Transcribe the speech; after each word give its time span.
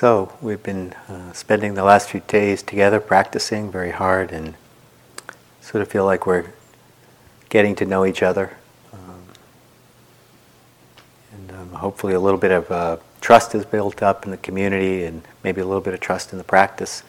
So, 0.00 0.32
we've 0.40 0.62
been 0.62 0.92
uh, 1.08 1.32
spending 1.32 1.74
the 1.74 1.82
last 1.82 2.08
few 2.08 2.20
days 2.28 2.62
together 2.62 3.00
practicing 3.00 3.68
very 3.68 3.90
hard 3.90 4.30
and 4.30 4.54
sort 5.60 5.82
of 5.82 5.88
feel 5.88 6.04
like 6.04 6.24
we're 6.24 6.52
getting 7.48 7.74
to 7.74 7.84
know 7.84 8.06
each 8.06 8.22
other. 8.22 8.56
Um, 8.92 9.22
and 11.32 11.50
um, 11.50 11.70
hopefully, 11.70 12.14
a 12.14 12.20
little 12.20 12.38
bit 12.38 12.52
of 12.52 12.70
uh, 12.70 12.98
trust 13.20 13.56
is 13.56 13.64
built 13.64 14.00
up 14.00 14.24
in 14.24 14.30
the 14.30 14.36
community 14.36 15.02
and 15.02 15.22
maybe 15.42 15.60
a 15.60 15.66
little 15.66 15.80
bit 15.80 15.94
of 15.94 15.98
trust 15.98 16.30
in 16.30 16.38
the 16.38 16.44
practice, 16.44 17.02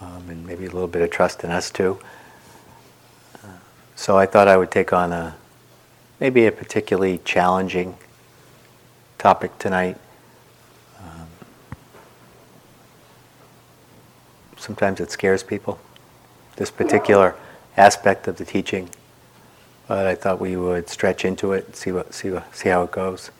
um, 0.00 0.30
and 0.30 0.46
maybe 0.46 0.64
a 0.64 0.70
little 0.70 0.86
bit 0.86 1.02
of 1.02 1.10
trust 1.10 1.42
in 1.42 1.50
us 1.50 1.72
too. 1.72 1.98
So, 3.96 4.16
I 4.16 4.26
thought 4.26 4.46
I 4.46 4.56
would 4.56 4.70
take 4.70 4.92
on 4.92 5.12
a 5.12 5.34
maybe 6.20 6.46
a 6.46 6.52
particularly 6.52 7.18
challenging 7.24 7.98
topic 9.18 9.58
tonight. 9.58 9.98
Um, 11.00 11.26
sometimes 14.66 14.98
it 14.98 15.12
scares 15.12 15.44
people, 15.44 15.78
this 16.56 16.72
particular 16.72 17.36
aspect 17.76 18.26
of 18.26 18.36
the 18.36 18.44
teaching, 18.44 18.90
but 19.86 20.06
I 20.06 20.16
thought 20.16 20.40
we 20.40 20.56
would 20.56 20.88
stretch 20.88 21.24
into 21.24 21.52
it 21.52 21.66
and 21.66 21.76
see, 21.76 21.92
what, 21.92 22.12
see, 22.12 22.30
what, 22.30 22.52
see 22.54 22.68
how 22.68 22.82
it 22.82 22.90
goes. 22.90 23.30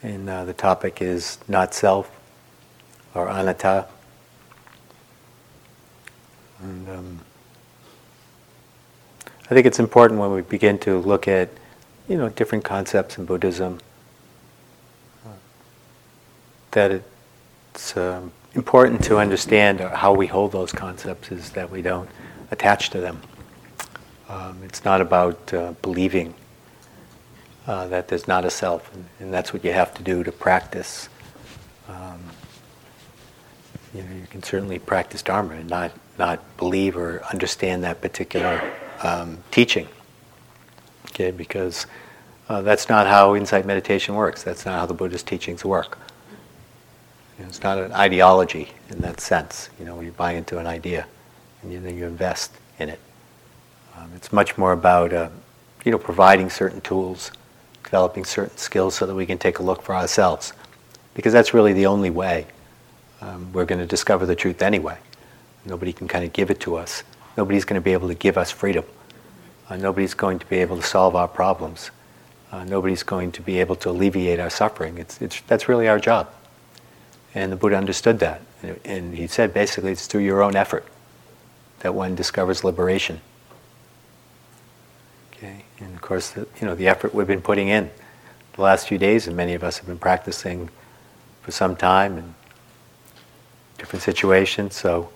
And 0.00 0.30
uh, 0.30 0.44
the 0.44 0.54
topic 0.54 1.02
is 1.02 1.38
not 1.48 1.74
self 1.74 2.08
or 3.14 3.28
anatta. 3.28 3.86
And 6.62 6.88
um, 6.88 7.20
I 9.50 9.54
think 9.54 9.66
it's 9.66 9.80
important 9.80 10.20
when 10.20 10.30
we 10.30 10.42
begin 10.42 10.78
to 10.80 10.98
look 10.98 11.26
at, 11.26 11.48
you 12.06 12.16
know, 12.16 12.28
different 12.28 12.62
concepts 12.64 13.18
in 13.18 13.24
Buddhism 13.24 13.80
that 16.70 17.02
it's 17.72 17.96
um, 17.96 18.30
important 18.58 19.04
to 19.04 19.18
understand 19.18 19.78
how 19.78 20.12
we 20.12 20.26
hold 20.26 20.50
those 20.50 20.72
concepts 20.72 21.30
is 21.30 21.50
that 21.50 21.70
we 21.70 21.80
don't 21.80 22.10
attach 22.50 22.90
to 22.90 23.00
them. 23.00 23.22
Um, 24.28 24.58
it's 24.64 24.84
not 24.84 25.00
about 25.00 25.54
uh, 25.54 25.74
believing 25.80 26.34
uh, 27.68 27.86
that 27.86 28.08
there's 28.08 28.26
not 28.26 28.44
a 28.44 28.50
self, 28.50 28.92
and, 28.92 29.04
and, 29.20 29.32
that's 29.32 29.52
what 29.52 29.64
you 29.64 29.72
have 29.72 29.94
to 29.94 30.02
do 30.02 30.24
to 30.24 30.32
practice. 30.32 31.08
Um, 31.88 32.20
you 33.94 34.02
know, 34.02 34.16
you 34.16 34.26
can 34.28 34.42
certainly 34.42 34.80
practice 34.80 35.22
Dharma 35.22 35.54
and 35.54 35.70
not 35.70 35.92
not 36.18 36.40
believe 36.56 36.96
or 36.96 37.22
understand 37.30 37.84
that 37.84 38.00
particular 38.00 38.72
um, 39.04 39.38
teaching. 39.52 39.86
Okay, 41.10 41.30
because 41.30 41.86
uh, 42.48 42.60
that's 42.62 42.88
not 42.88 43.06
how 43.06 43.36
insight 43.36 43.64
meditation 43.64 44.16
works. 44.16 44.42
That's 44.42 44.66
not 44.66 44.80
how 44.80 44.86
the 44.86 44.94
Buddhist 44.94 45.28
teachings 45.28 45.64
work. 45.64 45.96
It's 47.38 47.62
not 47.62 47.78
an 47.78 47.92
ideology 47.92 48.68
in 48.90 48.98
that 49.00 49.20
sense. 49.20 49.70
You 49.78 49.84
know, 49.84 50.00
you 50.00 50.10
buy 50.10 50.32
into 50.32 50.58
an 50.58 50.66
idea 50.66 51.06
and 51.62 51.72
you, 51.72 51.80
you 51.80 52.06
invest 52.06 52.52
in 52.78 52.88
it. 52.88 52.98
Um, 53.96 54.10
it's 54.14 54.32
much 54.32 54.58
more 54.58 54.72
about, 54.72 55.12
uh, 55.12 55.28
you 55.84 55.92
know, 55.92 55.98
providing 55.98 56.50
certain 56.50 56.80
tools, 56.80 57.30
developing 57.84 58.24
certain 58.24 58.56
skills 58.56 58.94
so 58.94 59.06
that 59.06 59.14
we 59.14 59.26
can 59.26 59.38
take 59.38 59.58
a 59.58 59.62
look 59.62 59.82
for 59.82 59.94
ourselves. 59.94 60.52
Because 61.14 61.32
that's 61.32 61.54
really 61.54 61.72
the 61.72 61.86
only 61.86 62.10
way 62.10 62.46
um, 63.20 63.52
we're 63.52 63.64
going 63.64 63.80
to 63.80 63.86
discover 63.86 64.26
the 64.26 64.36
truth 64.36 64.62
anyway. 64.62 64.98
Nobody 65.64 65.92
can 65.92 66.08
kind 66.08 66.24
of 66.24 66.32
give 66.32 66.50
it 66.50 66.60
to 66.60 66.76
us. 66.76 67.02
Nobody's 67.36 67.64
going 67.64 67.80
to 67.80 67.84
be 67.84 67.92
able 67.92 68.08
to 68.08 68.14
give 68.14 68.36
us 68.36 68.50
freedom. 68.50 68.84
Uh, 69.68 69.76
nobody's 69.76 70.14
going 70.14 70.38
to 70.38 70.46
be 70.46 70.56
able 70.56 70.76
to 70.76 70.82
solve 70.82 71.14
our 71.14 71.28
problems. 71.28 71.90
Uh, 72.50 72.64
nobody's 72.64 73.02
going 73.02 73.30
to 73.32 73.42
be 73.42 73.60
able 73.60 73.76
to 73.76 73.90
alleviate 73.90 74.40
our 74.40 74.50
suffering. 74.50 74.98
It's, 74.98 75.20
it's, 75.20 75.40
that's 75.42 75.68
really 75.68 75.86
our 75.86 75.98
job. 76.00 76.28
And 77.34 77.52
the 77.52 77.56
Buddha 77.56 77.76
understood 77.76 78.18
that. 78.20 78.42
And 78.84 79.14
he 79.14 79.26
said 79.26 79.54
basically 79.54 79.92
it's 79.92 80.06
through 80.06 80.22
your 80.22 80.42
own 80.42 80.56
effort 80.56 80.84
that 81.80 81.94
one 81.94 82.14
discovers 82.14 82.64
liberation. 82.64 83.20
Okay? 85.32 85.64
And 85.78 85.94
of 85.94 86.00
course, 86.00 86.30
the, 86.30 86.48
you 86.60 86.66
know, 86.66 86.74
the 86.74 86.88
effort 86.88 87.14
we've 87.14 87.26
been 87.26 87.42
putting 87.42 87.68
in 87.68 87.90
the 88.54 88.62
last 88.62 88.88
few 88.88 88.98
days, 88.98 89.28
and 89.28 89.36
many 89.36 89.54
of 89.54 89.62
us 89.62 89.78
have 89.78 89.86
been 89.86 89.98
practicing 89.98 90.68
for 91.42 91.52
some 91.52 91.76
time 91.76 92.18
in 92.18 92.34
different 93.76 94.02
situations. 94.02 94.74
So 94.74 95.10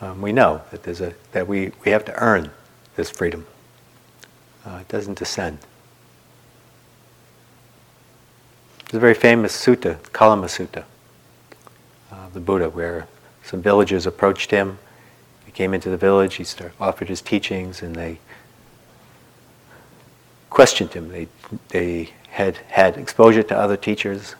um, 0.00 0.22
we 0.22 0.32
know 0.32 0.62
that 0.70 0.84
there's 0.84 1.02
a 1.02 1.12
that 1.32 1.46
we, 1.46 1.72
we 1.84 1.90
have 1.90 2.04
to 2.06 2.14
earn 2.22 2.50
this 2.96 3.10
freedom. 3.10 3.46
Uh, 4.64 4.78
it 4.80 4.88
doesn't 4.88 5.18
descend. 5.18 5.58
There's 8.90 8.94
a 8.94 9.00
very 9.00 9.14
famous 9.14 9.54
sutta, 9.54 9.98
Kalama 10.12 10.46
Sutta 10.46 10.84
uh, 12.10 12.28
the 12.32 12.40
Buddha, 12.40 12.70
where 12.70 13.06
some 13.42 13.62
villagers 13.62 14.06
approached 14.06 14.50
him. 14.50 14.78
He 15.46 15.52
came 15.52 15.74
into 15.74 15.90
the 15.90 15.96
village, 15.96 16.36
he 16.36 16.44
started, 16.44 16.74
offered 16.80 17.08
his 17.08 17.20
teachings, 17.20 17.82
and 17.82 17.94
they 17.94 18.18
questioned 20.50 20.92
him. 20.92 21.08
They, 21.08 21.28
they 21.68 22.10
had 22.30 22.56
had 22.68 22.96
exposure 22.96 23.42
to 23.42 23.56
other 23.56 23.76
teachers, 23.76 24.34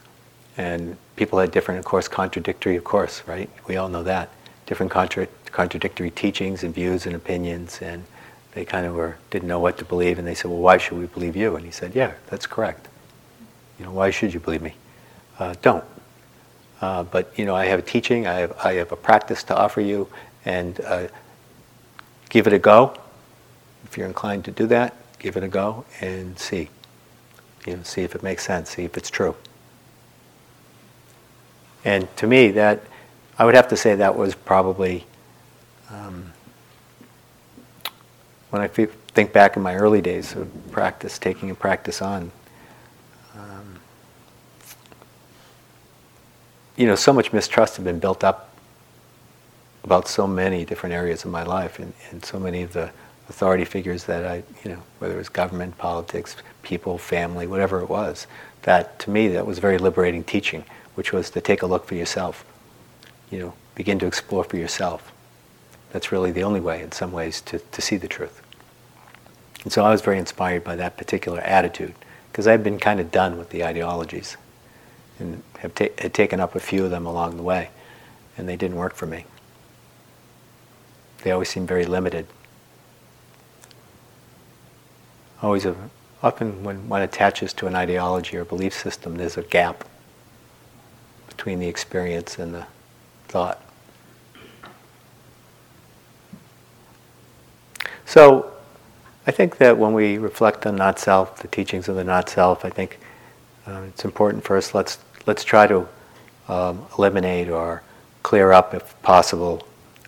and 0.57 0.97
people 1.17 1.39
had 1.39 1.51
different, 1.51 1.79
of 1.79 1.85
course, 1.85 2.09
contradictory, 2.09 2.77
of 2.77 2.85
course, 2.85 3.23
right? 3.27 3.49
We 3.67 3.77
all 3.77 3.89
know 3.89 4.03
that. 4.03 4.31
Different 4.67 4.93
contra- 4.93 5.29
contradictory 5.47 6.11
teachings 6.11 6.63
and 6.63 6.75
views 6.75 7.07
and 7.07 7.17
opinions, 7.17 7.81
and 7.81 8.05
they 8.53 8.65
kind 8.65 8.87
of 8.87 8.95
were 8.95 9.17
didn't 9.31 9.49
know 9.49 9.61
what 9.61 9.79
to 9.79 9.85
believe, 9.85 10.19
and 10.19 10.27
they 10.27 10.35
said, 10.35 10.51
"Well, 10.51 10.61
why 10.61 10.79
should 10.79 10.99
we 10.99 11.07
believe 11.07 11.37
you?" 11.37 11.57
And 11.57 11.65
he 11.65 11.71
said, 11.71 11.95
"Yeah, 11.95 12.13
that's 12.27 12.47
correct. 12.47 12.89
You 13.79 13.87
know, 13.87 13.93
why 13.93 14.11
should 14.11 14.35
you 14.35 14.41
believe 14.41 14.63
me? 14.63 14.75
Uh, 15.39 15.55
don't. 15.63 15.85
Uh, 16.81 17.03
but 17.03 17.37
you 17.39 17.45
know, 17.45 17.55
I 17.55 17.67
have 17.67 17.79
a 17.79 17.83
teaching, 17.83 18.27
I 18.27 18.35
have, 18.35 18.57
I 18.65 18.75
have 18.75 18.93
a 18.93 18.97
practice 18.97 19.43
to 19.45 19.57
offer 19.57 19.81
you, 19.81 20.09
and 20.45 20.81
uh, 20.83 21.09
give 22.29 22.47
it 22.47 22.53
a 22.53 22.59
go. 22.59 22.95
If 23.85 23.97
you're 23.97 24.07
inclined 24.07 24.45
to 24.47 24.51
do 24.51 24.67
that, 24.69 24.95
give 25.19 25.37
it 25.37 25.43
a 25.43 25.49
go 25.49 25.85
and 26.01 26.39
see. 26.39 26.69
You 27.67 27.77
know, 27.77 27.83
see 27.83 28.03
if 28.03 28.15
it 28.15 28.23
makes 28.23 28.47
sense, 28.47 28.71
see 28.71 28.85
if 28.85 28.97
it's 28.97 29.11
true. 29.11 29.35
And 31.85 32.15
to 32.17 32.27
me, 32.27 32.51
that 32.53 32.83
I 33.39 33.45
would 33.45 33.55
have 33.55 33.69
to 33.69 33.77
say 33.77 33.95
that 33.95 34.17
was 34.17 34.35
probably 34.35 35.07
um, 35.91 36.33
when 38.51 38.63
I 38.63 38.69
think 38.69 39.33
back 39.33 39.57
in 39.57 39.63
my 39.63 39.77
early 39.77 40.01
days 40.01 40.35
of 40.35 40.49
practice, 40.71 41.19
taking 41.19 41.51
a 41.51 41.55
practice 41.55 42.01
on. 42.01 42.31
You 46.79 46.87
know, 46.87 46.95
so 46.95 47.13
much 47.13 47.33
mistrust 47.33 47.77
had 47.77 47.85
been 47.85 47.99
built 47.99 48.23
up 48.23 48.55
about 49.83 50.07
so 50.07 50.29
many 50.29 50.65
different 50.65 50.95
areas 50.95 51.25
of 51.25 51.31
my 51.31 51.43
life 51.43 51.81
and, 51.81 51.93
and 52.11 52.25
so 52.25 52.39
many 52.39 52.63
of 52.63 52.73
the 52.73 52.91
authority 53.29 53.65
figures 53.65 54.05
that 54.05 54.25
I, 54.25 54.45
you 54.65 54.71
know, 54.71 54.83
whether 55.01 55.15
it 55.15 55.19
was 55.19 55.29
government, 55.29 55.77
politics, 55.77 56.37
people, 56.63 56.97
family, 56.97 57.49
whatever 57.49 57.81
it 57.81 57.89
was, 57.89 58.29
that 58.63 58.97
to 59.01 59.11
me 59.11 59.27
that 59.29 59.45
was 59.45 59.59
very 59.59 59.77
liberating 59.77 60.23
teaching, 60.23 60.65
which 60.95 61.13
was 61.13 61.31
to 61.31 61.41
take 61.41 61.63
a 61.63 61.67
look 61.67 61.85
for 61.85 61.97
yourself. 61.97 62.45
You 63.31 63.41
know, 63.41 63.55
begin 63.75 63.99
to 63.99 64.07
explore 64.07 64.45
for 64.45 64.57
yourself. 64.57 65.13
That's 65.91 66.13
really 66.13 66.31
the 66.31 66.45
only 66.45 66.61
way, 66.61 66.81
in 66.81 66.93
some 66.93 67.11
ways, 67.11 67.41
to, 67.43 67.59
to 67.59 67.83
see 67.83 67.97
the 67.97 68.09
truth. 68.09 68.41
And 69.65 69.73
so 69.73 69.85
I 69.85 69.91
was 69.91 70.01
very 70.01 70.19
inspired 70.19 70.63
by 70.63 70.77
that 70.77 70.97
particular 70.97 71.41
attitude, 71.41 71.95
because 72.31 72.47
I'd 72.47 72.63
been 72.63 72.79
kind 72.79 73.01
of 73.01 73.11
done 73.11 73.37
with 73.37 73.51
the 73.51 73.65
ideologies 73.65 74.37
and 75.21 75.43
have 75.59 75.75
ta- 75.75 75.95
had 75.99 76.15
taken 76.15 76.41
up 76.41 76.55
a 76.55 76.61
few 76.61 76.85
of 76.85 76.91
them 76.91 77.07
along 77.07 77.37
the 77.37 77.43
way, 77.43 77.71
and 78.37 78.49
they 78.49 78.57
didn't 78.57 78.77
work 78.77 78.95
for 78.95 79.07
me. 79.07 79.25
They 81.23 81.31
always 81.31 81.49
seem 81.49 81.67
very 81.67 81.85
limited. 81.85 82.27
Always, 85.43 85.65
a, 85.65 85.75
often 86.23 86.65
when 86.65 86.89
one 86.89 87.03
attaches 87.03 87.53
to 87.55 87.67
an 87.67 87.75
ideology 87.75 88.37
or 88.37 88.45
belief 88.45 88.75
system, 88.75 89.17
there's 89.17 89.37
a 89.37 89.43
gap 89.43 89.85
between 91.29 91.59
the 91.59 91.69
experience 91.69 92.39
and 92.39 92.55
the 92.55 92.67
thought. 93.29 93.63
So, 98.05 98.53
I 99.27 99.31
think 99.31 99.59
that 99.59 99.77
when 99.77 99.93
we 99.93 100.17
reflect 100.17 100.65
on 100.67 100.77
not 100.77 100.99
self, 100.99 101.41
the 101.41 101.49
teachings 101.49 101.89
of 101.89 101.97
the 101.97 102.05
not 102.05 102.31
self, 102.31 102.65
I 102.65 102.71
think 102.71 102.99
uh, 103.67 103.83
it's 103.87 104.05
important 104.05 104.43
for 104.43 104.57
us. 104.57 104.75
Let's 104.75 104.99
let's 105.29 105.45
try 105.45 105.67
to 105.67 105.87
um, 106.49 106.87
eliminate 106.99 107.51
or 107.51 107.83
clear 108.23 108.51
up, 108.51 108.75
if 108.75 109.01
possible, 109.03 109.63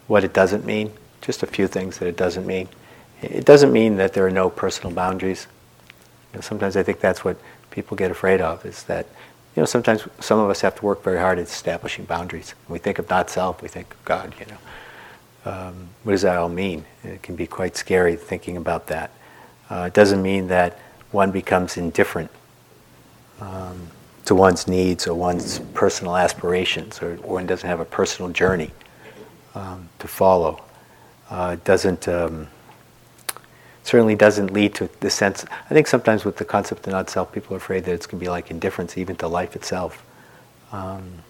what 0.09 0.25
it 0.25 0.33
doesn't 0.33 0.65
mean. 0.65 0.91
Just 1.21 1.43
a 1.43 1.47
few 1.47 1.69
things 1.69 1.99
that 1.99 2.09
it 2.09 2.17
doesn't 2.17 2.47
mean. 2.47 2.69
It 3.23 3.45
doesn't 3.45 3.71
mean 3.71 3.97
that 3.99 4.15
there 4.15 4.27
are 4.27 4.31
no 4.31 4.49
personal 4.49 4.93
boundaries. 4.93 5.47
You 6.33 6.39
know, 6.39 6.41
sometimes 6.41 6.75
I 6.77 6.83
think 6.83 7.01
that's 7.01 7.23
what 7.23 7.37
people 7.71 7.97
get 7.97 8.11
afraid 8.11 8.41
of 8.41 8.65
is 8.67 8.83
that 8.85 9.07
you 9.55 9.61
know 9.61 9.67
sometimes 9.67 10.09
some 10.19 10.39
of 10.39 10.49
us 10.49 10.63
have 10.63 10.75
to 10.77 10.85
work 10.85 11.05
very 11.05 11.19
hard 11.19 11.39
at 11.39 11.45
establishing 11.45 12.07
boundaries. 12.07 12.55
When 12.67 12.75
we 12.75 12.79
think 12.79 12.99
of 12.99 13.09
not 13.11 13.29
self, 13.29 13.61
we 13.61 13.69
think 13.69 13.93
of 13.93 14.05
God. 14.07 14.35
You 14.41 14.47
know, 14.47 15.53
um, 15.53 15.89
what 16.03 16.13
does 16.13 16.23
that 16.23 16.39
all 16.39 16.49
mean? 16.49 16.87
It 17.05 17.23
can 17.23 17.37
be 17.37 17.47
quite 17.47 17.77
scary 17.77 18.17
thinking 18.17 18.57
about 18.57 18.87
that. 18.87 19.11
Uh, 19.69 19.85
it 19.89 19.95
doesn't 19.95 20.23
mean 20.23 20.49
that 20.49 20.79
one 21.11 21.31
becomes 21.31 21.77
indifferent. 21.77 22.31
Um, 23.41 23.89
to 24.31 24.35
one's 24.37 24.69
needs 24.69 25.09
or 25.09 25.15
one's 25.15 25.59
personal 25.75 26.17
aspirations, 26.17 27.03
or 27.03 27.17
one 27.17 27.49
doesn't 27.49 27.69
have 27.69 27.81
a 27.81 27.85
personal 27.85 28.31
journey 28.31 28.71
um, 29.57 29.89
to 29.99 30.07
follow. 30.07 30.63
Uh, 31.29 31.57
doesn't 31.65 32.07
um, 32.07 32.47
certainly 33.83 34.15
doesn't 34.15 34.53
lead 34.53 34.73
to 34.73 34.89
the 35.01 35.11
sense. 35.11 35.45
I 35.69 35.75
think 35.75 35.89
sometimes 35.89 36.25
with 36.25 36.37
the 36.37 36.45
concept 36.45 36.87
of 36.87 36.93
not 36.93 37.11
self, 37.11 37.33
people 37.33 37.55
are 37.55 37.57
afraid 37.57 37.83
that 37.87 37.93
it's 37.93 38.07
going 38.07 38.21
to 38.21 38.25
be 38.25 38.31
like 38.31 38.53
indifference 38.53 38.97
even 38.97 39.17
to 39.17 39.27
life 39.27 39.57
itself, 39.57 40.07
um, 40.71 41.25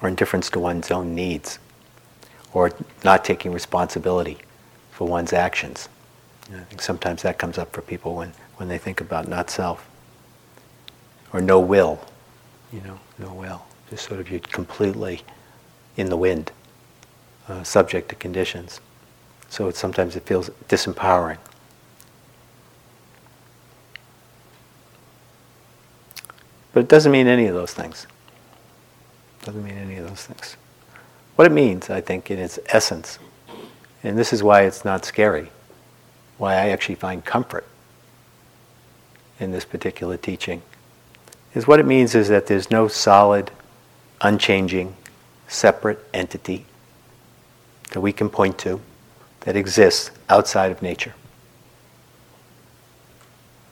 or 0.00 0.08
indifference 0.08 0.50
to 0.50 0.60
one's 0.60 0.92
own 0.92 1.16
needs, 1.16 1.58
or 2.52 2.70
not 3.02 3.24
taking 3.24 3.50
responsibility 3.50 4.38
for 4.92 5.08
one's 5.08 5.32
actions. 5.32 5.88
I 6.54 6.60
think 6.60 6.80
sometimes 6.80 7.22
that 7.22 7.38
comes 7.38 7.58
up 7.58 7.72
for 7.72 7.82
people 7.82 8.14
when, 8.14 8.34
when 8.58 8.68
they 8.68 8.78
think 8.78 9.00
about 9.00 9.26
not 9.26 9.50
self, 9.50 9.89
or 11.32 11.40
no 11.40 11.60
will, 11.60 12.00
you 12.72 12.80
know, 12.80 12.98
no 13.18 13.32
will, 13.32 13.62
just 13.88 14.06
sort 14.06 14.20
of 14.20 14.30
you're 14.30 14.40
completely 14.40 15.22
in 15.96 16.08
the 16.08 16.16
wind, 16.16 16.52
uh, 17.48 17.62
subject 17.62 18.08
to 18.08 18.14
conditions. 18.14 18.80
So 19.48 19.68
it, 19.68 19.76
sometimes 19.76 20.16
it 20.16 20.24
feels 20.24 20.50
disempowering. 20.68 21.38
But 26.72 26.80
it 26.80 26.88
doesn't 26.88 27.10
mean 27.10 27.26
any 27.26 27.46
of 27.46 27.54
those 27.54 27.74
things. 27.74 28.06
Doesn't 29.42 29.64
mean 29.64 29.76
any 29.76 29.96
of 29.96 30.08
those 30.08 30.24
things. 30.24 30.56
What 31.36 31.46
it 31.46 31.52
means, 31.52 31.90
I 31.90 32.00
think, 32.00 32.30
in 32.30 32.38
its 32.38 32.58
essence, 32.66 33.18
and 34.02 34.18
this 34.18 34.32
is 34.32 34.42
why 34.42 34.62
it's 34.62 34.84
not 34.84 35.04
scary, 35.04 35.50
why 36.38 36.54
I 36.54 36.68
actually 36.68 36.94
find 36.94 37.24
comfort 37.24 37.66
in 39.38 39.50
this 39.50 39.64
particular 39.64 40.16
teaching, 40.16 40.62
is 41.54 41.66
what 41.66 41.80
it 41.80 41.86
means 41.86 42.14
is 42.14 42.28
that 42.28 42.46
there's 42.46 42.70
no 42.70 42.88
solid, 42.88 43.50
unchanging, 44.20 44.96
separate 45.48 45.98
entity 46.14 46.64
that 47.90 48.00
we 48.00 48.12
can 48.12 48.28
point 48.28 48.56
to 48.58 48.80
that 49.40 49.56
exists 49.56 50.10
outside 50.28 50.70
of 50.70 50.80
nature. 50.80 51.14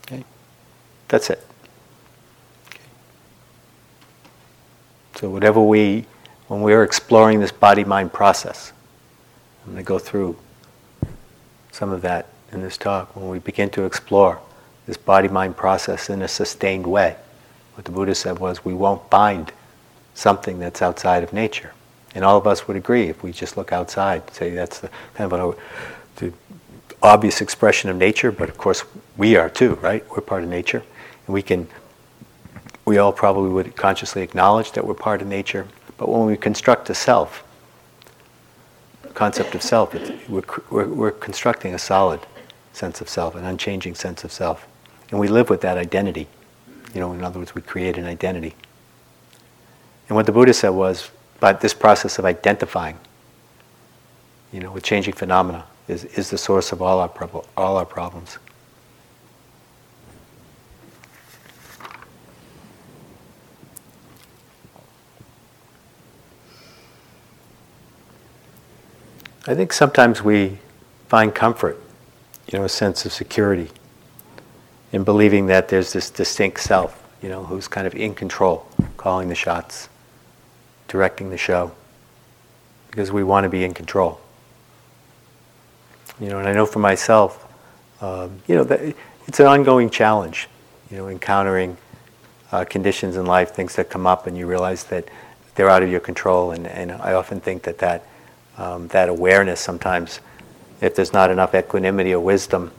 Okay? 0.03 0.25
That's 1.07 1.31
it. 1.31 1.47
Okay. 2.69 2.81
So, 5.17 5.31
whatever 5.31 5.61
we, 5.61 6.07
when 6.49 6.63
we're 6.63 6.83
exploring 6.83 7.41
this 7.41 7.53
body 7.53 7.85
mind 7.85 8.13
process, 8.13 8.73
I'm 9.65 9.73
going 9.73 9.85
to 9.85 9.87
go 9.87 9.99
through 9.99 10.37
some 11.71 11.91
of 11.91 12.03
that 12.03 12.27
in 12.51 12.63
this 12.63 12.77
talk. 12.77 13.15
When 13.15 13.29
we 13.29 13.39
begin 13.39 13.71
to 13.71 13.85
explore 13.85 14.41
this 14.87 14.97
body 14.97 15.29
mind 15.29 15.57
process 15.57 16.11
in 16.11 16.23
a 16.23 16.29
sustained 16.29 16.87
way, 16.87 17.17
what 17.79 17.85
the 17.85 17.93
Buddha 17.93 18.13
said 18.13 18.41
was 18.41 18.65
we 18.65 18.75
won't 18.75 19.09
bind 19.09 19.53
something 20.13 20.59
that's 20.59 20.83
outside 20.83 21.23
of 21.23 21.33
nature. 21.33 21.73
And 22.13 22.25
all 22.25 22.37
of 22.37 22.45
us 22.45 22.67
would 22.67 22.77
agree 22.77 23.05
if 23.05 23.23
we 23.23 23.31
just 23.31 23.57
look 23.57 23.73
outside, 23.73 24.29
say 24.35 24.51
that's 24.51 24.81
the 24.81 24.91
kind 25.15 25.33
of 25.33 25.41
an 25.41 25.55
the 26.17 26.33
obvious 27.01 27.41
expression 27.41 27.89
of 27.89 27.97
nature, 27.97 28.33
but 28.33 28.49
of 28.49 28.59
course 28.59 28.83
we 29.17 29.37
are 29.37 29.49
too, 29.49 29.75
right? 29.75 30.05
We're 30.11 30.23
part 30.23 30.43
of 30.43 30.49
nature. 30.49 30.83
And 31.29 31.35
we 31.35 31.41
can, 31.41 31.69
we 32.85 32.99
all 32.99 33.13
probably 33.13 33.51
would 33.51 33.77
consciously 33.77 34.23
acknowledge 34.23 34.73
that 34.73 34.85
we're 34.85 34.95
part 34.95 35.23
of 35.23 35.29
nature. 35.29 35.69
But 35.99 36.09
when 36.09 36.27
we 36.27 36.37
construct 36.37 36.91
a 36.91 36.97
self, 36.97 37.45
concept 39.15 39.55
of 39.55 39.63
self, 39.63 39.95
we're, 40.29 40.43
we're, 40.69 40.89
we're 40.89 41.11
constructing 41.13 41.75
a 41.75 41.79
solid 41.79 42.19
sense 42.73 43.01
of 43.01 43.09
self, 43.09 43.37
an 43.37 43.45
unchanging 43.45 43.95
sense 43.95 44.25
of 44.25 44.33
self. 44.33 44.67
And 45.13 45.21
we 45.21 45.29
live 45.29 45.49
with 45.49 45.61
that 45.61 45.79
identity. 45.79 46.27
You 46.95 47.01
know, 47.01 47.13
in 47.13 47.23
other 47.23 47.39
words, 47.39 47.55
we 47.55 47.63
create 47.63 47.99
an 47.99 48.07
identity. 48.07 48.55
And 50.09 50.17
what 50.17 50.27
the 50.27 50.33
Buddha 50.33 50.55
said 50.55 50.71
was, 50.71 51.11
but 51.41 51.61
this 51.61 51.75
process 51.75 52.19
of 52.19 52.25
identifying, 52.25 52.99
you 54.53 54.61
know, 54.61 54.73
with 54.73 54.83
changing 54.83 55.15
phenomena 55.15 55.67
is, 55.87 56.05
is 56.05 56.31
the 56.31 56.39
source 56.39 56.73
of 56.73 56.81
all 56.81 57.01
our, 57.01 57.09
prob- 57.09 57.47
all 57.57 57.77
our 57.77 57.85
problems. 57.85 58.39
I 69.47 69.55
think 69.55 69.73
sometimes 69.73 70.23
we 70.23 70.59
find 71.09 71.35
comfort, 71.35 71.81
you 72.53 72.59
know, 72.59 72.65
a 72.65 72.69
sense 72.69 73.07
of 73.07 73.13
security 73.13 73.71
in 74.93 75.05
believing 75.05 75.47
that 75.47 75.69
there's 75.69 75.93
this 75.93 76.11
distinct 76.11 76.61
self, 76.61 77.07
you 77.23 77.29
know, 77.29 77.45
who's 77.45 77.69
kind 77.69 77.87
of 77.87 77.95
in 77.95 78.15
control, 78.15 78.67
calling 78.97 79.29
the 79.29 79.35
shots 79.35 79.89
directing 80.89 81.31
the 81.31 81.37
show 81.37 81.71
because 82.91 83.13
we 83.13 83.23
want 83.23 83.45
to 83.45 83.51
be 83.51 83.65
in 83.65 83.75
control. 83.75 84.21
You 86.19 86.31
know, 86.31 86.39
and 86.39 86.49
I 86.49 86.53
know 86.53 86.67
for 86.67 86.81
myself, 86.81 87.47
um, 88.01 88.41
you 88.49 88.57
know, 88.57 88.65
that 88.65 88.95
it's 89.27 89.39
an 89.39 89.47
ongoing 89.47 89.91
challenge. 89.91 90.49
You 90.91 90.97
know, 90.97 91.09
encountering 91.09 91.77
uh, 92.51 92.65
conditions 92.65 93.17
in 93.17 93.27
life, 93.27 93.55
things 93.55 93.77
that 93.77 93.91
come 93.91 94.07
up, 94.07 94.27
and 94.27 94.37
you 94.37 94.47
realize 94.47 94.85
that 94.85 95.09
they're 95.55 95.69
out 95.69 95.83
of 95.83 95.91
your 95.91 96.01
control. 96.01 96.53
And, 96.53 96.67
and 96.67 96.91
I 96.93 97.13
often 97.13 97.41
think 97.41 97.63
that 97.65 97.79
that, 97.79 98.05
um, 98.57 98.89
that 98.89 99.11
awareness 99.11 99.61
sometimes, 99.61 100.21
if 100.81 100.97
there's 100.97 101.13
not 101.13 101.31
enough 101.31 101.55
equanimity 101.55 102.15
or 102.15 102.21
wisdom, 102.21 102.73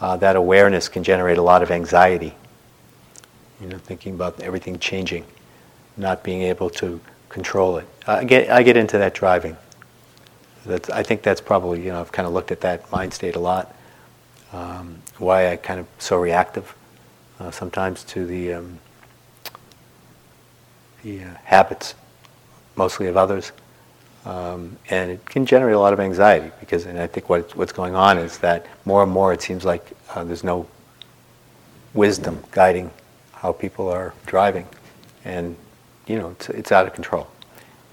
uh, 0.00 0.16
that 0.16 0.36
awareness 0.36 0.88
can 0.88 1.02
generate 1.02 1.38
a 1.38 1.42
lot 1.42 1.62
of 1.62 1.70
anxiety. 1.70 2.34
You 3.60 3.68
know, 3.68 3.78
thinking 3.78 4.14
about 4.14 4.40
everything 4.40 4.78
changing, 4.78 5.24
not 5.96 6.22
being 6.22 6.42
able 6.42 6.70
to 6.70 7.00
control 7.28 7.78
it. 7.78 7.86
I 8.06 8.24
get, 8.24 8.50
I 8.50 8.62
get 8.62 8.76
into 8.76 8.98
that 8.98 9.14
driving. 9.14 9.56
That's, 10.64 10.88
I 10.90 11.02
think 11.02 11.22
that's 11.22 11.40
probably, 11.40 11.84
you 11.84 11.90
know, 11.90 12.00
I've 12.00 12.12
kind 12.12 12.26
of 12.26 12.32
looked 12.32 12.52
at 12.52 12.60
that 12.60 12.90
mind 12.92 13.12
state 13.12 13.36
a 13.36 13.40
lot. 13.40 13.74
Um, 14.52 15.02
why 15.18 15.50
I 15.52 15.56
kind 15.56 15.80
of 15.80 15.86
so 15.98 16.18
reactive 16.18 16.74
uh, 17.40 17.50
sometimes 17.50 18.04
to 18.04 18.24
the, 18.26 18.54
um, 18.54 18.78
the 21.02 21.22
uh, 21.24 21.34
habits, 21.44 21.94
mostly 22.76 23.06
of 23.06 23.16
others. 23.16 23.52
Um, 24.28 24.76
and 24.90 25.10
it 25.10 25.24
can 25.24 25.46
generate 25.46 25.74
a 25.74 25.78
lot 25.78 25.94
of 25.94 26.00
anxiety 26.00 26.52
because, 26.60 26.84
and 26.84 27.00
I 27.00 27.06
think 27.06 27.30
what, 27.30 27.56
what's 27.56 27.72
going 27.72 27.94
on 27.94 28.18
is 28.18 28.36
that 28.38 28.66
more 28.84 29.02
and 29.02 29.10
more 29.10 29.32
it 29.32 29.40
seems 29.40 29.64
like 29.64 29.90
uh, 30.14 30.22
there's 30.22 30.44
no 30.44 30.68
wisdom 31.94 32.44
guiding 32.50 32.90
how 33.32 33.52
people 33.52 33.88
are 33.88 34.12
driving. 34.26 34.66
And 35.24 35.56
you 36.06 36.18
know, 36.18 36.28
it's, 36.30 36.50
it's 36.50 36.72
out 36.72 36.86
of 36.86 36.92
control. 36.92 37.26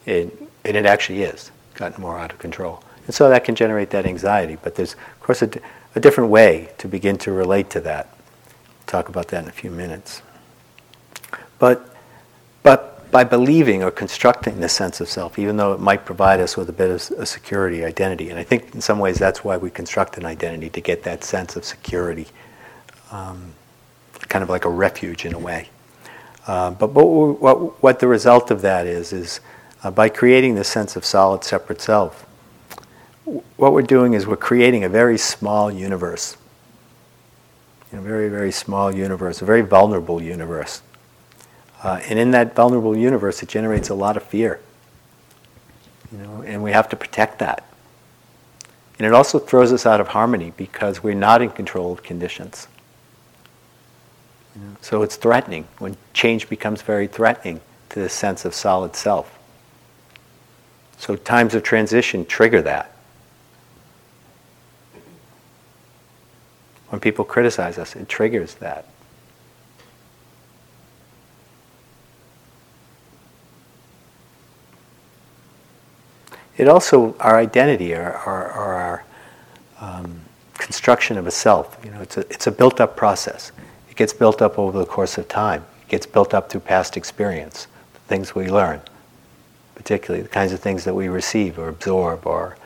It, 0.06 0.38
and 0.66 0.76
it 0.76 0.86
actually 0.86 1.24
is 1.24 1.52
gotten 1.74 2.02
more 2.02 2.20
out 2.20 2.34
of 2.34 2.40
control. 2.40 2.84
And 3.06 3.16
so 3.16 3.30
that 3.30 3.46
can 3.46 3.56
generate 3.56 3.92
that 3.92 4.06
anxiety. 4.06 4.58
But 4.62 4.76
there's, 4.76 4.94
of 4.94 5.20
course, 5.22 5.42
a, 5.42 5.50
a 5.96 6.02
different 6.02 6.32
way 6.32 6.70
to 6.80 6.90
begin 6.90 7.18
to 7.20 7.32
relate 7.32 7.70
to 7.70 7.80
that. 7.82 8.10
We'll 8.14 8.88
talk 8.88 9.08
about 9.08 9.30
that 9.30 9.44
in 9.44 9.48
a 9.48 9.54
few 9.54 9.72
minutes. 9.72 10.22
But, 11.60 11.96
but 12.62 12.95
by 13.12 13.24
believing 13.24 13.84
or 13.84 13.92
constructing 13.92 14.60
this 14.60 14.74
sense 14.74 15.02
of 15.02 15.10
self, 15.10 15.40
even 15.40 15.58
though 15.58 15.74
it 15.74 15.80
might 15.80 16.06
provide 16.06 16.40
us 16.40 16.58
with 16.58 16.70
a 16.70 16.74
bit 16.74 16.90
of 16.90 17.20
a 17.20 17.26
security, 17.26 17.84
identity, 17.84 18.30
and 18.30 18.40
I 18.40 18.44
think 18.44 18.74
in 18.76 18.82
some 18.82 19.00
ways 19.00 19.18
that's 19.18 19.44
why 19.44 19.58
we 19.58 19.70
construct 19.70 20.18
an 20.18 20.26
identity 20.26 20.70
to 20.70 20.82
get 20.82 21.04
that 21.04 21.24
sense 21.24 21.56
of 21.56 21.66
security, 21.66 22.28
um, 23.12 23.54
kind 24.28 24.44
of 24.44 24.50
like 24.50 24.66
a 24.66 24.70
refuge 24.70 25.26
in 25.26 25.34
a 25.34 25.40
way. 25.40 25.70
Uh, 26.48 26.72
but 26.72 26.92
what, 26.92 27.42
what, 27.42 27.84
what, 27.84 28.00
the 28.00 28.08
result 28.08 28.52
of 28.52 28.62
that 28.62 28.86
is, 28.86 29.14
is 29.14 29.40
uh, 29.84 29.90
by 29.90 30.10
creating 30.10 30.56
this 30.56 30.68
sense 30.68 30.96
of 30.96 31.04
solid, 31.04 31.44
separate 31.44 31.82
self, 31.82 32.26
what 33.58 33.74
we're 33.74 33.82
doing 33.82 34.14
is 34.14 34.28
we're 34.28 34.36
creating 34.36 34.84
a 34.84 34.90
very 34.90 35.18
small 35.18 35.72
universe. 35.72 36.38
A 37.92 38.02
very, 38.02 38.30
very 38.30 38.52
small 38.52 38.94
universe, 38.94 39.42
a 39.42 39.46
very 39.46 39.62
vulnerable 39.62 40.22
universe. 40.22 40.82
Uh, 41.84 42.00
and 42.10 42.18
in 42.18 42.32
that 42.32 42.56
vulnerable 42.56 42.98
universe, 42.98 43.44
it 43.44 43.50
generates 43.50 43.90
a 43.90 43.94
lot 43.96 44.18
of 44.18 44.24
fear. 44.24 44.60
You 46.12 46.18
know, 46.20 46.42
and 46.42 46.64
we 46.64 46.72
have 46.72 46.90
to 46.90 46.96
protect 46.96 47.40
that. 47.40 47.66
And 48.98 49.06
it 49.06 49.14
also 49.14 49.40
throws 49.40 49.74
us 49.74 49.86
out 49.86 50.00
of 50.00 50.10
harmony 50.10 50.54
because 50.56 51.04
we're 51.04 51.16
not 51.16 51.42
in 51.42 51.50
control 51.50 51.92
of 51.92 52.02
conditions. 52.02 52.68
So 54.82 55.02
it's 55.02 55.18
threatening 55.18 55.68
when 55.80 55.98
change 56.14 56.48
becomes 56.48 56.82
very 56.82 57.08
threatening 57.08 57.60
to 57.90 58.00
the 58.00 58.08
sense 58.08 58.46
of 58.46 58.54
solid 58.54 58.96
self. 58.96 59.38
So 60.98 61.16
times 61.16 61.56
of 61.56 61.64
transition 61.64 62.26
trigger 62.26 62.62
that. 62.62 62.92
When 66.90 67.02
people 67.02 67.26
criticize 67.26 67.78
us, 67.78 67.96
it 67.96 68.08
triggers 68.08 68.56
that. 68.56 68.86
It 76.58 76.68
also, 76.68 77.16
our 77.20 77.38
identity, 77.38 77.94
our, 77.96 78.14
our 78.16 79.06
um, 79.82 80.22
construction 80.54 81.18
of 81.18 81.28
a 81.28 81.32
self, 81.32 81.78
you 81.84 81.92
know, 81.92 82.02
it's 82.02 82.18
a, 82.18 82.22
it's 82.22 82.48
a 82.48 82.52
built 82.52 82.80
up 82.80 82.96
process. 82.96 83.52
It 83.90 83.96
gets 83.96 84.14
built 84.14 84.42
up 84.42 84.58
over 84.58 84.80
the 84.80 84.86
course 84.86 85.18
of 85.18 85.28
time. 85.28 85.66
It 85.82 85.90
gets 85.90 86.06
built 86.06 86.34
up 86.34 86.50
through 86.50 86.62
past 86.62 86.98
experience, 86.98 87.68
the 87.94 88.00
things 88.02 88.34
we 88.34 88.50
learn, 88.50 88.82
particularly 89.76 90.24
the 90.24 90.30
kinds 90.30 90.54
of 90.54 90.60
things 90.60 90.86
that 90.86 90.94
we 90.94 91.10
receive 91.10 91.60
or 91.60 91.68
absorb 91.68 92.26
or 92.26 92.58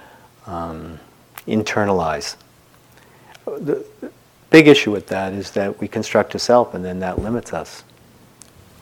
um, 0.45 0.99
internalize. 1.47 2.35
The 3.45 3.83
big 4.51 4.67
issue 4.67 4.91
with 4.91 5.07
that 5.07 5.33
is 5.33 5.51
that 5.51 5.79
we 5.79 5.87
construct 5.87 6.35
a 6.35 6.39
self 6.39 6.73
and 6.75 6.85
then 6.85 6.99
that 6.99 7.19
limits 7.19 7.53
us. 7.53 7.83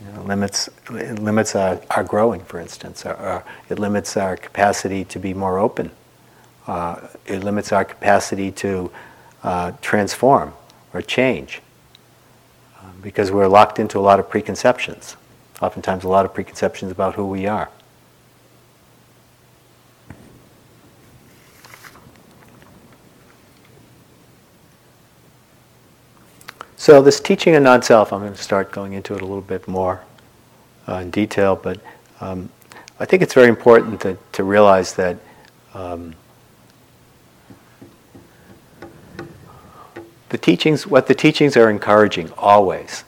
You 0.01 0.11
know, 0.11 0.21
limits, 0.23 0.69
it 0.91 1.19
limits 1.19 1.55
our, 1.55 1.81
our 1.91 2.03
growing, 2.03 2.43
for 2.43 2.59
instance. 2.59 3.05
Our, 3.05 3.15
our, 3.15 3.45
it 3.69 3.79
limits 3.79 4.15
our 4.15 4.37
capacity 4.37 5.03
to 5.05 5.19
be 5.19 5.33
more 5.33 5.57
open. 5.57 5.91
Uh, 6.67 7.07
it 7.25 7.43
limits 7.43 7.71
our 7.71 7.85
capacity 7.85 8.51
to 8.51 8.91
uh, 9.43 9.71
transform 9.81 10.53
or 10.93 11.01
change 11.01 11.61
um, 12.81 12.93
because 13.01 13.31
we're 13.31 13.47
locked 13.47 13.79
into 13.79 13.97
a 13.97 14.01
lot 14.01 14.19
of 14.19 14.29
preconceptions, 14.29 15.15
oftentimes 15.61 16.03
a 16.03 16.09
lot 16.09 16.25
of 16.25 16.33
preconceptions 16.33 16.91
about 16.91 17.15
who 17.15 17.25
we 17.25 17.47
are. 17.47 17.69
So 26.87 27.01
this 27.01 27.19
teaching 27.19 27.53
of 27.53 27.63
non-self, 27.63 28.13
I'm 28.13 28.21
going 28.21 28.33
to 28.33 28.41
start 28.41 28.71
going 28.71 28.93
into 28.93 29.13
it 29.13 29.21
a 29.21 29.25
little 29.25 29.41
bit 29.41 29.67
more 29.67 30.05
uh, 30.87 30.99
in 30.99 31.11
detail, 31.11 31.53
but 31.53 31.81
um, 32.21 32.49
I 32.97 33.03
think 33.03 33.21
it's 33.21 33.33
very 33.33 33.49
important 33.49 33.99
to, 34.03 34.17
to 34.31 34.45
realize 34.45 34.93
that 34.93 35.17
um, 35.73 36.15
the 40.29 40.37
teachings, 40.37 40.87
what 40.87 41.07
the 41.07 41.13
teachings 41.13 41.57
are 41.57 41.69
encouraging 41.69 42.31
always, 42.37 43.03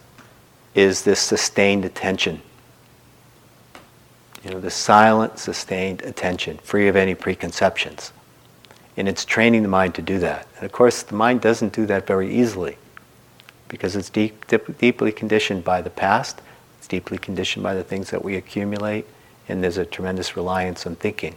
is 0.75 1.05
this 1.05 1.21
sustained 1.21 1.85
attention. 1.85 2.41
You 4.43 4.51
know, 4.51 4.59
the 4.59 4.71
silent, 4.71 5.39
sustained 5.39 6.01
attention, 6.01 6.57
free 6.57 6.89
of 6.89 6.97
any 6.97 7.15
preconceptions. 7.15 8.11
And 8.97 9.07
it's 9.07 9.23
training 9.23 9.63
the 9.63 9.69
mind 9.69 9.95
to 9.95 10.01
do 10.01 10.19
that. 10.19 10.49
And 10.57 10.65
of 10.65 10.73
course, 10.73 11.01
the 11.01 11.15
mind 11.15 11.39
doesn't 11.39 11.71
do 11.71 11.85
that 11.85 12.05
very 12.05 12.29
easily 12.35 12.77
because 13.69 13.95
it's 13.95 14.09
deep, 14.09 14.45
deep, 14.47 14.77
deeply 14.77 15.11
conditioned 15.11 15.63
by 15.63 15.81
the 15.81 15.89
past, 15.89 16.41
it's 16.77 16.87
deeply 16.87 17.17
conditioned 17.17 17.63
by 17.63 17.73
the 17.73 17.83
things 17.83 18.09
that 18.09 18.23
we 18.23 18.35
accumulate, 18.35 19.05
and 19.47 19.63
there's 19.63 19.77
a 19.77 19.85
tremendous 19.85 20.35
reliance 20.35 20.85
on 20.85 20.95
thinking. 20.95 21.35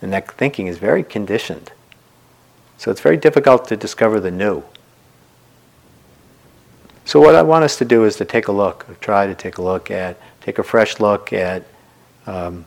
And 0.00 0.12
that 0.12 0.30
thinking 0.30 0.68
is 0.68 0.78
very 0.78 1.02
conditioned. 1.02 1.72
So 2.78 2.90
it's 2.90 3.00
very 3.00 3.16
difficult 3.16 3.66
to 3.68 3.76
discover 3.76 4.20
the 4.20 4.30
new. 4.30 4.62
So 7.06 7.20
what 7.20 7.34
I 7.34 7.42
want 7.42 7.64
us 7.64 7.76
to 7.78 7.84
do 7.84 8.04
is 8.04 8.16
to 8.16 8.24
take 8.24 8.48
a 8.48 8.52
look, 8.52 9.00
try 9.00 9.26
to 9.26 9.34
take 9.34 9.58
a 9.58 9.62
look 9.62 9.90
at, 9.90 10.16
take 10.40 10.58
a 10.58 10.62
fresh 10.62 11.00
look 11.00 11.32
at 11.32 11.64
um, 12.26 12.66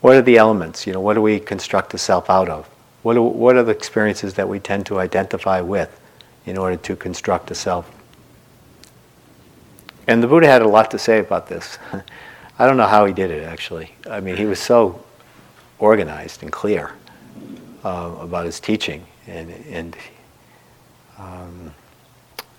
what 0.00 0.16
are 0.16 0.22
the 0.22 0.36
elements, 0.36 0.86
you 0.86 0.92
know, 0.92 1.00
what 1.00 1.14
do 1.14 1.22
we 1.22 1.38
construct 1.38 1.90
the 1.90 1.98
self 1.98 2.28
out 2.28 2.48
of? 2.48 2.66
What, 3.02 3.14
do, 3.14 3.22
what 3.22 3.56
are 3.56 3.62
the 3.62 3.70
experiences 3.70 4.34
that 4.34 4.48
we 4.48 4.58
tend 4.58 4.86
to 4.86 4.98
identify 4.98 5.60
with? 5.60 6.00
In 6.46 6.58
order 6.58 6.76
to 6.76 6.96
construct 6.96 7.50
a 7.50 7.54
self. 7.54 7.90
And 10.08 10.22
the 10.22 10.26
Buddha 10.26 10.46
had 10.46 10.62
a 10.62 10.68
lot 10.68 10.90
to 10.90 10.98
say 10.98 11.20
about 11.20 11.46
this. 11.48 11.78
I 12.58 12.66
don't 12.66 12.76
know 12.76 12.86
how 12.86 13.06
he 13.06 13.12
did 13.12 13.30
it, 13.30 13.44
actually. 13.44 13.92
I 14.10 14.20
mean, 14.20 14.36
he 14.36 14.44
was 14.44 14.58
so 14.58 15.02
organized 15.78 16.42
and 16.42 16.52
clear 16.52 16.92
uh, 17.84 18.14
about 18.20 18.46
his 18.46 18.60
teaching. 18.60 19.04
And, 19.26 19.50
and 19.70 19.96
um, 21.18 21.74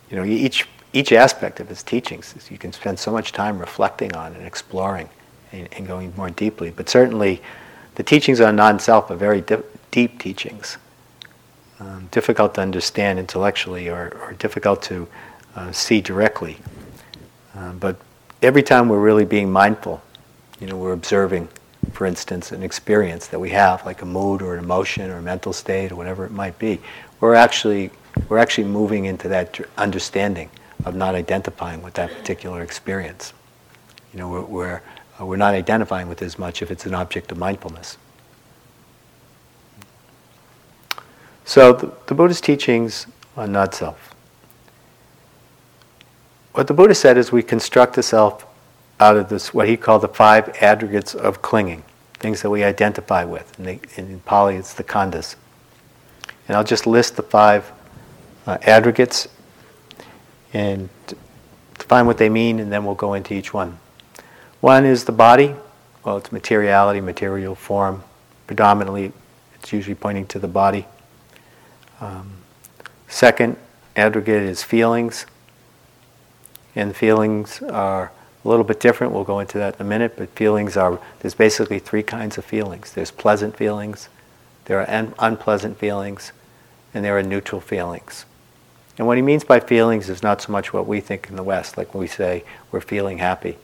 you 0.09 0.17
know, 0.17 0.23
each, 0.23 0.67
each 0.93 1.11
aspect 1.11 1.59
of 1.59 1.67
his 1.67 1.83
teachings, 1.83 2.35
you 2.49 2.57
can 2.57 2.71
spend 2.71 2.97
so 2.97 3.11
much 3.11 3.31
time 3.33 3.59
reflecting 3.59 4.15
on 4.15 4.33
and 4.33 4.45
exploring 4.45 5.09
and, 5.51 5.67
and 5.73 5.85
going 5.85 6.13
more 6.15 6.29
deeply. 6.29 6.71
But 6.71 6.89
certainly, 6.89 7.41
the 7.95 8.03
teachings 8.03 8.41
on 8.41 8.55
non 8.55 8.79
self 8.79 9.11
are 9.11 9.15
very 9.15 9.41
di- 9.41 9.61
deep 9.91 10.19
teachings 10.19 10.77
um, 11.83 12.07
difficult 12.11 12.55
to 12.55 12.61
understand 12.61 13.19
intellectually 13.19 13.89
or, 13.89 14.15
or 14.21 14.33
difficult 14.33 14.81
to 14.83 15.07
uh, 15.55 15.71
see 15.71 16.01
directly. 16.01 16.57
Um, 17.55 17.77
but 17.77 17.97
every 18.41 18.63
time 18.63 18.89
we're 18.89 18.99
really 18.99 19.25
being 19.25 19.51
mindful, 19.51 20.01
you 20.59 20.67
know, 20.67 20.77
we're 20.77 20.93
observing, 20.93 21.49
for 21.91 22.05
instance, 22.05 22.51
an 22.51 22.63
experience 22.63 23.27
that 23.27 23.39
we 23.39 23.49
have, 23.49 23.85
like 23.85 24.01
a 24.01 24.05
mood 24.05 24.41
or 24.41 24.55
an 24.55 24.63
emotion 24.63 25.09
or 25.09 25.17
a 25.17 25.21
mental 25.21 25.53
state 25.53 25.91
or 25.91 25.95
whatever 25.95 26.25
it 26.25 26.31
might 26.31 26.57
be, 26.57 26.79
we're 27.19 27.35
actually 27.35 27.91
we're 28.29 28.37
actually 28.37 28.67
moving 28.67 29.05
into 29.05 29.27
that 29.27 29.59
understanding 29.77 30.49
of 30.85 30.95
not 30.95 31.15
identifying 31.15 31.81
with 31.81 31.95
that 31.95 32.11
particular 32.11 32.61
experience. 32.61 33.33
You 34.13 34.19
know, 34.19 34.29
we're, 34.29 34.41
we're, 34.41 34.81
uh, 35.19 35.25
we're 35.25 35.37
not 35.37 35.53
identifying 35.53 36.07
with 36.07 36.21
as 36.21 36.37
much 36.37 36.61
if 36.61 36.69
it's 36.69 36.85
an 36.85 36.93
object 36.93 37.31
of 37.31 37.37
mindfulness. 37.37 37.97
So 41.45 41.73
the, 41.73 41.91
the 42.07 42.15
Buddha's 42.15 42.41
teachings 42.41 43.07
on 43.35 43.51
not 43.51 43.73
self. 43.73 44.13
What 46.53 46.67
the 46.67 46.73
Buddha 46.73 46.93
said 46.93 47.17
is 47.17 47.31
we 47.31 47.43
construct 47.43 47.95
the 47.95 48.03
self 48.03 48.45
out 48.99 49.17
of 49.17 49.29
this, 49.29 49.53
what 49.53 49.67
he 49.67 49.75
called 49.75 50.03
the 50.03 50.07
five 50.07 50.55
aggregates 50.61 51.15
of 51.15 51.41
clinging, 51.41 51.83
things 52.19 52.41
that 52.43 52.49
we 52.49 52.63
identify 52.63 53.23
with. 53.23 53.51
The, 53.53 53.79
in 53.95 54.19
Pali, 54.21 54.55
it's 54.55 54.73
the 54.73 54.83
khandhas. 54.83 55.35
And 56.47 56.55
I'll 56.55 56.63
just 56.63 56.85
list 56.85 57.15
the 57.15 57.23
five 57.23 57.71
uh, 58.45 58.57
aggregates 58.61 59.27
and 60.53 60.89
define 61.79 62.05
what 62.05 62.17
they 62.17 62.29
mean, 62.29 62.59
and 62.59 62.71
then 62.71 62.85
we'll 62.85 62.95
go 62.95 63.13
into 63.15 63.33
each 63.33 63.53
one. 63.53 63.79
One 64.61 64.85
is 64.85 65.05
the 65.05 65.11
body. 65.11 65.55
Well, 66.05 66.17
it's 66.17 66.31
materiality, 66.31 67.01
material 67.01 67.55
form. 67.55 68.03
Predominantly, 68.45 69.11
it's 69.55 69.73
usually 69.73 69.95
pointing 69.95 70.27
to 70.27 70.39
the 70.39 70.47
body. 70.47 70.85
Um, 72.03 72.33
second 73.07 73.55
aggregate 73.95 74.43
is 74.43 74.61
feelings. 74.61 75.25
And 76.75 76.93
feelings 76.93 77.61
are 77.61 78.11
a 78.43 78.47
little 78.47 78.65
bit 78.65 78.81
different. 78.81 79.13
We'll 79.13 79.23
go 79.23 79.39
into 79.39 79.57
that 79.59 79.75
in 79.75 79.85
a 79.85 79.89
minute. 79.89 80.15
But 80.17 80.29
feelings 80.31 80.75
are, 80.75 80.99
there's 81.21 81.33
basically 81.33 81.79
three 81.79 82.03
kinds 82.03 82.37
of 82.37 82.43
feelings 82.43 82.91
there's 82.91 83.11
pleasant 83.11 83.55
feelings, 83.55 84.09
there 84.65 84.81
are 84.81 84.89
un- 84.89 85.13
unpleasant 85.19 85.77
feelings, 85.77 86.33
and 86.93 87.05
there 87.05 87.17
are 87.17 87.23
neutral 87.23 87.61
feelings. 87.61 88.25
And 88.97 89.07
what 89.07 89.17
he 89.17 89.23
means 89.23 89.45
by 89.45 89.59
feelings 89.61 90.09
is 90.09 90.21
not 90.21 90.41
so 90.41 90.51
much 90.51 90.73
what 90.73 90.85
we 90.85 90.99
think 90.99 91.29
in 91.29 91.37
the 91.37 91.43
West, 91.43 91.77
like 91.77 91.93
when 91.93 92.01
we 92.01 92.07
say 92.07 92.43
we're 92.71 92.81
feeling 92.81 93.19
happy. 93.19 93.57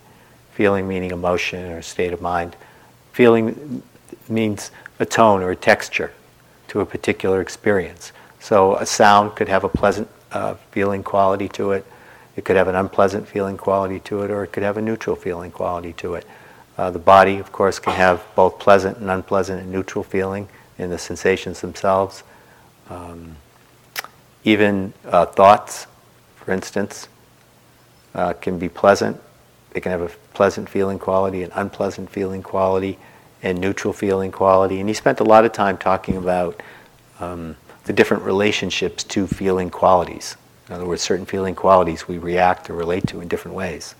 Feeling 0.53 0.88
meaning 0.88 1.12
emotion 1.12 1.72
or 1.72 1.81
state 1.81 2.13
of 2.13 2.22
mind. 2.22 2.55
Feeling 3.12 3.84
means 4.29 4.72
a 4.98 5.05
tone 5.05 5.41
or 5.41 5.51
a 5.51 5.55
texture 5.55 6.13
to 6.69 6.79
a 6.79 6.86
particular 6.86 7.41
experience. 7.41 8.12
So 8.39 8.75
a 8.75 8.86
sound 8.86 9.36
could 9.36 9.50
have 9.50 9.63
a 9.63 9.69
pleasant 9.69 10.08
uh, 10.31 10.55
feeling 10.72 11.03
quality 11.03 11.50
to 11.50 11.72
it. 11.72 11.86
It 12.36 12.46
could 12.46 12.55
have 12.55 12.67
an 12.67 12.75
unpleasant 12.75 13.27
feeling 13.27 13.58
quality 13.58 14.00
to 14.01 14.22
it, 14.22 14.31
or 14.31 14.43
it 14.43 14.53
could 14.53 14.63
have 14.63 14.77
a 14.77 14.81
neutral 14.81 15.15
feeling 15.15 15.51
quality 15.51 15.93
to 15.93 16.13
it. 16.15 16.25
Uh, 16.77 16.89
the 16.89 17.00
body, 17.00 17.38
of 17.39 17.51
course, 17.51 17.79
can 17.79 17.93
have 17.93 18.24
both 18.36 18.60
pleasant 18.60 18.98
and 18.98 19.10
unpleasant 19.10 19.62
and 19.62 19.72
neutral 19.72 20.03
feeling 20.03 20.48
in 20.77 20.89
the 20.89 20.98
sensations 20.98 21.60
themselves. 21.60 22.24
Um, 22.89 23.36
even 24.46 24.93
uh, 25.05 25.25
thoughts, 25.25 25.88
for 26.38 26.53
instance, 26.53 27.10
uh, 28.15 28.34
can 28.34 28.58
be 28.58 28.69
pleasant. 28.69 29.19
They 29.72 29.81
can 29.81 29.91
have 29.91 30.01
a 30.01 30.10
pleasant 30.34 30.69
feeling 30.69 30.98
quality, 30.98 31.43
an 31.43 31.51
unpleasant 31.53 32.10
feeling 32.10 32.41
quality, 32.41 32.98
and 33.43 33.60
neutral 33.60 33.93
feeling 33.93 34.31
quality. 34.31 34.79
And 34.79 34.88
he 34.88 34.96
spent 34.96 35.19
a 35.19 35.24
lot 35.24 35.46
of 35.46 35.51
time 35.51 35.77
talking 35.77 36.15
about 36.15 36.62
um, 37.19 37.58
the 37.89 37.93
different 37.93 38.22
relationships 38.22 39.03
to 39.03 39.25
feeling 39.25 39.72
qualities. 39.72 40.38
In 40.67 40.75
other 40.75 40.86
words, 40.86 41.01
certain 41.01 41.25
feeling 41.25 41.55
qualities 41.55 42.08
we 42.08 42.19
react 42.19 42.69
or 42.69 42.75
relate 42.75 43.08
to 43.08 43.19
in 43.19 43.27
different 43.27 43.58
ways. 43.58 43.96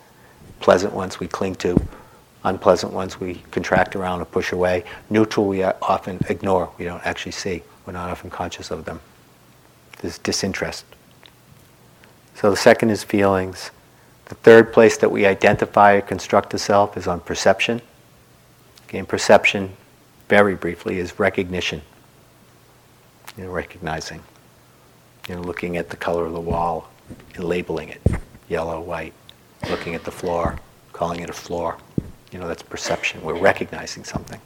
Pleasant 0.60 0.94
ones 0.94 1.20
we 1.20 1.28
cling 1.28 1.56
to, 1.56 1.76
unpleasant 2.44 2.94
ones 2.94 3.20
we 3.20 3.42
contract 3.50 3.96
around 3.96 4.22
or 4.22 4.26
push 4.26 4.52
away. 4.52 4.84
Neutral 5.10 5.48
we 5.48 5.64
often 5.64 6.20
ignore, 6.30 6.70
we 6.78 6.86
don't 6.86 7.04
actually 7.04 7.32
see, 7.32 7.64
we're 7.88 7.94
not 7.94 8.12
often 8.12 8.30
conscious 8.30 8.70
of 8.70 8.86
them. 8.86 9.00
There's 10.04 10.20
disinterest. 10.20 10.86
So 12.36 12.52
the 12.52 12.58
second 12.58 12.92
is 12.92 13.04
feelings. 13.04 13.72
The 14.26 14.36
third 14.36 14.72
place 14.72 14.98
that 14.98 15.10
we 15.10 15.26
identify 15.26 15.94
or 15.94 16.02
construct 16.02 16.52
the 16.52 16.60
self 16.60 16.96
is 16.96 17.08
on 17.08 17.22
perception. 17.22 17.82
Again, 18.88 19.08
perception, 19.08 19.72
very 20.28 20.54
briefly, 20.54 21.00
is 21.00 21.18
recognition 21.18 21.82
you 23.38 23.46
know, 23.46 23.52
recognizing, 23.52 24.22
you 25.28 25.36
know, 25.36 25.42
looking 25.42 25.78
at 25.78 25.90
the 25.90 25.98
color 25.98 26.26
of 26.26 26.34
the 26.34 26.40
wall 26.40 26.90
and 27.36 27.44
labeling 27.44 27.90
it, 27.90 28.02
yellow, 28.48 28.80
white, 28.80 29.14
looking 29.70 29.96
at 29.96 30.04
the 30.04 30.12
floor, 30.12 30.60
calling 30.94 31.22
it 31.22 31.30
a 31.30 31.34
floor. 31.34 31.78
You 32.32 32.40
know, 32.40 32.48
that's 32.48 32.64
perception. 32.64 33.22
We're 33.22 33.40
recognizing 33.40 34.04
something. 34.04 34.40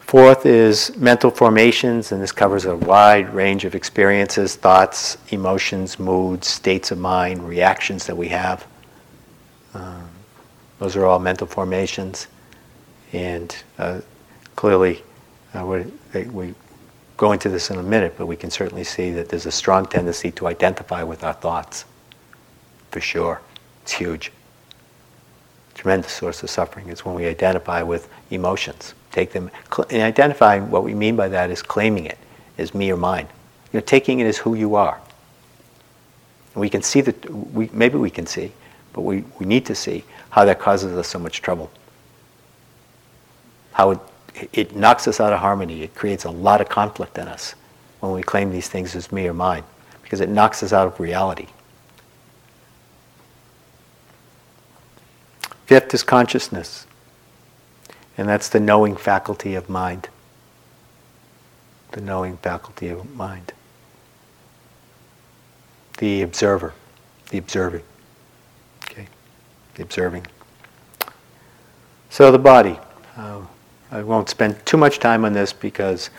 Fourth 0.00 0.46
is 0.46 0.96
mental 0.96 1.30
formations, 1.30 2.12
and 2.12 2.22
this 2.22 2.30
covers 2.30 2.66
a 2.66 2.76
wide 2.76 3.32
range 3.34 3.64
of 3.64 3.74
experiences, 3.74 4.54
thoughts, 4.54 5.18
emotions, 5.30 5.98
moods, 5.98 6.46
states 6.46 6.90
of 6.90 6.98
mind, 6.98 7.46
reactions 7.48 8.06
that 8.06 8.16
we 8.16 8.28
have. 8.28 8.66
Um, 9.72 10.08
those 10.78 10.94
are 10.94 11.04
all 11.04 11.18
mental 11.18 11.46
formations. 11.46 12.28
And 13.12 13.56
uh, 13.78 14.00
clearly, 14.56 15.02
uh, 15.54 15.64
we, 15.64 16.24
we 16.26 16.54
go 17.16 17.32
into 17.32 17.48
this 17.48 17.70
in 17.70 17.78
a 17.78 17.82
minute, 17.82 18.14
but 18.16 18.26
we 18.26 18.36
can 18.36 18.50
certainly 18.50 18.84
see 18.84 19.10
that 19.12 19.28
there's 19.28 19.46
a 19.46 19.52
strong 19.52 19.86
tendency 19.86 20.30
to 20.32 20.46
identify 20.46 21.02
with 21.02 21.22
our 21.22 21.34
thoughts. 21.34 21.84
For 22.90 23.00
sure. 23.00 23.40
It's 23.82 23.92
huge. 23.92 24.32
Tremendous 25.74 26.12
source 26.12 26.42
of 26.42 26.50
suffering 26.50 26.88
is 26.88 27.04
when 27.04 27.14
we 27.14 27.26
identify 27.26 27.82
with 27.82 28.08
emotions. 28.30 28.94
Take 29.12 29.32
them, 29.32 29.50
and 29.90 30.02
identifying 30.02 30.70
what 30.70 30.84
we 30.84 30.94
mean 30.94 31.16
by 31.16 31.28
that 31.28 31.50
is 31.50 31.62
claiming 31.62 32.06
it 32.06 32.18
as 32.58 32.74
me 32.74 32.90
or 32.90 32.96
mine. 32.96 33.28
You're 33.72 33.82
taking 33.82 34.20
it 34.20 34.26
as 34.26 34.38
who 34.38 34.54
you 34.54 34.76
are. 34.76 35.00
And 36.54 36.60
we 36.60 36.70
can 36.70 36.82
see 36.82 37.00
that, 37.00 37.28
we, 37.30 37.68
maybe 37.72 37.98
we 37.98 38.10
can 38.10 38.26
see, 38.26 38.52
but 38.92 39.02
we, 39.02 39.24
we 39.38 39.46
need 39.46 39.66
to 39.66 39.74
see 39.74 40.04
how 40.30 40.44
that 40.44 40.60
causes 40.60 40.96
us 40.96 41.08
so 41.08 41.18
much 41.18 41.42
trouble. 41.42 41.70
How 43.72 43.90
it, 43.90 43.98
it 44.52 44.74
knocks 44.74 45.06
us 45.06 45.20
out 45.20 45.32
of 45.32 45.40
harmony. 45.40 45.82
It 45.82 45.94
creates 45.94 46.24
a 46.24 46.30
lot 46.30 46.60
of 46.60 46.68
conflict 46.68 47.18
in 47.18 47.28
us 47.28 47.54
when 48.00 48.12
we 48.12 48.22
claim 48.22 48.50
these 48.50 48.68
things 48.68 48.94
as 48.94 49.12
me 49.12 49.26
or 49.26 49.34
mine, 49.34 49.64
because 50.02 50.20
it 50.20 50.28
knocks 50.28 50.62
us 50.62 50.72
out 50.72 50.86
of 50.86 51.00
reality. 51.00 51.46
Fifth 55.66 55.94
is 55.94 56.02
consciousness, 56.02 56.86
and 58.18 58.28
that's 58.28 58.48
the 58.48 58.60
knowing 58.60 58.96
faculty 58.96 59.54
of 59.54 59.70
mind. 59.70 60.08
The 61.92 62.00
knowing 62.00 62.36
faculty 62.38 62.88
of 62.88 63.14
mind. 63.14 63.52
The 65.98 66.22
observer, 66.22 66.74
the 67.30 67.38
observing. 67.38 67.82
Okay, 68.84 69.06
the 69.76 69.82
observing. 69.82 70.26
So 72.10 72.30
the 72.30 72.38
body. 72.38 72.78
Uh, 73.16 73.42
I 73.94 74.02
won't 74.02 74.28
spend 74.28 74.66
too 74.66 74.76
much 74.76 74.98
time 74.98 75.24
on 75.24 75.34
this 75.34 75.52
because 75.52 76.10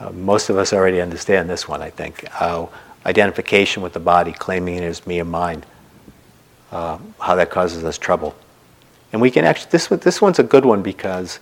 uh, 0.00 0.10
most 0.10 0.50
of 0.50 0.58
us 0.58 0.72
already 0.72 1.00
understand 1.00 1.48
this 1.48 1.68
one, 1.68 1.80
I 1.80 1.88
think. 1.88 2.26
How 2.26 2.70
identification 3.06 3.80
with 3.80 3.92
the 3.92 4.00
body, 4.00 4.32
claiming 4.32 4.74
it 4.74 4.82
as 4.82 5.06
me 5.06 5.20
and 5.20 5.30
mine, 5.30 5.62
uh, 6.72 6.98
how 7.20 7.36
that 7.36 7.48
causes 7.48 7.84
us 7.84 7.96
trouble. 7.96 8.34
And 9.12 9.22
we 9.22 9.30
can 9.30 9.44
actually, 9.44 9.70
this, 9.70 9.86
this 9.86 10.20
one's 10.20 10.40
a 10.40 10.42
good 10.42 10.64
one 10.64 10.82
because 10.82 11.38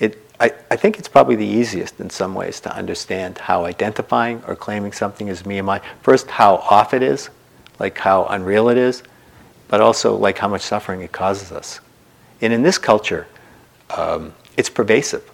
it, 0.00 0.18
I, 0.40 0.52
I 0.68 0.74
think 0.74 0.98
it's 0.98 1.06
probably 1.06 1.36
the 1.36 1.46
easiest 1.46 2.00
in 2.00 2.10
some 2.10 2.34
ways 2.34 2.58
to 2.62 2.74
understand 2.74 3.38
how 3.38 3.66
identifying 3.66 4.42
or 4.48 4.56
claiming 4.56 4.90
something 4.90 5.28
as 5.28 5.46
me 5.46 5.58
and 5.58 5.66
mine, 5.66 5.82
first, 6.02 6.28
how 6.28 6.56
off 6.56 6.92
it 6.92 7.04
is, 7.04 7.30
like 7.78 7.96
how 7.98 8.24
unreal 8.24 8.68
it 8.68 8.76
is, 8.76 9.04
but 9.68 9.80
also 9.80 10.16
like 10.16 10.38
how 10.38 10.48
much 10.48 10.62
suffering 10.62 11.02
it 11.02 11.12
causes 11.12 11.52
us. 11.52 11.78
And 12.40 12.52
in 12.52 12.64
this 12.64 12.78
culture, 12.78 13.28
um, 13.96 14.32
it's 14.56 14.70
pervasive. 14.70 15.28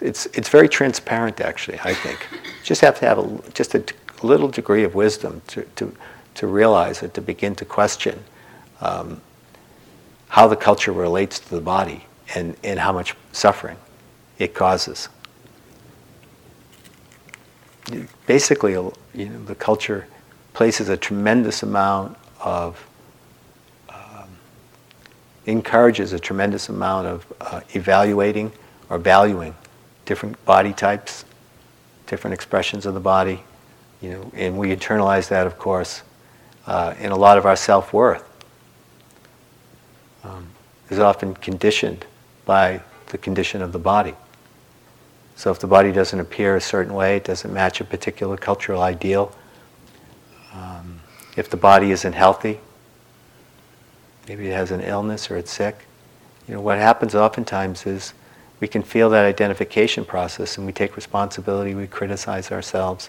It's, 0.00 0.26
it's 0.26 0.48
very 0.48 0.68
transparent, 0.68 1.40
actually, 1.40 1.78
I 1.84 1.94
think. 1.94 2.26
Just 2.62 2.80
have 2.80 2.98
to 3.00 3.06
have 3.06 3.18
a, 3.18 3.50
just 3.52 3.74
a 3.74 3.84
little 4.22 4.48
degree 4.48 4.84
of 4.84 4.94
wisdom 4.94 5.42
to, 5.48 5.62
to, 5.76 5.94
to 6.36 6.46
realize 6.46 7.02
it, 7.02 7.14
to 7.14 7.20
begin 7.20 7.54
to 7.56 7.64
question 7.64 8.24
um, 8.80 9.20
how 10.28 10.46
the 10.48 10.56
culture 10.56 10.92
relates 10.92 11.38
to 11.40 11.50
the 11.50 11.60
body 11.60 12.06
and, 12.34 12.56
and 12.64 12.78
how 12.78 12.92
much 12.92 13.14
suffering 13.32 13.76
it 14.38 14.54
causes. 14.54 15.08
Basically, 18.26 18.72
you 18.72 18.92
know, 19.14 19.44
the 19.44 19.54
culture 19.54 20.06
places 20.52 20.88
a 20.88 20.96
tremendous 20.96 21.62
amount 21.62 22.16
of, 22.40 22.86
encourages 25.46 26.12
a 26.12 26.18
tremendous 26.18 26.68
amount 26.68 27.06
of 27.06 27.32
uh, 27.40 27.60
evaluating 27.74 28.52
or 28.88 28.98
valuing 28.98 29.54
different 30.04 30.42
body 30.44 30.72
types, 30.72 31.24
different 32.06 32.34
expressions 32.34 32.86
of 32.86 32.94
the 32.94 33.00
body, 33.00 33.42
you 34.02 34.10
know, 34.10 34.30
and 34.34 34.58
we 34.58 34.74
internalize 34.74 35.28
that, 35.28 35.46
of 35.46 35.58
course, 35.58 36.02
uh, 36.66 36.94
in 36.98 37.12
a 37.12 37.16
lot 37.16 37.38
of 37.38 37.46
our 37.46 37.56
self-worth 37.56 38.24
um, 40.24 40.46
is 40.90 40.98
often 40.98 41.34
conditioned 41.34 42.04
by 42.44 42.80
the 43.06 43.18
condition 43.18 43.62
of 43.62 43.72
the 43.72 43.78
body. 43.78 44.14
So 45.36 45.50
if 45.50 45.58
the 45.58 45.66
body 45.66 45.90
doesn't 45.92 46.20
appear 46.20 46.56
a 46.56 46.60
certain 46.60 46.92
way, 46.92 47.16
it 47.16 47.24
doesn't 47.24 47.52
match 47.52 47.80
a 47.80 47.84
particular 47.84 48.36
cultural 48.36 48.82
ideal, 48.82 49.34
um, 50.52 51.00
if 51.36 51.48
the 51.48 51.56
body 51.56 51.92
isn't 51.92 52.12
healthy, 52.12 52.60
maybe 54.28 54.48
it 54.48 54.52
has 54.52 54.70
an 54.70 54.80
illness 54.80 55.30
or 55.30 55.36
it's 55.36 55.50
sick, 55.50 55.86
you 56.50 56.54
know, 56.54 56.60
what 56.60 56.78
happens 56.78 57.14
oftentimes 57.14 57.86
is 57.86 58.12
we 58.58 58.68
can 58.68 58.82
feel 58.82 59.08
that 59.10 59.24
identification 59.24 60.04
process 60.04 60.58
and 60.58 60.66
we 60.66 60.72
take 60.72 60.96
responsibility, 60.96 61.74
we 61.74 61.86
criticize 61.86 62.50
ourselves, 62.50 63.08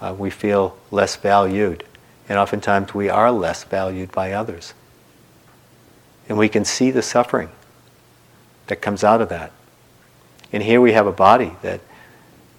uh, 0.00 0.14
we 0.16 0.30
feel 0.30 0.76
less 0.90 1.16
valued, 1.16 1.84
and 2.28 2.38
oftentimes 2.38 2.94
we 2.94 3.08
are 3.08 3.32
less 3.32 3.64
valued 3.64 4.12
by 4.12 4.32
others. 4.32 4.74
And 6.28 6.36
we 6.36 6.48
can 6.48 6.64
see 6.64 6.90
the 6.90 7.02
suffering 7.02 7.50
that 8.66 8.82
comes 8.82 9.02
out 9.02 9.20
of 9.20 9.28
that. 9.30 9.52
And 10.52 10.62
here 10.62 10.80
we 10.80 10.92
have 10.92 11.06
a 11.06 11.12
body 11.12 11.52
that 11.62 11.80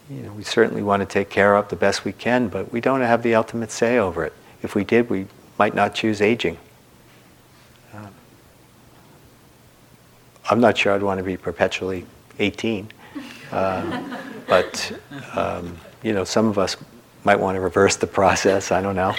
you 0.09 0.23
know, 0.23 0.31
we 0.31 0.43
certainly 0.43 0.81
want 0.81 1.01
to 1.01 1.05
take 1.05 1.29
care 1.29 1.55
of 1.55 1.69
the 1.69 1.75
best 1.75 2.05
we 2.05 2.13
can, 2.13 2.47
but 2.47 2.71
we 2.71 2.81
don't 2.81 3.01
have 3.01 3.23
the 3.23 3.35
ultimate 3.35 3.71
say 3.71 3.97
over 3.97 4.25
it. 4.25 4.33
If 4.63 4.73
we 4.73 4.83
did, 4.83 5.09
we 5.09 5.27
might 5.59 5.75
not 5.75 5.93
choose 5.93 6.21
aging. 6.21 6.57
I'm 10.49 10.61
not 10.61 10.77
sure 10.77 10.93
I'd 10.93 11.03
want 11.03 11.17
to 11.17 11.23
be 11.23 11.35
perpetually 11.35 12.05
18, 12.39 12.87
uh, 13.51 14.19
but 14.47 14.99
um, 15.35 15.77
you 16.03 16.13
know, 16.13 16.23
some 16.23 16.47
of 16.47 16.57
us 16.57 16.77
might 17.25 17.37
want 17.37 17.55
to 17.55 17.59
reverse 17.59 17.97
the 17.97 18.07
process. 18.07 18.71
I 18.71 18.81
don't 18.81 18.95
know, 18.95 19.13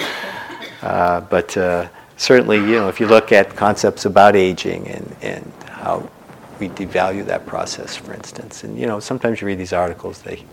uh, 0.80 1.20
but 1.20 1.54
uh, 1.56 1.88
certainly, 2.16 2.56
you 2.56 2.76
know, 2.76 2.88
if 2.88 2.98
you 2.98 3.06
look 3.06 3.30
at 3.30 3.54
concepts 3.54 4.06
about 4.06 4.36
aging 4.36 4.88
and, 4.88 5.16
and 5.20 5.52
how 5.66 6.08
we 6.58 6.70
devalue 6.70 7.26
that 7.26 7.44
process, 7.46 7.94
for 7.94 8.14
instance, 8.14 8.64
and 8.64 8.78
you 8.78 8.86
know, 8.86 8.98
sometimes 8.98 9.42
you 9.42 9.46
read 9.46 9.58
these 9.58 9.74
articles, 9.74 10.22
they 10.22 10.44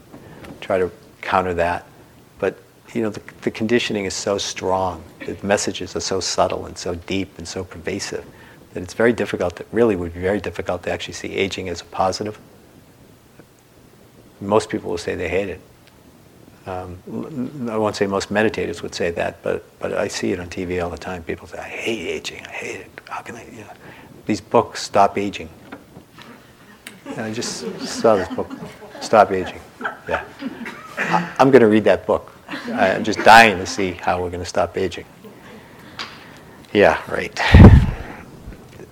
try 0.60 0.78
to 0.78 0.92
counter 1.22 1.54
that, 1.54 1.88
but 2.38 2.60
you 2.94 3.02
know, 3.02 3.10
the, 3.10 3.22
the 3.44 3.52
conditioning 3.52 4.04
is 4.04 4.14
so 4.14 4.38
strong, 4.38 5.02
the 5.26 5.38
messages 5.42 5.96
are 5.96 6.02
so 6.02 6.20
subtle 6.20 6.66
and 6.66 6.78
so 6.78 6.96
deep 6.96 7.38
and 7.38 7.48
so 7.48 7.64
pervasive 7.64 8.26
that 8.76 8.84
it's 8.84 8.94
very 8.94 9.14
difficult, 9.14 9.56
to, 9.56 9.66
really 9.72 9.96
would 9.96 10.14
be 10.14 10.20
very 10.20 10.42
difficult 10.42 10.84
to 10.84 10.92
actually 10.92 11.14
see 11.14 11.34
aging 11.34 11.70
as 11.70 11.82
a 11.82 11.86
positive. 11.86 12.38
Most 14.42 14.70
people 14.70 14.92
will 14.92 14.98
say 14.98 15.16
they 15.16 15.30
hate 15.30 15.50
it. 15.50 15.62
Um, 16.68 17.70
I 17.72 17.78
won't 17.78 17.96
say 17.96 18.06
most 18.06 18.32
meditators 18.32 18.82
would 18.82 18.94
say 18.94 19.12
that, 19.12 19.42
but, 19.42 19.64
but 19.80 19.94
I 19.94 20.10
see 20.10 20.34
it 20.34 20.40
on 20.40 20.50
TV 20.50 20.84
all 20.84 20.90
the 20.90 20.98
time. 20.98 21.24
People 21.24 21.48
say, 21.48 21.58
I 21.58 21.70
hate 21.70 22.08
aging, 22.08 22.46
I 22.46 22.52
hate 22.52 22.82
it. 22.82 22.92
How 23.08 23.22
can 23.22 23.38
I, 23.38 23.46
you 23.46 23.62
know, 23.62 23.72
these 24.26 24.42
books, 24.42 24.82
Stop 24.82 25.18
Aging. 25.18 25.50
And 27.06 27.22
I 27.22 27.34
just 27.34 27.80
saw 27.82 28.16
this 28.18 28.28
book, 28.30 28.52
Stop 29.00 29.32
Aging. 29.32 29.62
Yeah. 30.10 30.26
I, 30.98 31.34
I'm 31.40 31.50
going 31.50 31.62
to 31.62 31.68
read 31.68 31.86
that 31.86 32.06
book. 32.06 32.36
I'm 32.68 33.04
just 33.04 33.20
dying 33.20 33.58
to 33.58 33.66
see 33.66 33.92
how 33.92 34.22
we're 34.22 34.30
going 34.30 34.44
to 34.44 34.50
stop 34.50 34.78
aging. 34.78 35.06
Yeah, 36.74 37.02
right. 37.10 37.82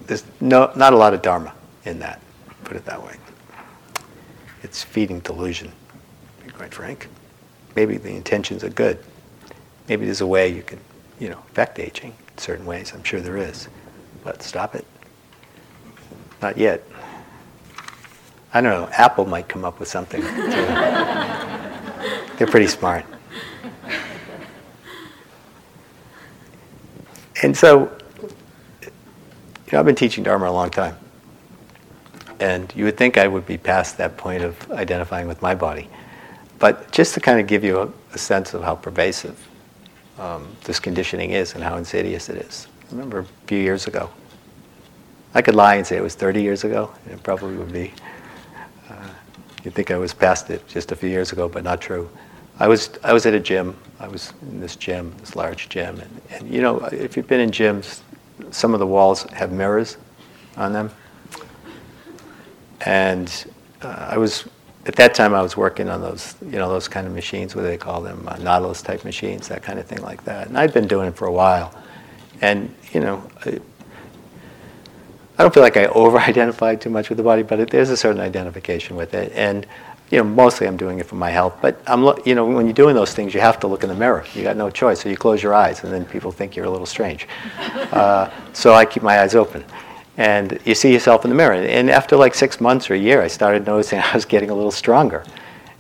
There's 0.07 0.23
no, 0.41 0.71
not 0.75 0.93
a 0.93 0.97
lot 0.97 1.13
of 1.13 1.21
Dharma 1.21 1.53
in 1.85 1.99
that, 1.99 2.21
put 2.63 2.77
it 2.77 2.85
that 2.85 3.03
way. 3.03 3.15
It's 4.61 4.83
feeding 4.83 5.19
delusion, 5.19 5.71
to 6.39 6.45
be 6.45 6.51
quite 6.51 6.73
frank 6.73 7.09
maybe 7.75 7.97
the 7.97 8.15
intentions 8.15 8.63
are 8.63 8.69
good. 8.69 9.03
Maybe 9.87 10.05
there's 10.05 10.21
a 10.21 10.27
way 10.27 10.49
you 10.49 10.63
can, 10.63 10.79
you 11.19 11.29
know, 11.29 11.39
affect 11.51 11.77
aging 11.79 12.11
in 12.11 12.37
certain 12.37 12.65
ways. 12.65 12.93
I'm 12.93 13.03
sure 13.03 13.19
there 13.19 13.37
is. 13.37 13.67
But 14.23 14.43
stop 14.43 14.75
it. 14.75 14.85
Not 16.41 16.57
yet. 16.57 16.83
I 18.53 18.61
don't 18.61 18.71
know. 18.71 18.87
Apple 18.93 19.25
might 19.25 19.49
come 19.49 19.65
up 19.65 19.79
with 19.79 19.89
something. 19.89 20.21
They're 22.37 22.47
pretty 22.47 22.67
smart. 22.67 23.05
And 27.41 27.57
so, 27.57 27.91
know, 29.73 29.79
I've 29.79 29.85
been 29.85 29.95
teaching 29.95 30.23
Dharma 30.23 30.49
a 30.49 30.51
long 30.51 30.69
time. 30.69 30.95
And 32.39 32.71
you 32.75 32.85
would 32.85 32.97
think 32.97 33.17
I 33.17 33.27
would 33.27 33.45
be 33.45 33.57
past 33.57 33.97
that 33.97 34.17
point 34.17 34.43
of 34.43 34.71
identifying 34.71 35.27
with 35.27 35.41
my 35.41 35.55
body. 35.55 35.89
But 36.59 36.91
just 36.91 37.13
to 37.15 37.19
kind 37.19 37.39
of 37.39 37.47
give 37.47 37.63
you 37.63 37.79
a, 37.79 37.91
a 38.13 38.17
sense 38.17 38.53
of 38.53 38.63
how 38.63 38.75
pervasive 38.75 39.47
um, 40.19 40.47
this 40.63 40.79
conditioning 40.79 41.31
is 41.31 41.55
and 41.55 41.63
how 41.63 41.77
insidious 41.77 42.29
it 42.29 42.37
is. 42.37 42.67
I 42.83 42.91
remember 42.91 43.19
a 43.19 43.25
few 43.47 43.59
years 43.59 43.87
ago. 43.87 44.09
I 45.33 45.41
could 45.41 45.55
lie 45.55 45.75
and 45.75 45.87
say 45.87 45.97
it 45.97 46.03
was 46.03 46.15
30 46.15 46.41
years 46.41 46.63
ago, 46.63 46.93
and 47.05 47.15
it 47.15 47.23
probably 47.23 47.55
would 47.55 47.73
be. 47.73 47.91
you'd 49.63 49.73
think 49.73 49.89
I 49.89 49.97
was 49.97 50.13
past 50.13 50.49
it 50.49 50.67
just 50.67 50.91
a 50.91 50.95
few 50.95 51.09
years 51.09 51.31
ago, 51.31 51.49
but 51.49 51.63
not 51.63 51.81
true. 51.81 52.09
I 52.59 52.67
was, 52.67 52.91
I 53.03 53.13
was 53.13 53.25
at 53.25 53.33
a 53.33 53.39
gym. 53.39 53.75
I 53.99 54.07
was 54.07 54.33
in 54.43 54.59
this 54.59 54.75
gym, 54.75 55.15
this 55.19 55.35
large 55.35 55.69
gym. 55.69 55.99
And, 55.99 56.21
and 56.29 56.49
you 56.49 56.61
know, 56.61 56.77
if 56.85 57.17
you've 57.17 57.27
been 57.27 57.39
in 57.39 57.49
gyms, 57.49 58.01
some 58.51 58.73
of 58.73 58.79
the 58.79 58.87
walls 58.87 59.23
have 59.31 59.51
mirrors 59.51 59.97
on 60.57 60.73
them. 60.73 60.91
And 62.81 63.51
uh, 63.81 64.07
I 64.11 64.17
was, 64.17 64.45
at 64.85 64.95
that 64.95 65.13
time, 65.13 65.33
I 65.33 65.41
was 65.41 65.55
working 65.55 65.89
on 65.89 66.01
those, 66.01 66.35
you 66.41 66.57
know, 66.57 66.69
those 66.69 66.87
kind 66.87 67.07
of 67.07 67.13
machines, 67.13 67.55
what 67.55 67.61
do 67.61 67.67
they 67.67 67.77
call 67.77 68.01
them, 68.01 68.27
uh, 68.27 68.37
Nautilus 68.37 68.81
type 68.81 69.05
machines, 69.05 69.47
that 69.47 69.63
kind 69.63 69.79
of 69.79 69.85
thing 69.85 70.01
like 70.01 70.23
that. 70.25 70.47
And 70.47 70.57
I'd 70.57 70.73
been 70.73 70.87
doing 70.87 71.07
it 71.07 71.15
for 71.15 71.27
a 71.27 71.31
while. 71.31 71.73
And, 72.41 72.73
you 72.91 72.99
know, 72.99 73.25
I, 73.45 73.59
I 75.37 75.43
don't 75.43 75.53
feel 75.53 75.63
like 75.63 75.77
I 75.77 75.85
over-identified 75.87 76.81
too 76.81 76.89
much 76.89 77.09
with 77.09 77.17
the 77.17 77.23
body, 77.23 77.43
but 77.43 77.59
it, 77.59 77.69
there's 77.69 77.89
a 77.89 77.97
certain 77.97 78.21
identification 78.21 78.95
with 78.95 79.13
it. 79.13 79.31
And 79.33 79.65
you 80.13 80.19
know, 80.19 80.25
mostly 80.25 80.67
I'm 80.67 80.77
doing 80.77 80.99
it 80.99 81.07
for 81.07 81.15
my 81.15 81.31
health. 81.31 81.57
But 81.59 81.81
I'm, 81.87 82.03
you 82.23 82.35
know, 82.35 82.45
when 82.45 82.67
you're 82.67 82.73
doing 82.73 82.93
those 82.93 83.15
things, 83.15 83.33
you 83.33 83.39
have 83.41 83.59
to 83.61 83.67
look 83.67 83.81
in 83.81 83.89
the 83.89 83.95
mirror. 83.95 84.23
You 84.35 84.43
got 84.43 84.55
no 84.55 84.69
choice. 84.69 85.01
So 85.01 85.09
you 85.09 85.17
close 85.17 85.41
your 85.41 85.55
eyes, 85.55 85.83
and 85.83 85.91
then 85.91 86.05
people 86.05 86.31
think 86.31 86.55
you're 86.55 86.67
a 86.67 86.69
little 86.69 86.85
strange. 86.85 87.27
Uh, 87.93 88.31
so 88.53 88.73
I 88.73 88.85
keep 88.85 89.03
my 89.03 89.19
eyes 89.19 89.35
open, 89.35 89.63
and 90.17 90.59
you 90.65 90.73
see 90.73 90.91
yourself 90.91 91.25
in 91.25 91.29
the 91.29 91.35
mirror. 91.35 91.53
And 91.53 91.91
after 91.91 92.15
like 92.15 92.33
six 92.33 92.59
months 92.59 92.89
or 92.89 92.95
a 92.95 92.97
year, 92.97 93.21
I 93.21 93.27
started 93.27 93.67
noticing 93.67 93.99
I 94.03 94.13
was 94.15 94.25
getting 94.25 94.49
a 94.49 94.55
little 94.55 94.71
stronger. 94.71 95.23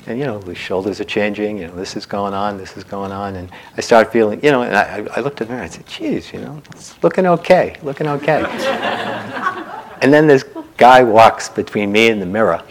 And 0.05 0.19
you 0.19 0.25
know, 0.25 0.37
the 0.37 0.53
shoulders 0.53 1.01
are 1.01 1.05
changing. 1.05 1.57
You 1.57 1.67
know, 1.67 1.75
this 1.75 1.95
is 1.95 2.05
going 2.05 2.35
on. 2.35 2.57
This 2.57 2.77
is 2.77 2.83
going 2.83 3.11
on. 3.11 3.35
And 3.35 3.49
I 3.77 3.81
started 3.81 4.11
feeling, 4.11 4.43
you 4.43 4.51
know, 4.51 4.61
and 4.61 4.75
I, 4.75 5.07
I 5.15 5.21
looked 5.21 5.41
in 5.41 5.47
the 5.47 5.53
mirror. 5.53 5.65
I 5.65 5.69
said, 5.69 5.87
"Geez, 5.87 6.31
you 6.31 6.39
know, 6.39 6.61
it's 6.71 7.01
looking 7.03 7.25
okay. 7.25 7.77
Looking 7.81 8.07
okay." 8.07 8.43
and 10.01 10.13
then 10.13 10.27
this 10.27 10.45
guy 10.77 11.01
walks 11.03 11.49
between 11.49 11.91
me 11.91 12.09
and 12.09 12.21
the 12.21 12.27
mirror. 12.27 12.61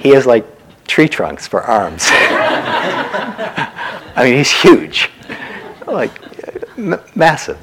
He 0.00 0.10
has 0.10 0.26
like 0.26 0.46
tree 0.86 1.08
trunks 1.08 1.46
for 1.46 1.62
arms. 1.62 2.06
I 4.16 4.24
mean, 4.24 4.36
he's 4.36 4.50
huge, 4.50 5.10
like 5.86 6.10
m- 6.76 7.00
massive. 7.14 7.58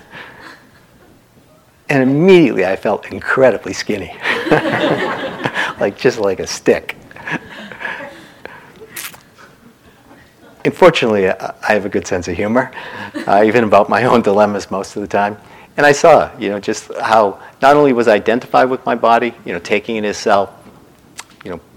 And 1.89 2.03
immediately 2.03 2.65
I 2.65 2.75
felt 2.75 3.07
incredibly 3.07 3.73
skinny, 3.73 4.15
like 5.79 5.97
just 5.97 6.19
like 6.19 6.39
a 6.39 6.47
stick. 6.47 6.95
Unfortunately, 10.63 11.29
I 11.29 11.55
have 11.61 11.85
a 11.85 11.89
good 11.89 12.05
sense 12.05 12.27
of 12.27 12.35
humor, 12.35 12.71
uh, 13.25 13.43
even 13.45 13.63
about 13.63 13.89
my 13.89 14.03
own 14.03 14.21
dilemmas 14.21 14.69
most 14.69 14.95
of 14.95 15.01
the 15.01 15.07
time. 15.07 15.37
And 15.77 15.85
I 15.85 15.91
saw, 15.91 16.35
you 16.37 16.49
know, 16.49 16.59
just 16.59 16.91
how 17.01 17.39
not 17.61 17.77
only 17.77 17.93
was 17.93 18.07
I 18.07 18.15
identified 18.15 18.69
with 18.69 18.85
my 18.85 18.95
body, 18.95 19.33
you 19.45 19.53
know, 19.53 19.59
taking 19.59 19.95
it 19.95 20.03
as 20.03 20.17
self, 20.17 20.51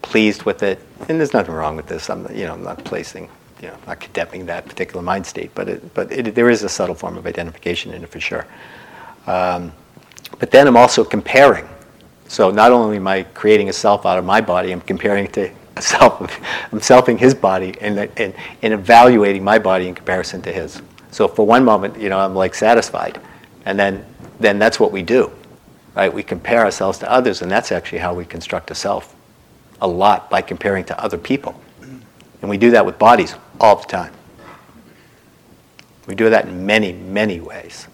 pleased 0.02 0.44
with 0.44 0.62
it. 0.62 0.80
And 1.08 1.18
there's 1.18 1.32
nothing 1.32 1.54
wrong 1.54 1.76
with 1.76 1.86
this. 1.86 2.10
I'm, 2.10 2.26
you 2.34 2.46
know, 2.46 2.54
I'm 2.54 2.62
not 2.62 2.84
placing, 2.84 3.28
you 3.62 3.68
know, 3.68 3.76
not 3.86 4.00
condemning 4.00 4.46
that 4.46 4.66
particular 4.66 5.02
mind 5.02 5.26
state, 5.26 5.50
but 5.54 5.68
it, 5.68 5.94
but 5.94 6.10
it, 6.12 6.34
there 6.34 6.50
is 6.50 6.62
a 6.62 6.68
subtle 6.68 6.94
form 6.94 7.16
of 7.16 7.26
identification 7.26 7.92
in 7.92 8.02
it 8.02 8.08
for 8.08 8.20
sure. 8.20 8.46
Um, 9.26 9.72
but 10.38 10.50
then 10.50 10.66
I'm 10.66 10.76
also 10.76 11.04
comparing. 11.04 11.68
So 12.28 12.50
not 12.50 12.72
only 12.72 12.96
am 12.96 13.06
I 13.06 13.24
creating 13.24 13.68
a 13.68 13.72
self 13.72 14.06
out 14.06 14.18
of 14.18 14.24
my 14.24 14.40
body, 14.40 14.72
I'm 14.72 14.80
comparing 14.80 15.24
it 15.24 15.32
to 15.34 15.50
a 15.76 15.82
self. 15.82 16.20
I'm 16.72 16.80
selfing 16.80 17.18
his 17.18 17.34
body 17.34 17.74
and, 17.80 17.98
and, 18.16 18.34
and 18.62 18.72
evaluating 18.72 19.42
my 19.42 19.58
body 19.58 19.88
in 19.88 19.94
comparison 19.94 20.40
to 20.42 20.52
his. 20.52 20.80
So 21.10 21.26
for 21.26 21.46
one 21.46 21.64
moment, 21.64 21.98
you 21.98 22.08
know, 22.08 22.18
I'm 22.18 22.34
like 22.34 22.54
satisfied, 22.54 23.20
and 23.64 23.78
then 23.78 24.06
then 24.38 24.58
that's 24.58 24.80
what 24.80 24.90
we 24.90 25.02
do, 25.02 25.30
right? 25.94 26.12
We 26.12 26.22
compare 26.22 26.64
ourselves 26.64 26.98
to 27.00 27.10
others, 27.10 27.42
and 27.42 27.50
that's 27.50 27.70
actually 27.70 27.98
how 27.98 28.14
we 28.14 28.24
construct 28.24 28.70
a 28.70 28.74
self 28.74 29.14
a 29.80 29.88
lot 29.88 30.30
by 30.30 30.42
comparing 30.42 30.84
to 30.84 31.02
other 31.02 31.18
people. 31.18 31.60
And 32.40 32.48
we 32.48 32.56
do 32.56 32.70
that 32.72 32.84
with 32.84 32.98
bodies 32.98 33.34
all 33.60 33.76
the 33.76 33.86
time. 33.86 34.12
We 36.06 36.14
do 36.14 36.30
that 36.30 36.48
in 36.48 36.66
many, 36.66 36.92
many 36.92 37.40
ways. 37.40 37.86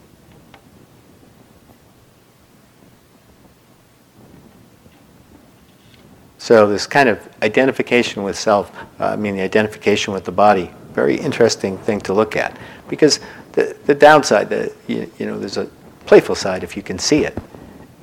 So 6.38 6.68
this 6.68 6.87
kind 6.87 7.09
of 7.09 7.29
identification 7.42 8.22
with 8.22 8.38
self, 8.38 8.72
uh, 9.01 9.07
I 9.07 9.16
mean 9.16 9.35
the 9.35 9.42
identification 9.42 10.14
with 10.14 10.25
the 10.25 10.33
body, 10.33 10.70
very 10.92 11.16
interesting 11.16 11.77
thing 11.79 12.01
to 12.03 12.14
look 12.14 12.37
at. 12.37 12.57
Because 12.88 13.18
the, 13.53 13.77
the 13.87 13.94
downside, 13.94 14.49
the, 14.49 14.72
you, 14.87 15.11
you 15.18 15.27
know, 15.27 15.38
there's 15.40 15.57
a 15.57 15.68
playful 16.07 16.37
side 16.37 16.62
if 16.62 16.77
you 16.77 16.85
can 16.85 17.01
see 17.01 17.25
it 17.25 17.37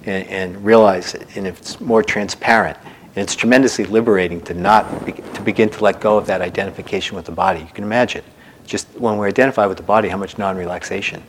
and, 0.05 0.27
and 0.27 0.65
realize 0.65 1.15
it, 1.15 1.37
and 1.37 1.47
if 1.47 1.59
it's 1.59 1.79
more 1.79 2.03
transparent. 2.03 2.77
And 3.15 3.23
it's 3.23 3.35
tremendously 3.35 3.85
liberating 3.85 4.41
to 4.41 4.53
not 4.53 5.05
be, 5.05 5.11
to 5.11 5.41
begin 5.41 5.69
to 5.69 5.83
let 5.83 6.01
go 6.01 6.17
of 6.17 6.25
that 6.27 6.41
identification 6.41 7.15
with 7.15 7.25
the 7.25 7.31
body. 7.31 7.59
You 7.59 7.67
can 7.67 7.83
imagine, 7.83 8.23
just 8.65 8.87
when 8.97 9.17
we're 9.17 9.27
identified 9.27 9.67
with 9.69 9.77
the 9.77 9.83
body, 9.83 10.09
how 10.09 10.17
much 10.17 10.37
non-relaxation 10.37 11.21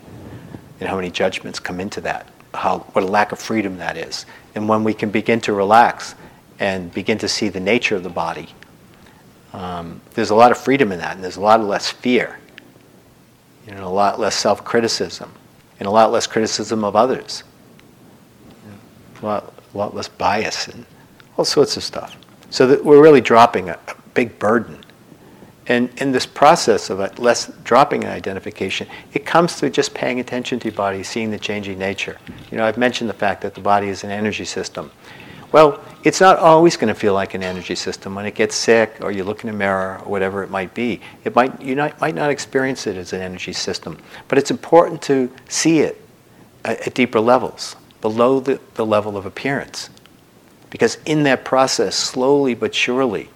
and 0.80 0.88
how 0.88 0.96
many 0.96 1.10
judgments 1.10 1.58
come 1.58 1.80
into 1.80 2.00
that. 2.00 2.26
How 2.54 2.78
what 2.78 3.04
a 3.04 3.06
lack 3.06 3.32
of 3.32 3.38
freedom 3.38 3.76
that 3.78 3.96
is. 3.96 4.24
And 4.54 4.68
when 4.68 4.82
we 4.82 4.94
can 4.94 5.10
begin 5.10 5.40
to 5.42 5.52
relax 5.52 6.14
and 6.58 6.92
begin 6.94 7.18
to 7.18 7.28
see 7.28 7.48
the 7.48 7.60
nature 7.60 7.96
of 7.96 8.02
the 8.02 8.10
body, 8.10 8.48
um, 9.52 10.00
there's 10.14 10.30
a 10.30 10.34
lot 10.34 10.52
of 10.52 10.58
freedom 10.58 10.90
in 10.90 10.98
that, 11.00 11.14
and 11.14 11.22
there's 11.22 11.36
a 11.36 11.40
lot 11.40 11.62
less 11.62 11.90
fear, 11.90 12.38
you 13.66 13.74
know, 13.74 13.86
a 13.86 13.88
lot 13.88 14.18
less 14.18 14.34
self-criticism, 14.34 15.30
and 15.78 15.86
a 15.86 15.90
lot 15.90 16.10
less 16.12 16.26
criticism 16.26 16.82
of 16.82 16.96
others, 16.96 17.44
a, 19.22 19.26
lot, 19.26 19.52
a 19.72 19.78
lot 19.78 19.94
less 19.94 20.08
bias 20.08 20.68
and 20.68 20.86
all 21.36 21.44
sorts 21.44 21.76
of 21.76 21.82
stuff. 21.82 22.16
So 22.50 22.66
that 22.68 22.84
we're 22.84 23.02
really 23.02 23.20
dropping 23.20 23.68
a, 23.68 23.72
a 23.72 23.94
big 24.14 24.38
burden. 24.38 24.84
And 25.66 25.90
in 26.00 26.12
this 26.12 26.26
process 26.26 26.90
of 26.90 27.00
uh, 27.00 27.08
less 27.16 27.50
dropping 27.64 28.04
an 28.04 28.10
identification, 28.10 28.86
it 29.14 29.24
comes 29.24 29.54
through 29.54 29.70
just 29.70 29.94
paying 29.94 30.20
attention 30.20 30.60
to 30.60 30.68
your 30.68 30.76
body, 30.76 31.02
seeing 31.02 31.30
the 31.30 31.38
changing 31.38 31.78
nature. 31.78 32.18
You 32.50 32.58
know, 32.58 32.66
I've 32.66 32.76
mentioned 32.76 33.08
the 33.08 33.14
fact 33.14 33.40
that 33.42 33.54
the 33.54 33.60
body 33.62 33.88
is 33.88 34.04
an 34.04 34.10
energy 34.10 34.44
system. 34.44 34.90
Well, 35.52 35.82
it's 36.02 36.20
not 36.20 36.38
always 36.38 36.76
going 36.76 36.92
to 36.92 36.98
feel 36.98 37.14
like 37.14 37.34
an 37.34 37.42
energy 37.42 37.76
system. 37.76 38.14
When 38.14 38.26
it 38.26 38.34
gets 38.34 38.54
sick, 38.56 38.98
or 39.00 39.10
you 39.10 39.24
look 39.24 39.44
in 39.44 39.50
a 39.50 39.52
mirror, 39.52 40.00
or 40.04 40.10
whatever 40.10 40.42
it 40.42 40.50
might 40.50 40.74
be, 40.74 41.00
it 41.24 41.34
might 41.34 41.62
you 41.62 41.74
not, 41.74 41.98
might 42.00 42.14
not 42.14 42.30
experience 42.30 42.86
it 42.86 42.96
as 42.96 43.12
an 43.12 43.22
energy 43.22 43.52
system. 43.52 43.96
But 44.28 44.36
it's 44.36 44.50
important 44.50 45.00
to 45.02 45.30
see 45.48 45.78
it 45.78 46.04
at, 46.64 46.88
at 46.88 46.94
deeper 46.94 47.20
levels, 47.20 47.76
below 48.00 48.40
the, 48.40 48.60
the 48.74 48.84
level 48.84 49.16
of 49.16 49.24
appearance. 49.24 49.90
Because 50.74 50.98
in 51.06 51.22
that 51.22 51.44
process, 51.44 51.94
slowly 51.94 52.52
but 52.52 52.74
surely, 52.74 53.30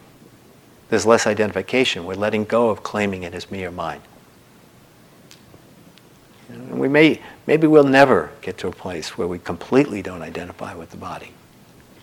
there's 0.88 1.07
less 1.07 1.24
identification. 1.24 2.05
We're 2.05 2.14
letting 2.14 2.44
go 2.44 2.68
of 2.70 2.83
claiming 2.83 3.22
it 3.22 3.33
as 3.33 3.48
me 3.48 3.64
or 3.64 3.70
mine. 3.70 4.01
And 6.48 6.81
we 6.81 6.88
may, 6.88 7.22
maybe 7.46 7.68
we'll 7.68 7.85
never 7.85 8.33
get 8.42 8.59
to 8.59 8.66
a 8.66 8.72
place 8.72 9.16
where 9.16 9.29
we 9.29 9.38
completely 9.38 10.03
don't 10.03 10.20
identify 10.20 10.74
with 10.74 10.90
the 10.90 10.96
body. 10.96 11.31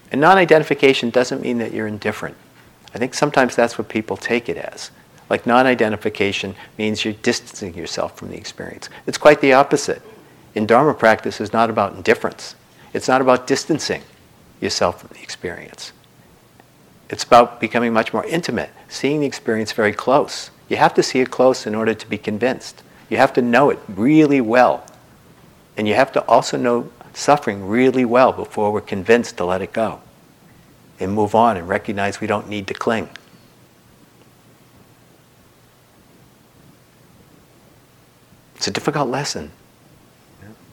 And 0.09 0.21
non 0.21 0.37
identification 0.37 1.09
doesn't 1.09 1.41
mean 1.41 1.57
that 1.57 1.73
you're 1.73 1.87
indifferent. 1.87 2.37
I 2.93 2.97
think 2.97 3.13
sometimes 3.13 3.57
that's 3.57 3.77
what 3.77 3.89
people 3.89 4.15
take 4.15 4.47
it 4.47 4.55
as. 4.55 4.89
Like 5.29 5.45
non 5.45 5.65
identification 5.65 6.55
means 6.77 7.03
you're 7.03 7.13
distancing 7.13 7.73
yourself 7.73 8.17
from 8.17 8.29
the 8.29 8.37
experience. 8.37 8.87
It's 9.05 9.17
quite 9.17 9.41
the 9.41 9.51
opposite. 9.51 10.01
In 10.53 10.65
Dharma 10.65 10.93
practice, 10.93 11.41
it's 11.41 11.51
not 11.51 11.69
about 11.69 11.93
indifference, 11.93 12.55
it's 12.93 13.09
not 13.09 13.19
about 13.19 13.47
distancing 13.47 14.01
yourself 14.61 15.01
from 15.01 15.09
the 15.13 15.21
experience. 15.21 15.91
It's 17.09 17.23
about 17.23 17.59
becoming 17.59 17.93
much 17.93 18.13
more 18.13 18.25
intimate, 18.25 18.71
seeing 18.87 19.19
the 19.19 19.27
experience 19.27 19.71
very 19.71 19.93
close. 19.93 20.49
You 20.69 20.77
have 20.77 20.93
to 20.95 21.03
see 21.03 21.19
it 21.19 21.29
close 21.29 21.67
in 21.67 21.75
order 21.75 21.93
to 21.93 22.07
be 22.07 22.17
convinced. 22.17 22.81
You 23.09 23.17
have 23.17 23.33
to 23.33 23.41
know 23.41 23.69
it 23.69 23.79
really 23.87 24.41
well. 24.41 24.85
And 25.77 25.87
you 25.87 25.93
have 25.93 26.11
to 26.13 26.21
also 26.25 26.57
know 26.57 26.91
suffering 27.13 27.67
really 27.67 28.05
well 28.05 28.31
before 28.31 28.71
we're 28.71 28.81
convinced 28.81 29.37
to 29.37 29.45
let 29.45 29.61
it 29.61 29.71
go 29.71 30.01
and 30.99 31.13
move 31.13 31.35
on 31.35 31.57
and 31.57 31.67
recognize 31.67 32.19
we 32.19 32.27
don't 32.27 32.49
need 32.49 32.67
to 32.67 32.73
cling. 32.73 33.09
It's 38.55 38.67
a 38.67 38.71
difficult 38.71 39.09
lesson. 39.09 39.51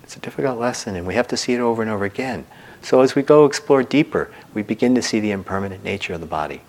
It's 0.03 0.16
a 0.16 0.21
difficult 0.21 0.59
lesson, 0.59 0.97
and 0.97 1.07
we 1.07 1.14
have 1.14 1.29
to 1.29 1.37
see 1.37 1.53
it 1.53 1.61
over 1.61 1.83
and 1.83 1.90
over 1.90 2.05
again. 2.05 2.47
So 2.83 3.01
as 3.01 3.14
we 3.14 3.23
go 3.23 3.45
explore 3.45 3.83
deeper, 3.85 4.31
we 4.55 4.62
begin 4.62 4.95
to 4.97 5.03
see 5.03 5.21
the 5.21 5.31
impermanent 5.31 5.85
nature 5.85 6.14
of 6.14 6.21
the 6.21 6.27
body. 6.27 6.62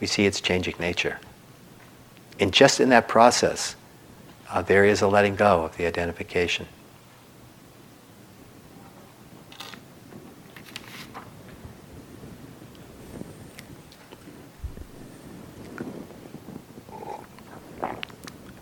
We 0.00 0.06
see 0.06 0.24
its 0.24 0.40
changing 0.40 0.76
nature. 0.80 1.20
And 2.40 2.52
just 2.52 2.80
in 2.80 2.88
that 2.88 3.06
process, 3.06 3.76
uh, 4.48 4.62
there 4.62 4.84
is 4.84 5.02
a 5.02 5.08
letting 5.08 5.36
go 5.36 5.64
of 5.64 5.76
the 5.76 5.86
identification. 5.86 6.66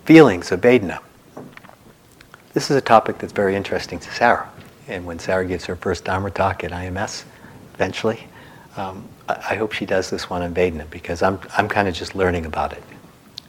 Feelings 0.04 0.52
of 0.52 0.60
Vedana. 0.60 1.00
This 2.52 2.70
is 2.70 2.76
a 2.76 2.80
topic 2.80 3.18
that's 3.18 3.32
very 3.32 3.54
interesting 3.54 3.98
to 3.98 4.10
Sarah 4.12 4.50
and 4.88 5.06
when 5.06 5.18
Sarah 5.18 5.46
gives 5.46 5.64
her 5.66 5.76
first 5.76 6.04
Dharma 6.04 6.30
talk 6.30 6.64
at 6.64 6.72
IMS, 6.72 7.24
eventually, 7.74 8.28
Um, 8.76 9.08
I, 9.28 9.34
I 9.52 9.54
hope 9.56 9.72
she 9.72 9.86
does 9.86 10.10
this 10.10 10.28
one 10.30 10.42
in 10.42 10.54
Vedana 10.54 10.88
because 10.90 11.22
I'm, 11.22 11.38
I'm 11.56 11.68
kind 11.68 11.88
of 11.88 11.94
just 11.94 12.14
learning 12.14 12.46
about 12.46 12.72
it. 12.72 12.82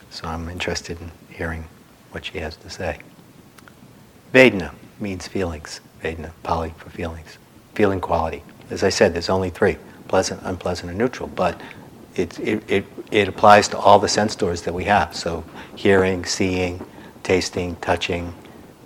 So 0.09 0.27
I'm 0.27 0.49
interested 0.49 0.99
in 1.01 1.11
hearing 1.29 1.65
what 2.11 2.25
she 2.25 2.39
has 2.39 2.55
to 2.57 2.69
say. 2.69 2.99
Vedana 4.33 4.71
means 4.99 5.27
feelings. 5.27 5.81
Vedana, 6.01 6.31
Pali 6.43 6.73
for 6.77 6.89
feelings. 6.89 7.37
Feeling 7.75 8.01
quality. 8.01 8.43
As 8.69 8.83
I 8.83 8.89
said, 8.89 9.13
there's 9.13 9.29
only 9.29 9.49
three 9.49 9.77
pleasant, 10.07 10.41
unpleasant, 10.43 10.89
and 10.89 10.97
neutral. 10.97 11.27
But 11.29 11.59
it, 12.15 12.39
it, 12.39 12.63
it, 12.69 12.85
it 13.11 13.27
applies 13.27 13.67
to 13.69 13.77
all 13.77 13.99
the 13.99 14.07
sense 14.07 14.35
doors 14.35 14.61
that 14.63 14.73
we 14.73 14.85
have. 14.85 15.15
So 15.15 15.43
hearing, 15.75 16.25
seeing, 16.25 16.85
tasting, 17.23 17.75
touching, 17.77 18.33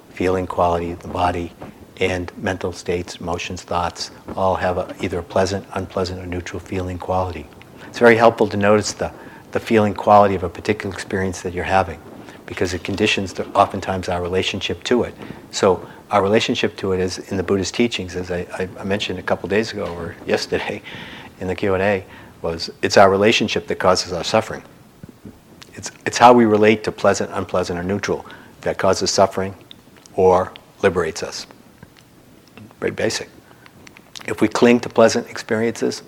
feeling 0.09 0.47
quality 0.47 0.91
of 0.91 1.01
the 1.01 1.07
body, 1.07 1.53
and 2.01 2.35
mental 2.35 2.73
states, 2.73 3.17
emotions, 3.17 3.61
thoughts, 3.61 4.09
all 4.35 4.55
have 4.55 4.77
a, 4.77 4.93
either 5.01 5.19
a 5.19 5.23
pleasant, 5.23 5.65
unpleasant, 5.73 6.19
or 6.19 6.25
neutral 6.25 6.59
feeling 6.59 6.97
quality. 6.97 7.45
It's 7.87 7.99
very 7.99 8.15
helpful 8.15 8.47
to 8.47 8.57
notice 8.57 8.91
the, 8.93 9.13
the 9.51 9.59
feeling 9.59 9.93
quality 9.93 10.33
of 10.33 10.43
a 10.43 10.49
particular 10.49 10.93
experience 10.93 11.41
that 11.43 11.53
you're 11.53 11.63
having 11.63 12.01
because 12.47 12.73
it 12.73 12.83
conditions 12.83 13.33
the, 13.33 13.47
oftentimes 13.49 14.09
our 14.09 14.21
relationship 14.21 14.83
to 14.83 15.03
it. 15.03 15.13
So 15.51 15.87
our 16.09 16.23
relationship 16.23 16.75
to 16.77 16.91
it 16.91 16.99
is 16.99 17.19
in 17.31 17.37
the 17.37 17.43
Buddhist 17.43 17.75
teachings, 17.75 18.15
as 18.15 18.31
I, 18.31 18.67
I 18.77 18.83
mentioned 18.83 19.19
a 19.19 19.23
couple 19.23 19.47
days 19.47 19.71
ago 19.71 19.85
or 19.95 20.15
yesterday 20.25 20.81
in 21.39 21.47
the 21.47 21.55
Q&A, 21.55 22.03
was 22.41 22.71
it's 22.81 22.97
our 22.97 23.11
relationship 23.11 23.67
that 23.67 23.75
causes 23.75 24.11
our 24.11 24.23
suffering. 24.23 24.63
It's, 25.75 25.91
it's 26.05 26.17
how 26.17 26.33
we 26.33 26.45
relate 26.45 26.83
to 26.85 26.91
pleasant, 26.91 27.29
unpleasant, 27.33 27.79
or 27.79 27.83
neutral 27.83 28.25
that 28.61 28.79
causes 28.79 29.11
suffering 29.11 29.55
or 30.15 30.51
liberates 30.81 31.21
us. 31.23 31.45
Very 32.81 32.91
basic. 32.91 33.29
If 34.27 34.41
we 34.41 34.47
cling 34.47 34.79
to 34.81 34.89
pleasant 34.89 35.29
experiences, 35.29 36.01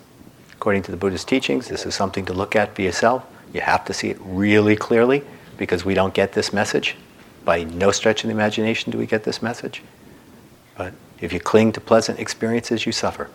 according 0.53 0.81
to 0.83 0.91
the 0.91 0.97
Buddhist 0.97 1.27
teachings, 1.27 1.67
this 1.67 1.85
is 1.85 1.93
something 1.93 2.25
to 2.25 2.33
look 2.33 2.55
at 2.55 2.75
for 2.75 2.81
yourself. 2.81 3.23
You 3.53 3.61
have 3.61 3.85
to 3.85 3.93
see 3.93 4.09
it 4.09 4.17
really 4.21 4.75
clearly 4.75 5.23
because 5.57 5.85
we 5.85 5.93
don't 5.93 6.15
get 6.15 6.33
this 6.33 6.51
message. 6.51 6.95
By 7.45 7.63
no 7.63 7.91
stretch 7.91 8.23
of 8.23 8.29
the 8.29 8.33
imagination 8.33 8.91
do 8.91 8.97
we 8.97 9.05
get 9.05 9.23
this 9.23 9.41
message. 9.41 9.83
But 10.75 10.93
if 11.21 11.31
you 11.31 11.39
cling 11.39 11.73
to 11.73 11.79
pleasant 11.79 12.19
experiences, 12.19 12.87
you 12.87 12.91
suffer. 12.91 13.29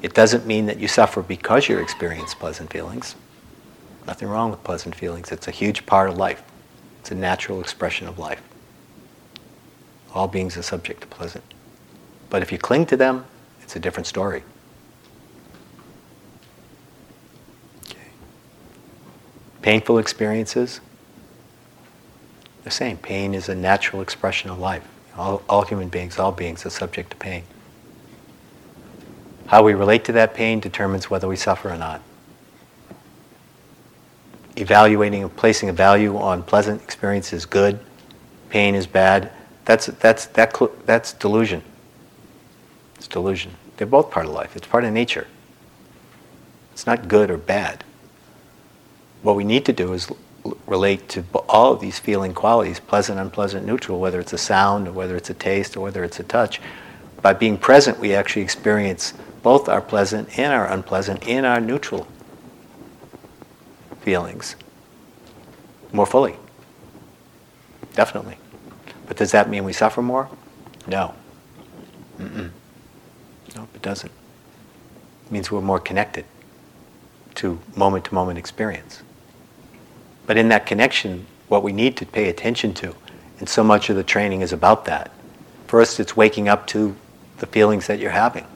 It 0.00 0.14
doesn't 0.14 0.46
mean 0.46 0.66
that 0.66 0.78
you 0.78 0.86
suffer 0.86 1.20
because 1.20 1.68
you 1.68 1.78
experience 1.78 2.32
pleasant 2.32 2.72
feelings. 2.72 3.16
Nothing 4.06 4.28
wrong 4.28 4.52
with 4.52 4.62
pleasant 4.62 4.94
feelings. 4.94 5.32
It's 5.32 5.48
a 5.48 5.50
huge 5.50 5.84
part 5.84 6.08
of 6.08 6.16
life. 6.16 6.44
It's 7.00 7.10
a 7.10 7.16
natural 7.16 7.60
expression 7.60 8.06
of 8.06 8.20
life. 8.20 8.42
All 10.14 10.28
beings 10.28 10.56
are 10.56 10.62
subject 10.62 11.00
to 11.00 11.08
pleasant 11.08 11.42
but 12.30 12.42
if 12.42 12.52
you 12.52 12.58
cling 12.58 12.86
to 12.86 12.96
them, 12.96 13.24
it's 13.62 13.76
a 13.76 13.80
different 13.80 14.06
story. 14.06 14.42
Okay. 17.86 17.98
Painful 19.62 19.98
experiences, 19.98 20.80
the 22.64 22.70
same. 22.70 22.96
Pain 22.98 23.34
is 23.34 23.48
a 23.48 23.54
natural 23.54 24.02
expression 24.02 24.50
of 24.50 24.58
life. 24.58 24.86
All, 25.16 25.42
all 25.48 25.62
human 25.62 25.88
beings, 25.88 26.18
all 26.18 26.32
beings 26.32 26.64
are 26.66 26.70
subject 26.70 27.10
to 27.10 27.16
pain. 27.16 27.42
How 29.46 29.62
we 29.62 29.72
relate 29.72 30.04
to 30.04 30.12
that 30.12 30.34
pain 30.34 30.60
determines 30.60 31.08
whether 31.08 31.26
we 31.26 31.36
suffer 31.36 31.70
or 31.70 31.78
not. 31.78 32.02
Evaluating 34.56 35.22
and 35.22 35.34
placing 35.34 35.70
a 35.70 35.72
value 35.72 36.16
on 36.18 36.42
pleasant 36.42 36.82
experience 36.82 37.32
is 37.32 37.46
good, 37.46 37.80
pain 38.50 38.74
is 38.74 38.86
bad, 38.86 39.32
that's, 39.64 39.86
that's, 39.86 40.26
that, 40.26 40.54
that's 40.84 41.12
delusion. 41.14 41.62
It's 42.98 43.08
delusion. 43.08 43.52
They're 43.76 43.86
both 43.86 44.10
part 44.10 44.26
of 44.26 44.32
life, 44.32 44.54
it's 44.56 44.66
part 44.66 44.84
of 44.84 44.92
nature. 44.92 45.26
It's 46.72 46.86
not 46.86 47.08
good 47.08 47.30
or 47.30 47.38
bad. 47.38 47.82
What 49.22 49.34
we 49.34 49.44
need 49.44 49.64
to 49.66 49.72
do 49.72 49.92
is 49.94 50.10
relate 50.66 51.08
to 51.10 51.24
all 51.48 51.72
of 51.72 51.80
these 51.80 51.98
feeling 51.98 52.34
qualities 52.34 52.80
pleasant, 52.80 53.18
unpleasant, 53.18 53.66
neutral, 53.66 53.98
whether 53.98 54.20
it's 54.20 54.32
a 54.32 54.38
sound 54.38 54.86
or 54.88 54.92
whether 54.92 55.16
it's 55.16 55.30
a 55.30 55.34
taste 55.34 55.76
or 55.76 55.80
whether 55.80 56.04
it's 56.04 56.20
a 56.20 56.22
touch. 56.22 56.60
By 57.20 57.32
being 57.32 57.58
present, 57.58 57.98
we 57.98 58.14
actually 58.14 58.42
experience 58.42 59.14
both 59.42 59.68
our 59.68 59.80
pleasant 59.80 60.38
and 60.38 60.52
our 60.52 60.66
unpleasant 60.66 61.26
and 61.26 61.44
our 61.44 61.60
neutral 61.60 62.06
feelings 64.00 64.56
more 65.92 66.06
fully. 66.06 66.36
Definitely. 67.94 68.38
But 69.06 69.16
does 69.16 69.32
that 69.32 69.48
mean 69.48 69.64
we 69.64 69.72
suffer 69.72 70.02
more? 70.02 70.28
No. 70.86 71.14
Mm-mm. 72.18 72.50
Nope, 73.58 73.70
it 73.74 73.82
doesn't. 73.82 74.12
It 75.26 75.32
means 75.32 75.50
we're 75.50 75.60
more 75.60 75.80
connected 75.80 76.24
to 77.34 77.58
moment 77.74 78.04
to 78.04 78.14
moment 78.14 78.38
experience. 78.38 79.02
But 80.28 80.36
in 80.36 80.48
that 80.50 80.64
connection, 80.64 81.26
what 81.48 81.64
we 81.64 81.72
need 81.72 81.96
to 81.96 82.06
pay 82.06 82.28
attention 82.28 82.72
to, 82.74 82.94
and 83.40 83.48
so 83.48 83.64
much 83.64 83.90
of 83.90 83.96
the 83.96 84.04
training 84.04 84.42
is 84.42 84.52
about 84.52 84.84
that. 84.84 85.10
First, 85.66 85.98
it's 85.98 86.16
waking 86.16 86.48
up 86.48 86.68
to 86.68 86.94
the 87.38 87.46
feelings 87.46 87.88
that 87.88 87.98
you're 87.98 88.12
having, 88.12 88.46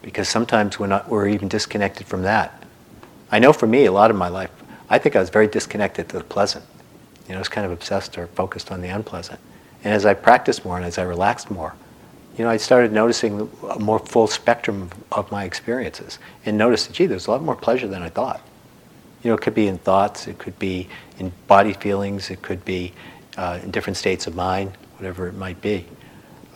because 0.00 0.26
sometimes 0.26 0.78
we're 0.78 0.86
not, 0.86 1.06
we're 1.10 1.28
even 1.28 1.48
disconnected 1.48 2.06
from 2.06 2.22
that. 2.22 2.64
I 3.30 3.40
know 3.40 3.52
for 3.52 3.66
me, 3.66 3.84
a 3.84 3.92
lot 3.92 4.10
of 4.10 4.16
my 4.16 4.28
life, 4.28 4.50
I 4.88 4.96
think 4.96 5.16
I 5.16 5.20
was 5.20 5.28
very 5.28 5.48
disconnected 5.48 6.08
to 6.08 6.16
the 6.16 6.24
pleasant. 6.24 6.64
You 7.26 7.32
know, 7.32 7.36
I 7.36 7.40
was 7.40 7.50
kind 7.50 7.66
of 7.66 7.72
obsessed 7.72 8.16
or 8.16 8.26
focused 8.28 8.72
on 8.72 8.80
the 8.80 8.88
unpleasant. 8.88 9.38
And 9.84 9.92
as 9.92 10.06
I 10.06 10.14
practiced 10.14 10.64
more 10.64 10.78
and 10.78 10.86
as 10.86 10.96
I 10.96 11.02
relaxed 11.02 11.50
more, 11.50 11.74
you 12.40 12.46
know, 12.46 12.52
I 12.52 12.56
started 12.56 12.90
noticing 12.90 13.50
a 13.68 13.78
more 13.78 13.98
full 13.98 14.26
spectrum 14.26 14.88
of, 15.12 15.30
my 15.30 15.44
experiences 15.44 16.18
and 16.46 16.56
noticed, 16.56 16.90
gee, 16.90 17.04
there's 17.04 17.26
a 17.26 17.30
lot 17.30 17.42
more 17.42 17.54
pleasure 17.54 17.86
than 17.86 18.02
I 18.02 18.08
thought. 18.08 18.40
You 19.22 19.28
know, 19.28 19.34
it 19.34 19.42
could 19.42 19.54
be 19.54 19.66
in 19.66 19.76
thoughts, 19.76 20.26
it 20.26 20.38
could 20.38 20.58
be 20.58 20.88
in 21.18 21.32
body 21.48 21.74
feelings, 21.74 22.30
it 22.30 22.40
could 22.40 22.64
be 22.64 22.94
uh, 23.36 23.60
in 23.62 23.70
different 23.70 23.98
states 23.98 24.26
of 24.26 24.34
mind, 24.34 24.72
whatever 24.96 25.28
it 25.28 25.34
might 25.34 25.60
be. 25.60 25.84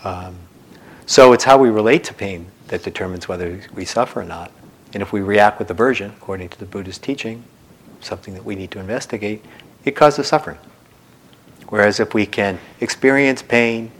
Um, 0.04 0.38
so 1.04 1.34
it's 1.34 1.44
how 1.44 1.58
we 1.58 1.68
relate 1.68 2.02
to 2.04 2.14
pain 2.14 2.46
that 2.68 2.82
determines 2.82 3.28
whether 3.28 3.60
we 3.74 3.84
suffer 3.84 4.22
or 4.22 4.24
not. 4.24 4.52
And 4.94 5.02
if 5.02 5.12
we 5.12 5.20
react 5.20 5.58
with 5.58 5.70
aversion, 5.70 6.12
according 6.16 6.48
to 6.48 6.58
the 6.58 6.64
Buddhist 6.64 7.02
teaching, 7.02 7.44
something 8.00 8.32
that 8.32 8.46
we 8.46 8.54
need 8.54 8.70
to 8.70 8.78
investigate, 8.78 9.44
it 9.84 9.90
causes 9.90 10.28
suffering. 10.28 10.56
Whereas 11.68 12.00
if 12.00 12.14
we 12.14 12.24
can 12.24 12.58
experience 12.80 13.42
pain, 13.42 13.92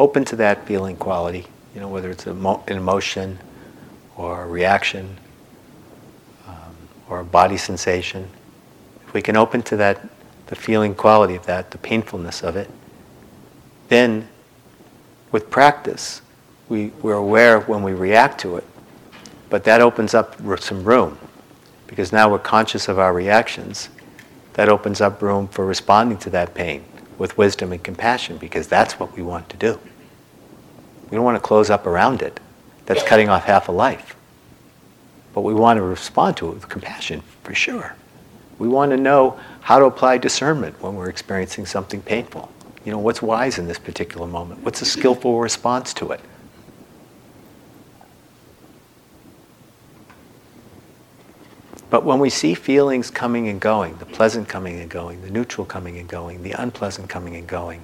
open 0.00 0.24
to 0.24 0.34
that 0.36 0.66
feeling 0.66 0.96
quality, 0.96 1.46
you 1.74 1.80
know, 1.80 1.86
whether 1.86 2.10
it's 2.10 2.26
an 2.26 2.62
emotion 2.70 3.38
or 4.16 4.44
a 4.44 4.46
reaction 4.48 5.18
um, 6.48 6.74
or 7.06 7.20
a 7.20 7.24
body 7.24 7.58
sensation. 7.58 8.26
If 9.06 9.12
we 9.12 9.20
can 9.20 9.36
open 9.36 9.62
to 9.64 9.76
that, 9.76 10.08
the 10.46 10.56
feeling 10.56 10.94
quality 10.94 11.34
of 11.34 11.44
that, 11.44 11.70
the 11.70 11.76
painfulness 11.76 12.42
of 12.42 12.56
it, 12.56 12.70
then 13.88 14.26
with 15.32 15.50
practice, 15.50 16.22
we, 16.70 16.86
we're 17.02 17.12
aware 17.12 17.60
when 17.60 17.82
we 17.82 17.92
react 17.92 18.40
to 18.40 18.56
it, 18.56 18.66
but 19.50 19.64
that 19.64 19.82
opens 19.82 20.14
up 20.14 20.36
some 20.60 20.82
room 20.82 21.18
because 21.86 22.10
now 22.10 22.30
we're 22.30 22.38
conscious 22.38 22.88
of 22.88 22.98
our 22.98 23.12
reactions. 23.12 23.90
That 24.54 24.70
opens 24.70 25.02
up 25.02 25.20
room 25.20 25.46
for 25.48 25.66
responding 25.66 26.16
to 26.18 26.30
that 26.30 26.54
pain 26.54 26.86
with 27.18 27.36
wisdom 27.36 27.70
and 27.70 27.82
compassion 27.84 28.38
because 28.38 28.66
that's 28.66 28.98
what 28.98 29.14
we 29.14 29.22
want 29.22 29.50
to 29.50 29.56
do. 29.58 29.78
We 31.10 31.16
don't 31.16 31.24
want 31.24 31.36
to 31.36 31.40
close 31.40 31.70
up 31.70 31.86
around 31.86 32.22
it. 32.22 32.38
That's 32.86 33.02
cutting 33.02 33.28
off 33.28 33.44
half 33.44 33.68
a 33.68 33.72
life. 33.72 34.16
But 35.32 35.42
we 35.42 35.54
want 35.54 35.76
to 35.78 35.82
respond 35.82 36.36
to 36.38 36.48
it 36.48 36.54
with 36.54 36.68
compassion, 36.68 37.22
for 37.42 37.54
sure. 37.54 37.94
We 38.58 38.68
want 38.68 38.90
to 38.90 38.96
know 38.96 39.38
how 39.60 39.78
to 39.78 39.86
apply 39.86 40.18
discernment 40.18 40.80
when 40.82 40.94
we're 40.94 41.08
experiencing 41.08 41.66
something 41.66 42.02
painful. 42.02 42.50
You 42.84 42.92
know, 42.92 42.98
what's 42.98 43.22
wise 43.22 43.58
in 43.58 43.66
this 43.66 43.78
particular 43.78 44.26
moment? 44.26 44.62
What's 44.64 44.82
a 44.82 44.86
skillful 44.86 45.40
response 45.40 45.94
to 45.94 46.12
it? 46.12 46.20
But 51.90 52.04
when 52.04 52.20
we 52.20 52.30
see 52.30 52.54
feelings 52.54 53.10
coming 53.10 53.48
and 53.48 53.60
going, 53.60 53.96
the 53.98 54.06
pleasant 54.06 54.48
coming 54.48 54.78
and 54.78 54.88
going, 54.88 55.22
the 55.22 55.30
neutral 55.30 55.66
coming 55.66 55.98
and 55.98 56.08
going, 56.08 56.42
the 56.42 56.52
unpleasant 56.52 57.08
coming 57.08 57.34
and 57.34 57.48
going, 57.48 57.82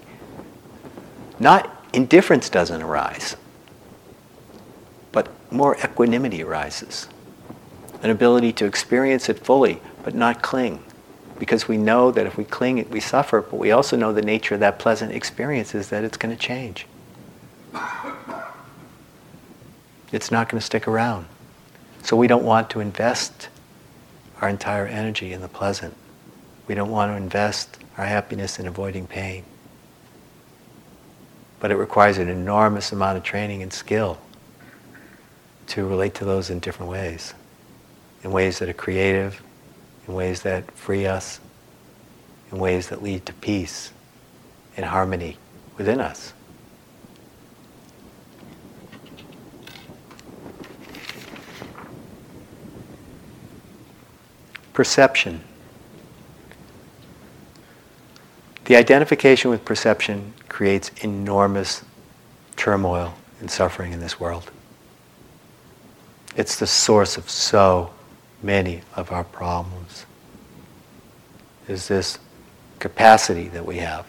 not 1.41 1.76
indifference 1.97 2.51
doesn't 2.51 2.83
arise, 2.83 3.37
but 5.13 5.29
more 5.51 5.77
equanimity 5.83 6.43
arises. 6.43 7.09
An 8.03 8.11
ability 8.11 8.53
to 8.53 8.67
experience 8.67 9.31
it 9.31 9.39
fully, 9.39 9.81
but 10.05 10.15
not 10.15 10.43
cling. 10.43 10.85
Because 11.39 11.67
we 11.67 11.79
know 11.79 12.11
that 12.11 12.27
if 12.27 12.37
we 12.37 12.45
cling, 12.45 12.87
we 12.91 13.01
suffer, 13.01 13.41
but 13.41 13.57
we 13.57 13.71
also 13.71 13.97
know 13.97 14.13
the 14.13 14.23
nature 14.23 14.55
of 14.55 14.61
that 14.61 14.79
pleasant 14.79 15.13
experience 15.13 15.75
is 15.75 15.89
that 15.89 16.05
it's 16.05 16.19
going 16.19 16.37
to 16.37 16.41
change. 16.41 16.87
It's 20.13 20.31
not 20.31 20.49
going 20.51 20.61
to 20.61 20.65
stick 20.65 20.87
around. 20.87 21.27
So 22.03 22.17
we 22.17 22.27
don't 22.27 22.45
want 22.45 22.71
to 22.71 22.81
invest 22.81 23.49
our 24.41 24.49
entire 24.49 24.87
energy 24.87 25.33
in 25.33 25.41
the 25.41 25.49
pleasant. 25.49 25.97
We 26.69 26.75
don't 26.75 26.91
want 26.91 27.11
to 27.11 27.17
invest 27.17 27.79
our 27.97 28.05
happiness 28.05 28.59
in 28.59 28.67
avoiding 28.67 29.07
pain 29.07 29.45
but 31.61 31.71
it 31.71 31.77
requires 31.77 32.19
an 32.19 32.29
enormous 32.29 32.93
amount 32.93 33.17
of 33.17 33.23
training 33.25 33.63
and 33.63 33.73
skill 33.73 34.19
to 35.69 35.87
relate 35.87 36.15
to 36.15 36.25
those 36.25 36.51
in 36.51 36.61
different 36.61 36.91
ways. 36.91 37.35
in 38.27 38.33
ways 38.33 38.59
that 38.59 38.69
are 38.69 38.73
creative, 38.73 39.41
in 40.09 40.15
ways 40.15 40.43
that 40.43 40.69
free 40.73 41.07
us, 41.07 41.39
in 42.51 42.59
ways 42.59 42.89
that 42.89 43.01
lead 43.01 43.25
to 43.25 43.33
peace 43.35 43.93
and 44.77 44.85
harmony 44.85 45.37
within 45.77 46.01
us. 46.01 46.33
Perception. 54.73 55.41
The 58.67 58.77
identification 58.77 59.51
with 59.51 59.65
perception 59.65 60.35
creates 60.49 60.91
enormous 61.03 61.83
turmoil 62.57 63.15
and 63.41 63.51
suffering 63.51 63.93
in 63.93 64.01
this 64.01 64.21
world. 64.21 64.51
It's 66.37 66.59
the 66.59 66.67
source 66.67 67.17
of 67.17 67.31
so 67.31 67.91
many 68.43 68.83
of 68.95 69.11
our 69.11 69.25
problems. 69.25 70.07
Is 71.67 71.89
this 71.89 72.19
capacity 72.79 73.49
that 73.49 73.65
we 73.65 73.79
have. 73.79 74.07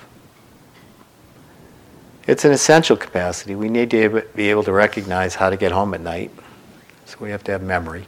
It's 2.26 2.44
an 2.44 2.52
essential 2.52 2.98
capacity. 2.98 3.56
We 3.56 3.70
need 3.70 3.90
to 3.92 4.24
be 4.36 4.50
able 4.50 4.64
to 4.64 4.74
recognize 4.74 5.36
how 5.36 5.50
to 5.50 5.58
get 5.58 5.72
home 5.72 5.94
at 5.94 6.02
night. 6.02 6.32
So 7.06 7.18
we 7.22 7.30
have 7.32 7.44
to 7.46 7.54
have 7.54 7.62
memory. 7.62 8.06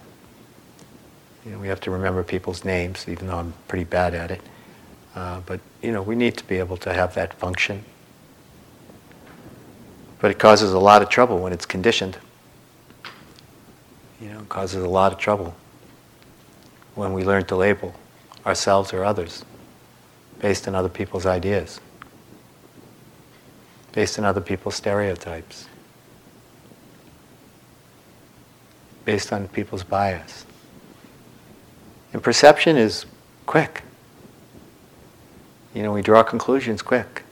You 1.46 1.52
know, 1.54 1.60
we 1.60 1.70
have 1.70 1.80
to 1.82 1.92
remember 1.92 2.24
people's 2.24 2.66
names, 2.66 3.08
even 3.08 3.28
though 3.28 3.38
I'm 3.38 3.54
pretty 3.68 3.86
bad 3.86 4.14
at 4.14 4.30
it. 4.30 4.42
Uh, 5.16 5.42
but 5.46 5.60
you 5.82 5.92
know, 5.92 6.02
we 6.02 6.16
need 6.16 6.38
to 6.38 6.46
be 6.46 6.58
able 6.58 6.78
to 6.78 6.94
have 6.94 7.16
that 7.16 7.34
function. 7.34 7.84
But 10.20 10.32
it 10.32 10.40
causes 10.40 10.74
a 10.74 10.80
lot 10.80 11.02
of 11.02 11.10
trouble 11.10 11.40
when 11.40 11.54
it's 11.54 11.66
conditioned. 11.66 12.18
You 14.22 14.30
know, 14.30 14.40
it 14.42 14.50
causes 14.50 14.84
a 14.84 14.90
lot 14.90 15.14
of 15.14 15.18
trouble 15.18 15.56
when 16.96 17.14
we 17.14 17.24
learn 17.24 17.46
to 17.46 17.56
label 17.56 17.96
ourselves 18.46 18.94
or 18.94 19.06
others 19.06 19.46
based 20.40 20.68
on 20.68 20.76
other 20.76 20.90
people's 20.90 21.26
ideas, 21.26 21.80
based 23.94 24.20
on 24.20 24.26
other 24.26 24.42
people's 24.42 24.76
stereotypes, 24.76 25.68
based 29.06 29.32
on 29.32 29.48
people's 29.50 29.84
bias. 29.84 30.46
And 32.14 32.22
perception 32.22 32.78
is 32.78 33.06
quick. 33.46 33.84
You 35.74 35.84
know, 35.84 35.94
we 35.94 36.02
draw 36.02 36.24
conclusions 36.24 36.82
quick, 36.82 37.24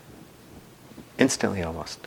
instantly 1.17 1.63
almost. 1.63 1.99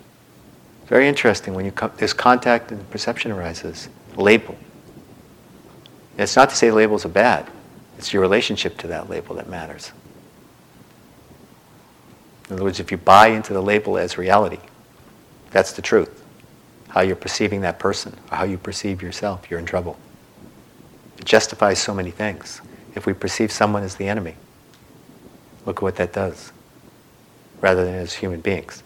Very 0.87 1.09
interesting 1.09 1.55
when 1.55 1.65
you 1.65 1.73
co- 1.73 1.93
this 1.97 2.13
contact 2.13 2.73
and 2.73 2.89
perception 2.91 3.33
arises. 3.33 3.89
Label. 4.17 4.57
It's 6.19 6.37
not 6.37 6.51
to 6.51 6.57
say 6.57 6.71
labels 6.71 7.05
are 7.05 7.11
bad. 7.11 7.49
It's 7.97 8.13
your 8.13 8.23
relationship 8.23 8.77
to 8.79 8.87
that 8.89 9.09
label 9.09 9.37
that 9.37 9.49
matters. 9.49 9.93
In 12.49 12.55
other 12.55 12.65
words, 12.65 12.81
if 12.81 12.91
you 12.91 12.97
buy 12.97 13.29
into 13.29 13.53
the 13.53 13.63
label 13.63 13.97
as 13.97 14.19
reality, 14.19 14.59
that's 15.51 15.73
the 15.73 15.83
truth. 15.83 16.25
How 16.89 17.03
you're 17.03 17.15
perceiving 17.15 17.61
that 17.61 17.79
person, 17.79 18.17
or 18.31 18.39
how 18.39 18.45
you 18.45 18.59
perceive 18.59 19.01
yourself, 19.01 19.49
you're 19.49 19.61
in 19.61 19.67
trouble. 19.67 19.97
It 21.19 21.25
justifies 21.25 21.79
so 21.79 21.95
many 21.95 22.11
things. 22.11 22.61
If 22.97 23.07
we 23.07 23.13
perceive 23.13 23.53
someone 23.53 23.85
as 23.85 23.95
the 23.95 24.09
enemy, 24.09 24.35
look 25.67 25.79
at 25.79 25.83
what 25.83 25.97
that 25.97 26.13
does, 26.13 26.53
rather 27.61 27.85
than 27.85 27.95
as 27.95 28.15
human 28.15 28.41
beings. 28.41 28.83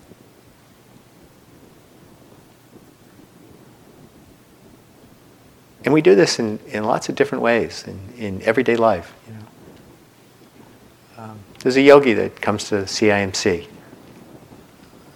And 5.84 5.92
we 5.92 6.00
do 6.00 6.14
this 6.14 6.38
in, 6.38 6.58
in 6.68 6.84
lots 6.84 7.08
of 7.08 7.14
different 7.14 7.42
ways 7.42 7.84
in, 7.86 8.00
in 8.16 8.42
everyday 8.42 8.76
life. 8.76 9.12
You 9.26 9.34
know. 9.34 11.24
Um, 11.24 11.38
there's 11.60 11.76
a 11.76 11.82
yogi 11.82 12.14
that 12.14 12.40
comes 12.40 12.68
to 12.70 12.76
CIMC. 12.76 13.66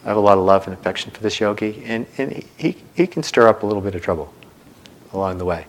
I 0.05 0.09
have 0.09 0.17
a 0.17 0.21
lot 0.21 0.39
of 0.39 0.45
love 0.45 0.67
and 0.67 0.75
affection 0.75 1.11
for 1.11 1.21
this 1.21 1.41
yogi, 1.41 1.83
and, 1.85 2.07
and 2.19 2.45
he, 2.57 2.77
he 2.95 3.07
can 3.07 3.23
stir 3.23 3.49
up 3.49 3.63
a 3.63 3.67
little 3.67 3.83
bit 3.83 3.95
of 3.95 4.03
trouble 4.03 4.33
along 5.13 5.39
the 5.39 5.45
way. 5.45 5.67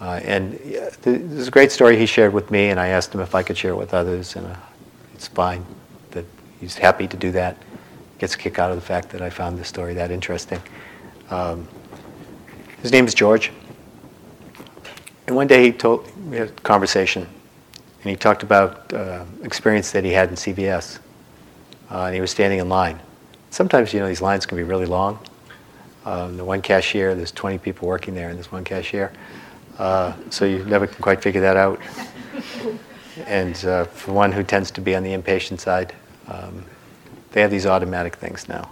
Uh, 0.00 0.20
and 0.24 0.54
there's 1.02 1.48
a 1.48 1.50
great 1.50 1.72
story 1.72 1.98
he 1.98 2.06
shared 2.06 2.32
with 2.32 2.50
me, 2.50 2.70
and 2.70 2.78
I 2.80 2.88
asked 2.88 3.14
him 3.14 3.20
if 3.20 3.34
I 3.34 3.42
could 3.42 3.56
share 3.56 3.72
it 3.72 3.76
with 3.76 3.94
others, 3.94 4.36
and 4.36 4.46
uh, 4.46 4.56
it's 5.18 5.26
fine 5.26 5.66
that 6.12 6.24
he's 6.60 6.76
happy 6.76 7.08
to 7.08 7.16
do 7.16 7.32
that. 7.32 7.56
Gets 8.18 8.36
a 8.36 8.38
kick 8.38 8.60
out 8.60 8.70
of 8.70 8.76
the 8.76 8.86
fact 8.86 9.10
that 9.10 9.20
I 9.20 9.30
found 9.30 9.58
this 9.58 9.66
story 9.66 9.92
that 9.94 10.12
interesting. 10.12 10.62
Um, 11.28 11.66
his 12.82 12.92
name 12.92 13.04
is 13.04 13.14
George. 13.14 13.50
And 15.26 15.34
one 15.34 15.48
day 15.48 15.64
he 15.64 15.72
told, 15.72 16.08
we 16.30 16.36
had 16.36 16.50
a 16.50 16.52
conversation, 16.52 17.22
and 17.22 18.10
he 18.10 18.14
talked 18.14 18.44
about 18.44 18.92
uh, 18.94 19.24
experience 19.42 19.90
that 19.90 20.04
he 20.04 20.12
had 20.12 20.28
in 20.28 20.36
CVS. 20.36 21.00
Uh, 21.90 22.04
and 22.04 22.14
he 22.14 22.20
was 22.20 22.30
standing 22.30 22.60
in 22.60 22.68
line. 22.68 23.00
Sometimes, 23.50 23.92
you 23.92 23.98
know, 23.98 24.06
these 24.06 24.22
lines 24.22 24.46
can 24.46 24.56
be 24.56 24.62
really 24.62 24.86
long. 24.86 25.18
Um, 26.04 26.36
the 26.36 26.44
one 26.44 26.62
cashier, 26.62 27.16
there's 27.16 27.32
20 27.32 27.58
people 27.58 27.88
working 27.88 28.14
there, 28.14 28.28
and 28.28 28.38
there's 28.38 28.52
one 28.52 28.62
cashier. 28.62 29.12
Uh, 29.78 30.12
so 30.30 30.44
you 30.44 30.64
never 30.64 30.86
can 30.86 31.02
quite 31.02 31.20
figure 31.20 31.40
that 31.40 31.56
out. 31.56 31.80
And 33.26 33.64
uh, 33.64 33.84
for 33.84 34.12
one 34.12 34.32
who 34.32 34.42
tends 34.42 34.70
to 34.72 34.80
be 34.80 34.94
on 34.94 35.02
the 35.02 35.12
impatient 35.12 35.60
side, 35.60 35.94
um, 36.28 36.64
they 37.32 37.40
have 37.40 37.50
these 37.50 37.66
automatic 37.66 38.16
things 38.16 38.48
now 38.48 38.68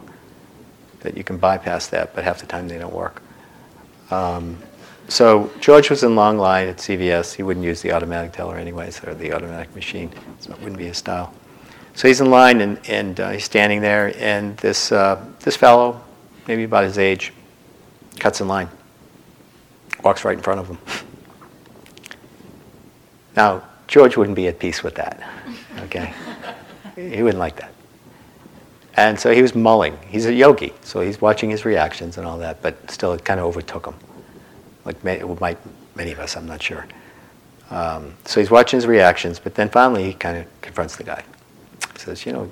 that 1.00 1.16
you 1.16 1.24
can 1.24 1.38
bypass 1.38 1.86
that, 1.88 2.14
but 2.14 2.24
half 2.24 2.40
the 2.40 2.46
time 2.46 2.68
they 2.68 2.78
don't 2.78 2.94
work. 2.94 3.22
Um, 4.10 4.58
so 5.08 5.50
George 5.60 5.88
was 5.88 6.02
in 6.02 6.16
long 6.16 6.36
line 6.36 6.68
at 6.68 6.78
CVS. 6.78 7.34
He 7.34 7.42
wouldn't 7.42 7.64
use 7.64 7.80
the 7.80 7.92
automatic 7.92 8.32
teller 8.32 8.56
anyways, 8.56 9.02
or 9.04 9.14
the 9.14 9.32
automatic 9.32 9.74
machine, 9.74 10.10
so 10.40 10.52
it 10.52 10.58
wouldn't 10.58 10.78
be 10.78 10.86
his 10.86 10.98
style. 10.98 11.32
So 11.94 12.08
he's 12.08 12.20
in 12.20 12.30
line 12.30 12.60
and, 12.60 12.80
and 12.88 13.18
uh, 13.20 13.30
he's 13.30 13.44
standing 13.44 13.80
there, 13.80 14.14
and 14.18 14.56
this, 14.58 14.90
uh, 14.92 15.24
this 15.40 15.56
fellow, 15.56 16.02
maybe 16.48 16.64
about 16.64 16.84
his 16.84 16.98
age, 16.98 17.32
cuts 18.18 18.40
in 18.40 18.48
line, 18.48 18.68
walks 20.02 20.24
right 20.24 20.36
in 20.36 20.42
front 20.42 20.60
of 20.60 20.68
him. 20.68 20.78
Now, 23.36 23.62
George 23.88 24.16
wouldn't 24.16 24.36
be 24.36 24.48
at 24.48 24.58
peace 24.58 24.82
with 24.82 24.94
that, 24.96 25.22
okay? 25.80 26.12
he 26.96 27.22
wouldn't 27.22 27.38
like 27.38 27.56
that. 27.56 27.72
And 28.94 29.20
so 29.20 29.32
he 29.32 29.42
was 29.42 29.54
mulling. 29.54 29.98
He's 30.08 30.26
a 30.26 30.32
yogi, 30.32 30.72
so 30.82 31.00
he's 31.00 31.20
watching 31.20 31.50
his 31.50 31.64
reactions 31.64 32.16
and 32.16 32.26
all 32.26 32.38
that, 32.38 32.62
but 32.62 32.90
still 32.90 33.12
it 33.12 33.24
kind 33.24 33.38
of 33.38 33.46
overtook 33.46 33.86
him 33.86 33.94
like 34.86 35.02
many, 35.02 35.22
might, 35.40 35.58
many 35.96 36.12
of 36.12 36.20
us, 36.20 36.36
I'm 36.36 36.46
not 36.46 36.62
sure. 36.62 36.86
Um, 37.70 38.14
so 38.24 38.40
he's 38.40 38.50
watching 38.50 38.78
his 38.78 38.86
reactions, 38.86 39.38
but 39.38 39.56
then 39.56 39.68
finally 39.68 40.04
he 40.04 40.14
kind 40.14 40.38
of 40.38 40.60
confronts 40.62 40.96
the 40.96 41.02
guy. 41.02 41.24
He 41.92 41.98
says, 41.98 42.24
you 42.24 42.32
know, 42.32 42.48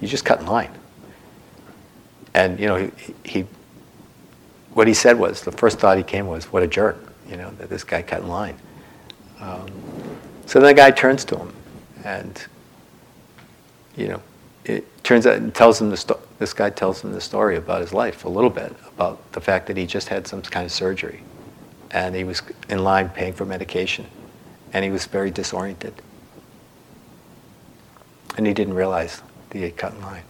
you 0.00 0.08
just 0.08 0.24
cut 0.24 0.40
in 0.40 0.46
line. 0.46 0.70
And, 2.34 2.58
you 2.58 2.66
know, 2.66 2.76
he, 2.76 3.14
he, 3.24 3.46
what 4.72 4.88
he 4.88 4.94
said 4.94 5.18
was, 5.18 5.42
the 5.42 5.52
first 5.52 5.78
thought 5.78 5.98
he 5.98 6.02
came 6.02 6.26
was, 6.26 6.46
what 6.46 6.62
a 6.62 6.66
jerk, 6.66 6.96
you 7.28 7.36
know, 7.36 7.50
that 7.58 7.68
this 7.68 7.84
guy 7.84 8.00
cut 8.00 8.22
in 8.22 8.28
line. 8.28 8.56
Um, 9.40 9.66
so 10.48 10.58
then 10.58 10.68
the 10.68 10.74
guy 10.74 10.90
turns 10.90 11.24
to 11.26 11.36
him 11.36 11.52
and, 12.04 12.46
you 13.96 14.08
know, 14.08 14.22
it 14.64 15.04
turns 15.04 15.26
out 15.26 15.36
and 15.36 15.54
tells 15.54 15.80
him 15.80 15.90
the 15.90 15.96
sto- 15.96 16.20
this 16.40 16.52
guy 16.52 16.70
tells 16.70 17.04
him 17.04 17.12
the 17.12 17.20
story 17.20 17.56
about 17.56 17.80
his 17.80 17.92
life 17.92 18.24
a 18.24 18.28
little 18.28 18.50
bit 18.50 18.74
about 18.96 19.30
the 19.32 19.40
fact 19.40 19.68
that 19.68 19.76
he 19.76 19.86
just 19.86 20.08
had 20.08 20.26
some 20.26 20.42
kind 20.42 20.66
of 20.66 20.72
surgery 20.72 21.22
and 21.90 22.14
he 22.14 22.24
was 22.24 22.42
in 22.68 22.84
line 22.84 23.08
paying 23.08 23.32
for 23.32 23.44
medication, 23.44 24.06
and 24.72 24.84
he 24.84 24.90
was 24.90 25.06
very 25.06 25.30
disoriented. 25.30 25.94
And 28.36 28.46
he 28.46 28.52
didn't 28.52 28.74
realize 28.74 29.22
that 29.50 29.58
he 29.58 29.64
had 29.64 29.76
cut 29.76 29.94
in 29.94 30.02
line. 30.02 30.22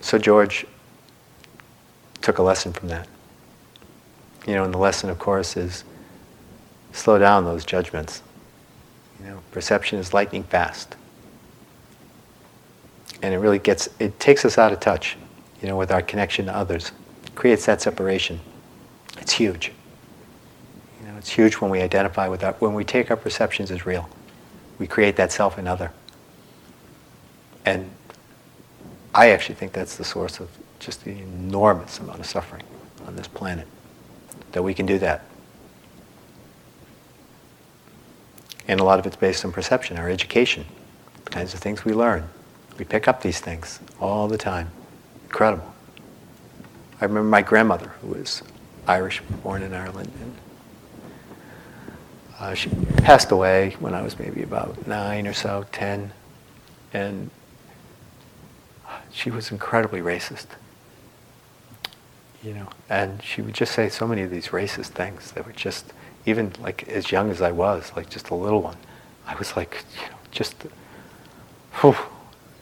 So 0.00 0.18
George 0.18 0.66
took 2.20 2.38
a 2.38 2.42
lesson 2.42 2.72
from 2.72 2.88
that. 2.88 3.08
You 4.46 4.54
know, 4.54 4.64
and 4.64 4.72
the 4.72 4.78
lesson, 4.78 5.10
of 5.10 5.18
course, 5.18 5.56
is 5.56 5.84
slow 6.92 7.18
down 7.18 7.44
those 7.44 7.64
judgments. 7.64 8.22
You 9.20 9.26
know, 9.26 9.40
perception 9.50 9.98
is 9.98 10.14
lightning 10.14 10.44
fast. 10.44 10.96
And 13.22 13.34
it 13.34 13.38
really 13.38 13.58
gets, 13.58 13.88
it 13.98 14.18
takes 14.18 14.44
us 14.44 14.56
out 14.56 14.72
of 14.72 14.80
touch, 14.80 15.16
you 15.60 15.68
know, 15.68 15.76
with 15.76 15.90
our 15.90 16.02
connection 16.02 16.46
to 16.46 16.56
others 16.56 16.92
creates 17.34 17.64
that 17.66 17.80
separation. 17.80 18.38
It's 19.18 19.32
huge. 19.32 19.72
You 21.00 21.08
know, 21.08 21.16
it's 21.16 21.30
huge 21.30 21.54
when 21.54 21.70
we 21.70 21.80
identify 21.80 22.28
with 22.28 22.40
that, 22.40 22.60
when 22.60 22.74
we 22.74 22.84
take 22.84 23.10
our 23.10 23.16
perceptions 23.16 23.70
as 23.70 23.86
real. 23.86 24.08
We 24.78 24.86
create 24.86 25.16
that 25.16 25.32
self 25.32 25.58
in 25.58 25.66
other. 25.66 25.92
And 27.64 27.90
I 29.14 29.30
actually 29.30 29.54
think 29.54 29.72
that's 29.72 29.96
the 29.96 30.04
source 30.04 30.40
of 30.40 30.50
just 30.78 31.04
the 31.04 31.12
enormous 31.12 31.98
amount 31.98 32.20
of 32.20 32.26
suffering 32.26 32.62
on 33.06 33.16
this 33.16 33.26
planet. 33.26 33.66
That 34.52 34.62
we 34.62 34.74
can 34.74 34.84
do 34.84 34.98
that. 34.98 35.24
And 38.68 38.80
a 38.80 38.84
lot 38.84 38.98
of 38.98 39.06
it's 39.06 39.16
based 39.16 39.44
on 39.44 39.52
perception, 39.52 39.96
our 39.96 40.08
education, 40.08 40.64
the 41.24 41.30
kinds 41.30 41.54
of 41.54 41.60
things 41.60 41.84
we 41.84 41.92
learn. 41.92 42.28
We 42.78 42.84
pick 42.84 43.08
up 43.08 43.22
these 43.22 43.40
things 43.40 43.80
all 44.00 44.28
the 44.28 44.38
time. 44.38 44.70
Incredible. 45.24 45.74
I 47.00 47.04
remember 47.04 47.28
my 47.28 47.42
grandmother, 47.42 47.88
who 48.00 48.08
was 48.08 48.42
Irish, 48.86 49.22
born 49.42 49.62
in 49.62 49.74
Ireland. 49.74 50.12
And, 50.20 50.36
uh, 52.38 52.54
she 52.54 52.70
passed 52.98 53.30
away 53.30 53.76
when 53.80 53.94
I 53.94 54.02
was 54.02 54.18
maybe 54.18 54.42
about 54.42 54.86
nine 54.86 55.26
or 55.26 55.34
so, 55.34 55.66
ten, 55.72 56.12
and 56.92 57.30
she 59.12 59.30
was 59.30 59.50
incredibly 59.50 60.00
racist. 60.00 60.46
You 62.42 62.54
know, 62.54 62.68
and 62.88 63.22
she 63.22 63.42
would 63.42 63.54
just 63.54 63.72
say 63.72 63.90
so 63.90 64.06
many 64.06 64.22
of 64.22 64.30
these 64.30 64.48
racist 64.48 64.88
things 64.88 65.32
that 65.32 65.44
were 65.44 65.52
just, 65.52 65.92
even 66.26 66.52
like 66.60 66.88
as 66.88 67.10
young 67.10 67.30
as 67.30 67.40
I 67.40 67.52
was, 67.52 67.92
like 67.96 68.10
just 68.10 68.30
a 68.30 68.34
little 68.34 68.62
one, 68.62 68.76
I 69.26 69.34
was 69.36 69.56
like, 69.56 69.84
you 70.00 70.10
know, 70.10 70.16
just, 70.30 70.54
whew, 71.80 71.96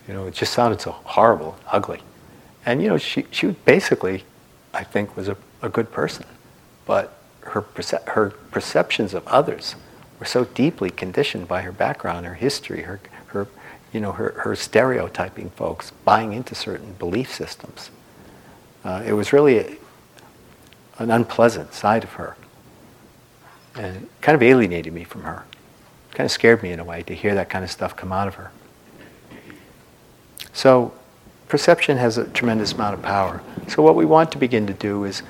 you 0.07 0.15
know, 0.15 0.27
it 0.27 0.35
just 0.35 0.53
sounded 0.53 0.81
so 0.81 0.93
horrible, 0.93 1.57
ugly. 1.67 2.01
And 2.65 2.83
you 2.83 2.89
know, 2.89 2.99
she 2.99 3.27
she 3.31 3.49
basically, 3.49 4.25
I 4.75 4.85
think, 4.85 5.17
was 5.17 5.29
a, 5.29 5.37
a 5.63 5.69
good 5.69 5.91
person, 5.93 6.27
but 6.87 7.19
her 7.41 7.63
perce- 7.63 8.07
her 8.09 8.31
perceptions 8.51 9.15
of 9.15 9.27
others 9.27 9.75
were 10.19 10.27
so 10.27 10.45
deeply 10.45 10.91
conditioned 10.91 11.49
by 11.49 11.63
her 11.63 11.73
background, 11.73 12.27
her 12.27 12.35
history, 12.35 12.83
her 12.83 13.01
her 13.29 13.49
you 13.93 14.01
know 14.01 14.13
her, 14.13 14.33
her 14.45 14.55
stereotyping 14.55 15.51
folks, 15.51 15.93
buying 16.05 16.33
into 16.33 16.55
certain 16.55 16.93
belief 16.95 17.33
systems. 17.35 17.91
Uh, 18.85 19.03
it 19.07 19.13
was 19.13 19.33
really 19.33 19.59
a, 19.59 19.77
an 20.99 21.11
unpleasant 21.11 21.73
side 21.73 22.05
of 22.05 22.13
her, 22.15 22.37
and 23.77 24.09
kind 24.21 24.35
of 24.35 24.43
alienated 24.43 24.93
me 24.93 25.05
from 25.05 25.23
her. 25.23 25.45
Kind 26.11 26.25
of 26.25 26.31
scared 26.31 26.62
me 26.62 26.73
in 26.73 26.81
a 26.81 26.85
way 26.85 27.03
to 27.05 27.14
hear 27.14 27.35
that 27.35 27.49
kind 27.49 27.64
of 27.64 27.71
stuff 27.71 27.97
come 27.97 28.12
out 28.12 28.29
of 28.29 28.35
her. 28.35 28.51
So, 30.53 30.93
perception 31.49 31.97
has 31.99 32.19
a 32.19 32.27
tremendous 32.29 32.73
amount 32.73 32.95
of 32.95 33.03
power. 33.03 33.43
So, 33.69 33.83
what 33.83 33.95
we 33.95 34.05
want 34.05 34.33
to 34.33 34.39
begin 34.39 34.66
to 34.66 34.73
do 34.73 35.05
is, 35.05 35.23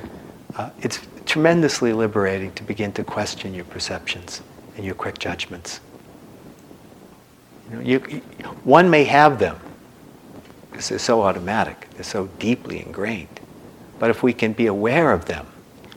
uh, 0.57 0.71
it's 0.81 1.01
tremendously 1.27 1.93
liberating 1.93 2.53
to 2.53 2.63
begin 2.63 2.93
to 2.93 3.05
question 3.05 3.53
your 3.53 3.67
perceptions 3.67 4.41
and 4.77 4.85
your 4.85 4.95
quick 4.95 5.19
judgments. 5.19 5.81
You 7.71 7.77
know, 7.77 7.83
you, 7.83 7.99
one 8.65 8.89
may 8.89 9.05
have 9.05 9.39
them 9.39 9.59
because 10.71 10.89
they're 10.89 10.99
so 10.99 11.23
automatic, 11.23 11.89
they're 11.91 12.05
so 12.05 12.29
deeply 12.39 12.81
ingrained. 12.81 13.41
But 13.99 14.11
if 14.11 14.23
we 14.23 14.33
can 14.33 14.53
be 14.53 14.67
aware 14.67 15.13
of 15.13 15.27
them, 15.27 15.47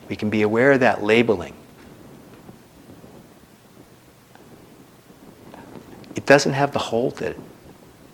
we 0.09 0.15
can 0.15 0.29
be 0.29 0.41
aware 0.41 0.73
of 0.73 0.79
that 0.81 1.03
labeling. 1.03 1.53
It 6.15 6.25
doesn't 6.25 6.53
have 6.53 6.71
the 6.71 6.79
hold 6.79 7.17
that 7.17 7.35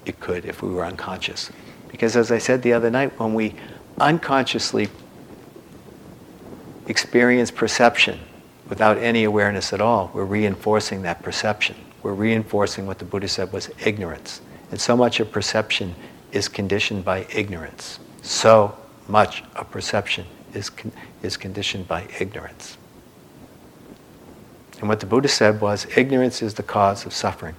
it 0.05 0.19
could 0.19 0.45
if 0.45 0.61
we 0.61 0.69
were 0.69 0.85
unconscious. 0.85 1.51
Because 1.89 2.15
as 2.15 2.31
I 2.31 2.37
said 2.37 2.61
the 2.61 2.73
other 2.73 2.89
night, 2.89 3.19
when 3.19 3.33
we 3.33 3.55
unconsciously 3.99 4.89
experience 6.87 7.51
perception 7.51 8.19
without 8.69 8.97
any 8.97 9.23
awareness 9.23 9.73
at 9.73 9.81
all, 9.81 10.11
we're 10.13 10.25
reinforcing 10.25 11.01
that 11.03 11.23
perception. 11.23 11.75
We're 12.03 12.13
reinforcing 12.13 12.85
what 12.85 12.99
the 12.99 13.05
Buddha 13.05 13.27
said 13.27 13.51
was 13.51 13.69
ignorance. 13.83 14.41
And 14.71 14.79
so 14.79 14.95
much 14.95 15.19
of 15.19 15.31
perception 15.31 15.95
is 16.31 16.47
conditioned 16.47 17.03
by 17.03 17.25
ignorance. 17.33 17.99
So 18.21 18.77
much 19.07 19.43
of 19.55 19.69
perception 19.71 20.25
is, 20.53 20.69
con- 20.69 20.91
is 21.23 21.37
conditioned 21.37 21.87
by 21.87 22.07
ignorance. 22.19 22.77
And 24.79 24.89
what 24.89 24.99
the 24.99 25.05
Buddha 25.05 25.27
said 25.27 25.59
was 25.59 25.87
ignorance 25.95 26.41
is 26.41 26.53
the 26.53 26.63
cause 26.63 27.05
of 27.05 27.13
suffering. 27.13 27.55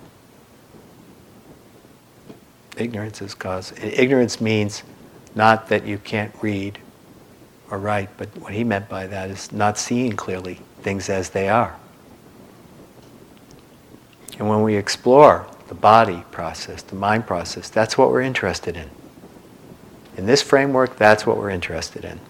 Ignorance 2.79 3.21
is 3.21 3.35
cause. 3.35 3.73
Ignorance 3.83 4.41
means 4.41 4.83
not 5.35 5.69
that 5.69 5.85
you 5.85 5.99
can't 5.99 6.33
read 6.41 6.79
or 7.71 7.79
write, 7.79 8.11
but 8.17 8.29
what 8.39 8.53
he 8.53 8.65
meant 8.65 8.89
by 8.89 9.07
that 9.07 9.31
is 9.31 9.53
not 9.53 9.77
seeing 9.79 10.13
clearly 10.13 10.61
things 10.83 11.09
as 11.09 11.31
they 11.31 11.49
are. 11.49 11.77
And 14.39 14.49
when 14.49 14.63
we 14.63 14.77
explore 14.77 15.47
the 15.67 15.75
body 15.75 16.25
process, 16.31 16.83
the 16.83 16.95
mind 16.95 17.27
process, 17.27 17.69
that's 17.69 17.99
what 17.99 18.11
we're 18.11 18.23
interested 18.23 18.77
in. 18.77 18.89
In 20.17 20.27
this 20.27 20.43
framework, 20.43 20.97
that's 20.97 21.27
what 21.27 21.37
we're 21.37 21.51
interested 21.51 22.05
in. 22.05 22.21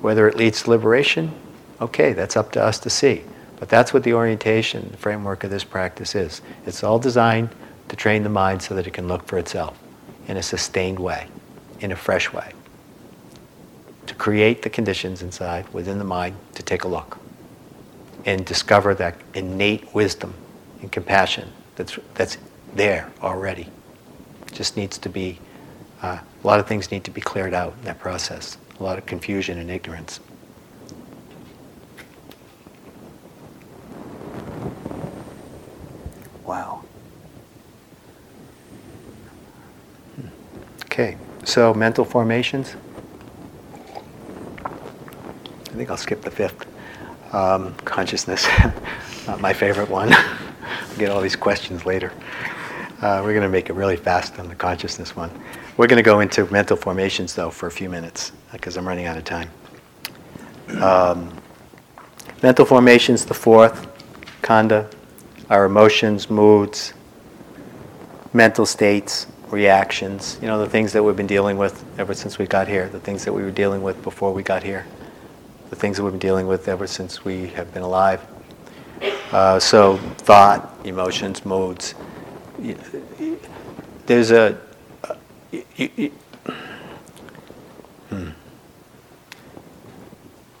Whether 0.00 0.28
it 0.28 0.36
leads 0.36 0.64
to 0.64 0.70
liberation, 0.70 1.32
okay, 1.80 2.12
that's 2.12 2.36
up 2.36 2.52
to 2.52 2.62
us 2.62 2.78
to 2.80 2.90
see. 2.90 3.22
But 3.60 3.68
that's 3.68 3.92
what 3.92 4.02
the 4.02 4.14
orientation, 4.14 4.88
the 4.90 4.96
framework 4.96 5.44
of 5.44 5.50
this 5.50 5.64
practice 5.64 6.14
is. 6.14 6.40
It's 6.66 6.82
all 6.82 6.98
designed 6.98 7.50
to 7.88 7.94
train 7.94 8.22
the 8.22 8.30
mind 8.30 8.62
so 8.62 8.74
that 8.74 8.86
it 8.86 8.94
can 8.94 9.06
look 9.06 9.26
for 9.26 9.38
itself 9.38 9.78
in 10.26 10.38
a 10.38 10.42
sustained 10.42 10.98
way, 10.98 11.28
in 11.78 11.92
a 11.92 11.96
fresh 11.96 12.32
way. 12.32 12.52
To 14.06 14.14
create 14.14 14.62
the 14.62 14.70
conditions 14.70 15.22
inside, 15.22 15.68
within 15.74 15.98
the 15.98 16.04
mind, 16.04 16.36
to 16.54 16.62
take 16.62 16.84
a 16.84 16.88
look 16.88 17.18
and 18.24 18.46
discover 18.46 18.94
that 18.94 19.16
innate 19.34 19.94
wisdom 19.94 20.34
and 20.80 20.90
compassion 20.90 21.52
that's, 21.76 21.98
that's 22.14 22.38
there 22.74 23.12
already. 23.22 23.68
Just 24.52 24.76
needs 24.76 24.96
to 24.98 25.08
be, 25.08 25.38
uh, 26.02 26.18
a 26.42 26.46
lot 26.46 26.60
of 26.60 26.66
things 26.66 26.90
need 26.90 27.04
to 27.04 27.10
be 27.10 27.20
cleared 27.20 27.52
out 27.52 27.74
in 27.78 27.84
that 27.84 27.98
process, 27.98 28.56
a 28.78 28.82
lot 28.82 28.96
of 28.96 29.04
confusion 29.04 29.58
and 29.58 29.70
ignorance. 29.70 30.20
Wow. 36.50 36.82
Okay, 40.86 41.16
so 41.44 41.72
mental 41.72 42.04
formations. 42.04 42.74
I 44.64 45.74
think 45.76 45.88
I'll 45.90 45.96
skip 45.96 46.22
the 46.22 46.30
fifth. 46.32 46.66
Um, 47.32 47.72
consciousness, 47.84 48.48
not 49.28 49.40
my 49.40 49.52
favorite 49.52 49.88
one. 49.88 50.08
we'll 50.08 50.98
get 50.98 51.12
all 51.12 51.20
these 51.20 51.36
questions 51.36 51.86
later. 51.86 52.12
Uh, 53.00 53.20
we're 53.22 53.32
going 53.32 53.42
to 53.42 53.48
make 53.48 53.70
it 53.70 53.74
really 53.74 53.96
fast 53.96 54.40
on 54.40 54.48
the 54.48 54.56
consciousness 54.56 55.14
one. 55.14 55.30
We're 55.76 55.86
going 55.86 56.02
to 56.02 56.10
go 56.10 56.18
into 56.18 56.50
mental 56.50 56.76
formations, 56.76 57.32
though, 57.32 57.50
for 57.50 57.68
a 57.68 57.70
few 57.70 57.88
minutes, 57.88 58.32
because 58.50 58.76
I'm 58.76 58.88
running 58.88 59.06
out 59.06 59.16
of 59.16 59.22
time. 59.22 59.50
Um, 60.82 61.32
mental 62.42 62.64
formations, 62.64 63.24
the 63.24 63.34
fourth, 63.34 63.86
khandha, 64.42 64.92
our 65.50 65.66
emotions, 65.66 66.30
moods, 66.30 66.94
mental 68.32 68.64
states, 68.64 69.26
reactions, 69.50 70.38
you 70.40 70.46
know, 70.46 70.58
the 70.58 70.68
things 70.68 70.92
that 70.94 71.02
we've 71.02 71.16
been 71.16 71.26
dealing 71.26 71.58
with 71.58 71.84
ever 71.98 72.14
since 72.14 72.38
we 72.38 72.46
got 72.46 72.68
here, 72.68 72.88
the 72.88 73.00
things 73.00 73.26
that 73.26 73.32
we 73.32 73.42
were 73.42 73.50
dealing 73.50 73.82
with 73.82 74.02
before 74.02 74.32
we 74.32 74.42
got 74.42 74.62
here 74.62 74.86
the 75.70 75.76
things 75.76 75.96
that 75.96 76.02
we've 76.02 76.12
been 76.12 76.18
dealing 76.18 76.48
with 76.48 76.68
ever 76.68 76.86
since 76.86 77.24
we 77.24 77.46
have 77.46 77.72
been 77.72 77.82
alive. 77.84 78.20
Uh, 79.30 79.58
so, 79.58 79.96
thought, 79.96 80.76
emotions, 80.84 81.46
moods. 81.46 81.94
There's 84.06 84.32
a. 84.32 84.58
Uh. 85.04 85.14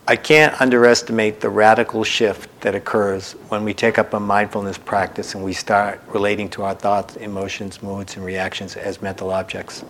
I 0.06 0.16
can't 0.16 0.60
underestimate 0.60 1.40
the 1.40 1.50
radical 1.50 2.02
shift 2.02 2.49
that 2.60 2.74
occurs 2.74 3.32
when 3.48 3.64
we 3.64 3.72
take 3.72 3.98
up 3.98 4.12
a 4.12 4.20
mindfulness 4.20 4.78
practice 4.78 5.34
and 5.34 5.42
we 5.42 5.52
start 5.52 6.00
relating 6.08 6.48
to 6.50 6.62
our 6.62 6.74
thoughts, 6.74 7.16
emotions, 7.16 7.82
moods, 7.82 8.16
and 8.16 8.24
reactions 8.24 8.76
as 8.76 9.00
mental 9.00 9.30
objects. 9.30 9.84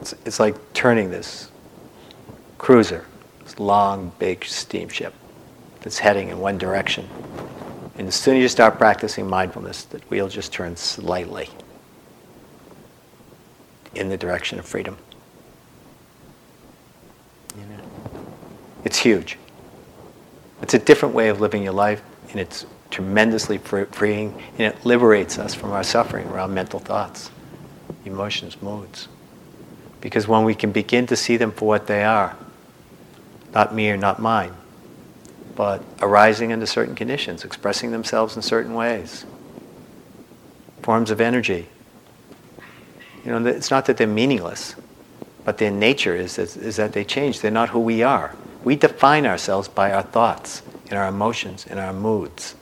It's, 0.00 0.14
it's 0.24 0.40
like 0.40 0.56
turning 0.72 1.10
this 1.10 1.50
cruiser, 2.58 3.06
this 3.44 3.58
long, 3.58 4.12
big 4.18 4.44
steamship 4.44 5.14
that's 5.80 5.98
heading 5.98 6.28
in 6.28 6.38
one 6.40 6.58
direction. 6.58 7.08
And 7.96 8.08
as 8.08 8.14
soon 8.14 8.36
as 8.36 8.42
you 8.42 8.48
start 8.48 8.78
practicing 8.78 9.28
mindfulness, 9.28 9.84
the 9.84 9.98
wheel 10.08 10.28
just 10.28 10.52
turns 10.52 10.80
slightly 10.80 11.48
in 13.94 14.08
the 14.08 14.16
direction 14.16 14.58
of 14.58 14.64
freedom. 14.64 14.96
You 17.56 17.66
know? 17.66 17.82
It's 18.84 18.98
huge. 18.98 19.38
It's 20.62 20.74
a 20.74 20.78
different 20.78 21.14
way 21.14 21.28
of 21.28 21.40
living 21.40 21.62
your 21.62 21.72
life, 21.72 22.02
and 22.30 22.40
it's 22.40 22.64
tremendously 22.90 23.58
freeing, 23.58 24.40
and 24.52 24.60
it 24.60 24.84
liberates 24.84 25.38
us 25.38 25.54
from 25.54 25.72
our 25.72 25.82
suffering 25.82 26.28
around 26.28 26.54
mental 26.54 26.78
thoughts, 26.78 27.30
emotions, 28.04 28.60
moods. 28.62 29.08
Because 30.00 30.28
when 30.28 30.44
we 30.44 30.54
can 30.54 30.72
begin 30.72 31.06
to 31.08 31.16
see 31.16 31.36
them 31.36 31.52
for 31.52 31.66
what 31.66 31.86
they 31.86 32.04
are, 32.04 32.36
not 33.52 33.74
me 33.74 33.90
or 33.90 33.96
not 33.96 34.20
mine, 34.20 34.54
but 35.54 35.82
arising 36.00 36.52
under 36.52 36.66
certain 36.66 36.94
conditions, 36.94 37.44
expressing 37.44 37.90
themselves 37.90 38.36
in 38.36 38.42
certain 38.42 38.74
ways. 38.74 39.26
Forms 40.82 41.10
of 41.10 41.20
energy. 41.20 41.68
You 43.24 43.32
know, 43.32 43.46
it's 43.46 43.70
not 43.70 43.86
that 43.86 43.96
they're 43.96 44.06
meaningless, 44.06 44.74
but 45.44 45.58
their 45.58 45.70
nature 45.70 46.16
is, 46.16 46.38
is, 46.38 46.56
is 46.56 46.76
that 46.76 46.92
they 46.92 47.04
change. 47.04 47.40
They're 47.40 47.50
not 47.50 47.68
who 47.68 47.80
we 47.80 48.02
are. 48.02 48.34
We 48.64 48.76
define 48.76 49.26
ourselves 49.26 49.68
by 49.68 49.92
our 49.92 50.02
thoughts 50.02 50.62
and 50.88 50.98
our 50.98 51.08
emotions 51.08 51.66
and 51.68 51.80
our 51.80 51.92
moods. 51.92 52.54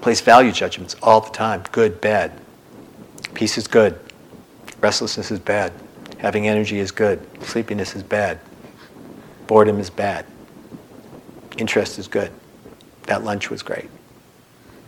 Place 0.00 0.20
value 0.20 0.52
judgments 0.52 0.96
all 1.02 1.20
the 1.20 1.30
time 1.30 1.62
good, 1.72 2.00
bad. 2.00 2.32
Peace 3.34 3.56
is 3.58 3.66
good, 3.66 3.98
restlessness 4.80 5.30
is 5.30 5.38
bad. 5.38 5.72
Having 6.18 6.48
energy 6.48 6.78
is 6.78 6.90
good. 6.90 7.26
Sleepiness 7.42 7.96
is 7.96 8.02
bad. 8.02 8.40
Boredom 9.46 9.80
is 9.80 9.88
bad. 9.88 10.26
Interest 11.56 11.98
is 11.98 12.08
good. 12.08 12.30
That 13.04 13.24
lunch 13.24 13.48
was 13.48 13.62
great. 13.62 13.88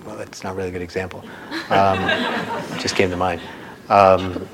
Well, 0.05 0.16
that's 0.16 0.45
not 0.45 0.57
really 0.57 0.68
a 0.68 0.72
good 0.72 0.82
example. 0.82 1.24
Um, 1.70 1.99
just 2.78 2.97
came 2.97 3.09
to 3.11 3.16
mind. 3.16 3.40
Um, 3.88 4.47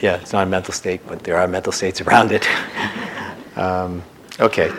yeah, 0.00 0.16
it's 0.16 0.32
not 0.32 0.46
a 0.46 0.50
mental 0.50 0.72
state, 0.72 1.00
but 1.06 1.22
there 1.22 1.36
are 1.36 1.46
mental 1.46 1.72
states 1.72 2.00
around 2.00 2.32
it. 2.32 2.48
um, 3.56 4.02
okay. 4.40 4.72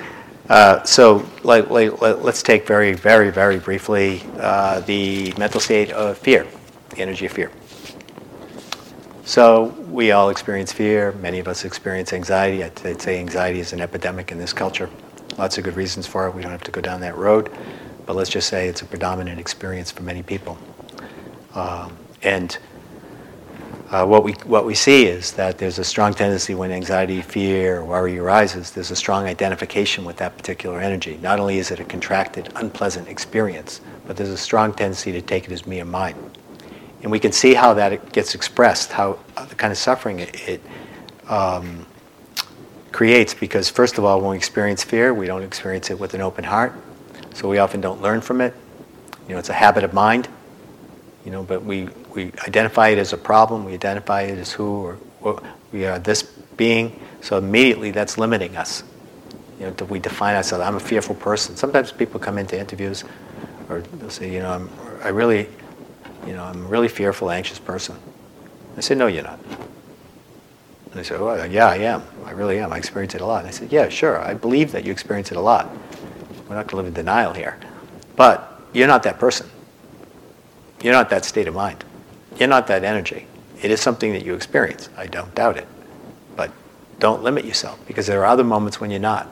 Uh, 0.50 0.84
so 0.84 1.26
let, 1.44 1.72
us 1.72 2.44
take 2.44 2.68
very, 2.68 2.94
very, 2.94 3.30
very 3.32 3.60
briefly 3.60 4.22
uh, 4.38 4.82
the 4.82 5.34
mental 5.38 5.60
state 5.60 5.92
of 5.92 6.18
fear, 6.18 6.46
the 6.90 7.00
energy 7.00 7.26
of 7.26 7.32
fear. 7.32 7.52
So 9.26 9.68
we 9.90 10.12
all 10.12 10.30
experience 10.30 10.74
fear. 10.74 11.14
Many 11.14 11.40
of 11.40 11.48
us 11.48 11.64
experience 11.64 12.12
anxiety. 12.12 12.62
I'd 12.64 13.02
say 13.02 13.20
anxiety 13.20 13.60
is 13.60 13.72
an 13.72 13.80
epidemic 13.80 14.34
in 14.34 14.38
this 14.38 14.52
culture. 14.52 14.90
Lots 15.38 15.58
of 15.58 15.64
good 15.64 15.78
reasons 15.78 16.06
for 16.06 16.28
it. 16.28 16.36
We 16.36 16.42
don't 16.42 16.52
have 16.52 16.64
to 16.64 16.72
go 16.72 16.82
down 16.82 17.00
that 17.02 17.16
road. 17.16 17.50
But 18.06 18.18
let's 18.18 18.30
just 18.30 18.50
say 18.50 18.68
it's 18.68 18.82
a 18.82 18.86
predominant 18.86 19.40
experience 19.40 19.92
for 19.92 20.04
many 20.04 20.24
people. 20.24 20.58
Um, 21.56 21.98
and 22.22 22.58
uh, 23.94 24.04
what, 24.04 24.24
we, 24.24 24.32
what 24.46 24.66
we 24.66 24.74
see 24.74 25.06
is 25.06 25.34
that 25.34 25.60
there's 25.60 25.78
a 25.78 25.84
strong 25.84 26.16
tendency 26.16 26.56
when 26.56 26.72
anxiety, 26.72 27.22
fear, 27.22 27.78
or 27.78 27.86
worry 27.86 28.18
arises, 28.18 28.72
there's 28.72 28.90
a 28.90 28.96
strong 28.96 29.26
identification 29.26 30.04
with 30.04 30.18
that 30.18 30.36
particular 30.36 30.80
energy. 30.80 31.20
Not 31.22 31.40
only 31.40 31.60
is 31.60 31.70
it 31.70 31.80
a 31.80 31.84
contracted, 31.84 32.52
unpleasant 32.56 33.08
experience, 33.08 33.82
but 34.08 34.18
there's 34.18 34.32
a 34.32 34.38
strong 34.38 34.74
tendency 34.74 35.12
to 35.12 35.22
take 35.22 35.46
it 35.46 35.52
as 35.52 35.68
me 35.68 35.80
and 35.80 35.92
mine. 35.92 36.16
And 37.04 37.12
we 37.12 37.20
can 37.20 37.32
see 37.32 37.54
how 37.54 37.76
that 37.76 38.12
gets 38.12 38.34
expressed, 38.34 38.92
how 38.92 39.20
uh, 39.38 39.46
the 39.46 39.54
kind 39.54 39.70
of 39.70 39.78
suffering 39.78 40.22
it, 40.22 40.50
it 40.50 40.62
um, 41.28 41.86
creates. 42.92 43.36
Because, 43.36 43.70
first 43.70 44.00
of 44.00 44.06
all, 44.06 44.22
when 44.22 44.32
we 44.32 44.38
experience 44.38 44.84
fear, 44.84 45.14
we 45.14 45.28
don't 45.28 45.44
experience 45.44 45.92
it 45.92 46.00
with 46.00 46.16
an 46.16 46.22
open 46.22 46.46
heart. 46.46 46.74
So 47.36 47.48
we 47.48 47.60
often 47.60 47.80
don't 47.80 48.02
learn 48.02 48.22
from 48.22 48.42
it. 48.42 48.56
You 49.28 49.34
know, 49.34 49.40
it's 49.40 49.50
a 49.50 49.54
habit 49.54 49.84
of 49.84 49.94
mind. 49.94 50.30
You 51.26 51.32
know, 51.32 51.44
but 51.44 51.64
we, 51.64 51.90
we 52.16 52.32
identify 52.48 52.90
it 52.90 52.98
as 52.98 53.14
a 53.14 53.18
problem. 53.18 53.66
We 53.66 53.74
identify 53.74 54.24
it 54.24 54.38
as 54.38 54.52
who 54.52 54.98
or 55.22 55.42
we 55.72 55.86
are 55.86 56.00
this 56.00 56.24
being. 56.24 57.00
So 57.22 57.38
immediately 57.38 57.92
that's 57.92 58.18
limiting 58.18 58.58
us. 58.58 58.84
You 59.60 59.68
know, 59.68 59.86
we 59.86 60.00
define 60.00 60.36
ourselves. 60.36 60.64
I'm 60.64 60.76
a 60.76 60.80
fearful 60.80 61.16
person. 61.16 61.56
Sometimes 61.56 61.92
people 61.92 62.20
come 62.20 62.38
into 62.38 62.60
interviews, 62.60 63.04
or 63.70 63.82
they'll 63.82 64.10
say, 64.10 64.32
you 64.34 64.40
know, 64.40 64.52
I'm, 64.52 64.70
I 65.04 65.10
really 65.10 65.48
you 66.26 66.34
know, 66.34 66.44
I'm 66.44 66.66
a 66.66 66.68
really 66.68 66.88
fearful, 66.88 67.30
anxious 67.30 67.60
person. 67.60 67.98
I 68.78 68.82
said, 68.82 68.98
no, 68.98 69.08
you're 69.08 69.24
not. 69.24 69.40
And 69.40 70.94
they 70.94 71.04
say, 71.04 71.16
oh, 71.16 71.28
uh, 71.28 71.44
yeah, 71.46 71.68
I 71.68 71.78
am. 71.78 72.04
I 72.26 72.32
really 72.32 72.60
am. 72.60 72.72
I 72.72 72.78
experience 72.78 73.16
it 73.16 73.22
a 73.22 73.26
lot. 73.26 73.40
And 73.40 73.48
I 73.48 73.52
said, 73.52 73.72
yeah, 73.72 73.90
sure. 73.90 74.20
I 74.20 74.34
believe 74.34 74.72
that 74.72 74.86
you 74.86 74.92
experience 74.92 75.32
it 75.32 75.38
a 75.38 75.42
lot. 75.42 75.70
We're 76.48 76.56
not 76.56 76.68
going 76.68 76.70
to 76.70 76.76
live 76.78 76.86
in 76.88 76.94
denial 76.94 77.34
here. 77.34 77.60
But 78.16 78.62
you're 78.74 78.88
not 78.88 79.04
that 79.04 79.20
person. 79.20 79.50
You're 80.82 80.94
not 80.94 81.10
that 81.10 81.26
state 81.26 81.48
of 81.48 81.56
mind. 81.56 81.84
You're 82.38 82.50
not 82.50 82.68
that 82.68 82.84
energy. 82.84 83.28
It 83.62 83.72
is 83.72 83.80
something 83.80 84.12
that 84.14 84.26
you 84.26 84.34
experience. 84.34 84.90
I 84.98 85.08
don't 85.08 85.34
doubt 85.36 85.58
it. 85.58 85.68
But 86.36 86.52
don't 87.00 87.24
limit 87.24 87.46
yourself 87.46 87.80
because 87.88 88.08
there 88.08 88.22
are 88.22 88.26
other 88.26 88.44
moments 88.44 88.82
when 88.82 88.92
you're 88.92 89.00
not. 89.00 89.30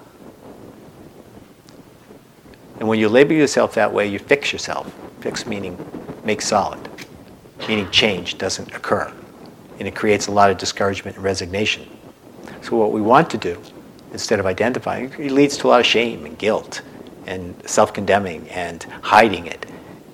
And 2.79 2.87
when 2.87 2.99
you 2.99 3.09
label 3.09 3.33
yourself 3.33 3.75
that 3.75 3.93
way, 3.93 4.07
you 4.07 4.19
fix 4.19 4.51
yourself. 4.51 4.91
Fix 5.19 5.45
meaning 5.45 5.77
make 6.23 6.41
solid, 6.41 6.79
meaning 7.67 7.89
change 7.91 8.37
doesn't 8.37 8.73
occur. 8.73 9.11
And 9.79 9.87
it 9.87 9.95
creates 9.95 10.27
a 10.27 10.31
lot 10.31 10.49
of 10.49 10.57
discouragement 10.57 11.17
and 11.17 11.23
resignation. 11.23 11.87
So, 12.61 12.77
what 12.77 12.91
we 12.91 13.01
want 13.01 13.29
to 13.31 13.37
do, 13.37 13.61
instead 14.13 14.39
of 14.39 14.45
identifying, 14.45 15.11
it 15.19 15.31
leads 15.31 15.57
to 15.57 15.67
a 15.67 15.69
lot 15.69 15.79
of 15.79 15.85
shame 15.85 16.25
and 16.25 16.37
guilt 16.37 16.81
and 17.27 17.55
self 17.69 17.93
condemning 17.93 18.47
and 18.49 18.83
hiding 19.01 19.47
it 19.47 19.65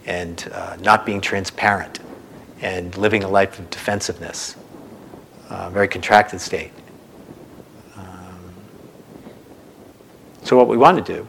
and 0.05 0.49
uh, 0.53 0.77
not 0.81 1.05
being 1.05 1.21
transparent 1.21 1.99
and 2.61 2.95
living 2.97 3.23
a 3.23 3.27
life 3.27 3.59
of 3.59 3.69
defensiveness, 3.69 4.55
a 5.49 5.53
uh, 5.53 5.69
very 5.69 5.87
contracted 5.87 6.41
state. 6.41 6.71
Um, 7.95 8.53
so, 10.43 10.57
what 10.57 10.67
we 10.67 10.77
want 10.77 11.03
to 11.05 11.13
do 11.13 11.27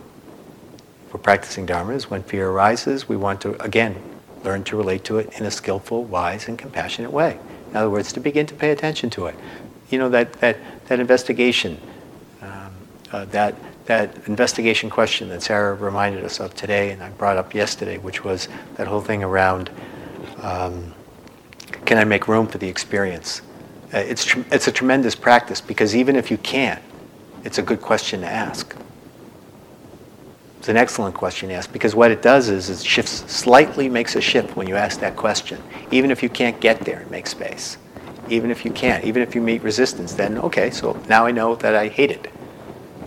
for 1.11 1.18
practicing 1.18 1.66
Dharma 1.66 1.95
is 1.95 2.11
when 2.11 2.22
fear 2.22 2.51
arises, 2.51 3.09
we 3.09 3.16
want 3.16 3.41
to, 3.43 3.61
again, 3.62 3.97
learn 4.45 4.64
to 4.64 4.76
relate 4.76 5.05
to 5.05 5.18
it 5.18 5.39
in 5.39 5.47
a 5.47 5.51
skillful, 5.51 6.05
wise, 6.05 6.49
and 6.49 6.59
compassionate 6.59 7.12
way. 7.12 7.39
In 7.70 7.76
other 7.76 7.91
words, 7.91 8.12
to 8.14 8.20
begin 8.20 8.47
to 8.47 8.55
pay 8.55 8.70
attention 8.70 9.11
to 9.11 9.26
it. 9.26 9.35
You 9.91 9.99
know, 9.99 10.09
that, 10.11 10.35
that, 10.35 10.59
that 10.87 11.01
investigation, 11.01 11.81
um, 12.43 12.72
uh, 13.11 13.24
that, 13.26 13.55
that 13.87 14.29
investigation 14.29 14.91
question 14.91 15.29
that 15.31 15.43
Sarah 15.43 15.74
reminded 15.74 16.24
us 16.24 16.41
of 16.41 16.55
today 16.55 16.91
and 16.91 17.03
I 17.03 17.11
brought 17.11 17.37
up 17.37 17.55
yesterday, 17.55 17.99
which 17.99 18.22
was 18.22 18.49
that 18.76 18.87
whole 18.87 19.01
thing 19.01 19.22
around 19.22 19.70
um, 20.43 20.95
can 21.84 21.98
I 21.98 22.04
make 22.04 22.28
room 22.28 22.46
for 22.46 22.58
the 22.58 22.68
experience? 22.68 23.42
Uh, 23.92 23.98
it's, 23.98 24.24
tr- 24.24 24.40
it's 24.50 24.68
a 24.68 24.72
tremendous 24.72 25.14
practice 25.14 25.60
because 25.60 25.96
even 25.96 26.16
if 26.16 26.30
you 26.30 26.38
can't, 26.38 26.82
it's 27.44 27.58
a 27.58 27.62
good 27.62 27.80
question 27.80 28.20
to 28.20 28.26
ask. 28.26 28.76
It's 30.58 30.68
an 30.68 30.76
excellent 30.76 31.14
question 31.14 31.48
to 31.48 31.54
ask 31.54 31.72
because 31.72 31.94
what 31.94 32.10
it 32.10 32.20
does 32.20 32.48
is 32.48 32.68
it 32.68 32.84
shifts 32.84 33.24
slightly 33.32 33.88
makes 33.88 34.16
a 34.16 34.20
shift 34.20 34.56
when 34.56 34.66
you 34.66 34.76
ask 34.76 35.00
that 35.00 35.16
question. 35.16 35.62
Even 35.90 36.10
if 36.10 36.22
you 36.22 36.28
can't 36.28 36.60
get 36.60 36.80
there 36.80 37.00
and 37.00 37.10
make 37.10 37.26
space. 37.26 37.78
Even 38.28 38.50
if 38.50 38.64
you 38.64 38.70
can't, 38.70 39.04
even 39.04 39.22
if 39.22 39.34
you 39.34 39.40
meet 39.40 39.62
resistance, 39.62 40.12
then 40.12 40.36
okay, 40.38 40.70
so 40.70 41.00
now 41.08 41.24
I 41.24 41.30
know 41.30 41.54
that 41.56 41.74
I 41.74 41.88
hate 41.88 42.10
it. 42.10 42.30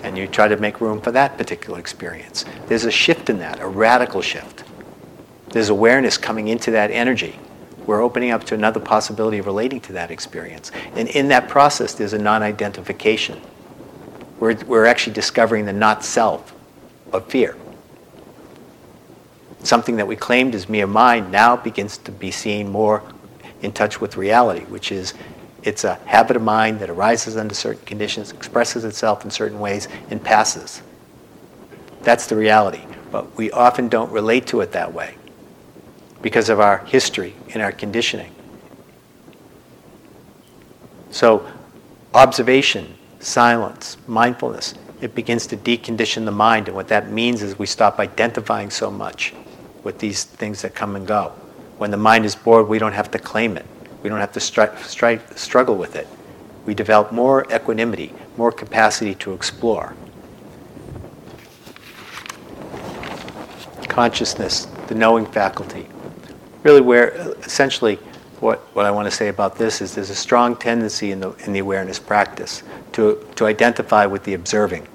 And 0.01 0.17
you 0.17 0.25
try 0.25 0.47
to 0.47 0.57
make 0.57 0.81
room 0.81 0.99
for 0.99 1.11
that 1.11 1.37
particular 1.37 1.77
experience. 1.77 2.45
There's 2.65 2.85
a 2.85 2.91
shift 2.91 3.29
in 3.29 3.37
that, 3.39 3.59
a 3.59 3.67
radical 3.67 4.21
shift. 4.21 4.63
There's 5.49 5.69
awareness 5.69 6.17
coming 6.17 6.47
into 6.47 6.71
that 6.71 6.89
energy. 6.89 7.37
We're 7.85 8.01
opening 8.01 8.31
up 8.31 8.43
to 8.45 8.53
another 8.53 8.79
possibility 8.79 9.37
of 9.39 9.45
relating 9.45 9.81
to 9.81 9.93
that 9.93 10.11
experience. 10.11 10.71
And 10.95 11.09
in 11.09 11.29
that 11.29 11.49
process, 11.49 11.93
there's 11.93 12.13
a 12.13 12.19
non 12.19 12.43
identification. 12.43 13.41
We're, 14.39 14.55
we're 14.65 14.85
actually 14.85 15.13
discovering 15.13 15.65
the 15.65 15.73
not 15.73 16.03
self 16.03 16.53
of 17.11 17.25
fear. 17.27 17.55
Something 19.63 19.97
that 19.97 20.07
we 20.07 20.15
claimed 20.15 20.55
as 20.55 20.67
mere 20.67 20.87
mind 20.87 21.31
now 21.31 21.55
begins 21.55 21.97
to 21.99 22.11
be 22.11 22.31
seen 22.31 22.69
more 22.69 23.03
in 23.61 23.71
touch 23.71 24.01
with 24.01 24.17
reality, 24.17 24.65
which 24.65 24.91
is 24.91 25.13
it's 25.63 25.83
a 25.83 25.95
habit 26.05 26.35
of 26.35 26.41
mind 26.41 26.79
that 26.79 26.89
arises 26.89 27.37
under 27.37 27.53
certain 27.53 27.85
conditions, 27.85 28.31
expresses 28.31 28.83
itself 28.83 29.23
in 29.23 29.29
certain 29.29 29.59
ways, 29.59 29.87
and 30.09 30.23
passes. 30.23 30.81
That's 32.01 32.25
the 32.25 32.35
reality. 32.35 32.81
But 33.11 33.37
we 33.37 33.51
often 33.51 33.87
don't 33.87 34.11
relate 34.11 34.47
to 34.47 34.61
it 34.61 34.71
that 34.71 34.91
way 34.91 35.15
because 36.21 36.49
of 36.49 36.59
our 36.59 36.79
history 36.79 37.35
and 37.53 37.61
our 37.61 37.71
conditioning. 37.71 38.33
So, 41.09 41.47
observation, 42.13 42.95
silence, 43.19 43.97
mindfulness 44.07 44.75
it 45.01 45.15
begins 45.15 45.47
to 45.47 45.57
decondition 45.57 46.25
the 46.25 46.31
mind. 46.31 46.67
And 46.67 46.75
what 46.75 46.87
that 46.89 47.09
means 47.09 47.41
is 47.41 47.57
we 47.57 47.65
stop 47.65 47.99
identifying 47.99 48.69
so 48.69 48.91
much 48.91 49.33
with 49.83 49.97
these 49.97 50.23
things 50.23 50.61
that 50.61 50.75
come 50.75 50.95
and 50.95 51.05
go. 51.05 51.33
When 51.77 51.89
the 51.89 51.97
mind 51.97 52.23
is 52.23 52.35
bored, 52.35 52.67
we 52.67 52.77
don't 52.77 52.93
have 52.93 53.09
to 53.11 53.19
claim 53.19 53.57
it. 53.57 53.65
We 54.03 54.09
don't 54.09 54.19
have 54.19 54.31
to 54.33 54.39
stri- 54.39 54.73
stri- 54.77 55.37
struggle 55.37 55.75
with 55.75 55.95
it. 55.95 56.07
We 56.65 56.75
develop 56.75 57.11
more 57.11 57.51
equanimity, 57.51 58.13
more 58.37 58.51
capacity 58.51 59.15
to 59.15 59.33
explore. 59.33 59.95
Consciousness, 63.89 64.65
the 64.87 64.95
knowing 64.95 65.25
faculty. 65.25 65.87
Really, 66.63 66.81
where 66.81 67.09
essentially 67.43 67.95
what, 68.39 68.59
what 68.75 68.85
I 68.85 68.91
want 68.91 69.05
to 69.05 69.11
say 69.11 69.27
about 69.27 69.55
this 69.55 69.81
is 69.81 69.95
there's 69.95 70.09
a 70.09 70.15
strong 70.15 70.55
tendency 70.55 71.11
in 71.11 71.19
the, 71.19 71.31
in 71.45 71.53
the 71.53 71.59
awareness 71.59 71.99
practice 71.99 72.63
to, 72.93 73.25
to 73.35 73.45
identify 73.45 74.05
with 74.05 74.23
the 74.23 74.33
observing 74.33 74.87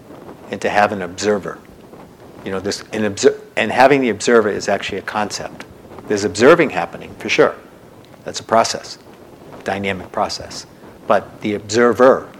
and 0.50 0.60
to 0.60 0.68
have 0.68 0.92
an 0.92 1.02
observer. 1.02 1.58
You 2.44 2.52
know, 2.52 2.60
this, 2.60 2.82
an 2.92 3.04
obser- 3.04 3.40
and 3.56 3.72
having 3.72 4.00
the 4.00 4.10
observer 4.10 4.48
is 4.48 4.68
actually 4.68 4.98
a 4.98 5.02
concept. 5.02 5.64
There's 6.06 6.24
observing 6.24 6.70
happening, 6.70 7.14
for 7.16 7.28
sure. 7.28 7.56
That's 8.24 8.40
a 8.40 8.44
process, 8.44 8.98
dynamic 9.64 10.12
process. 10.12 10.66
But 11.06 11.40
the 11.40 11.54
observer 11.54 12.30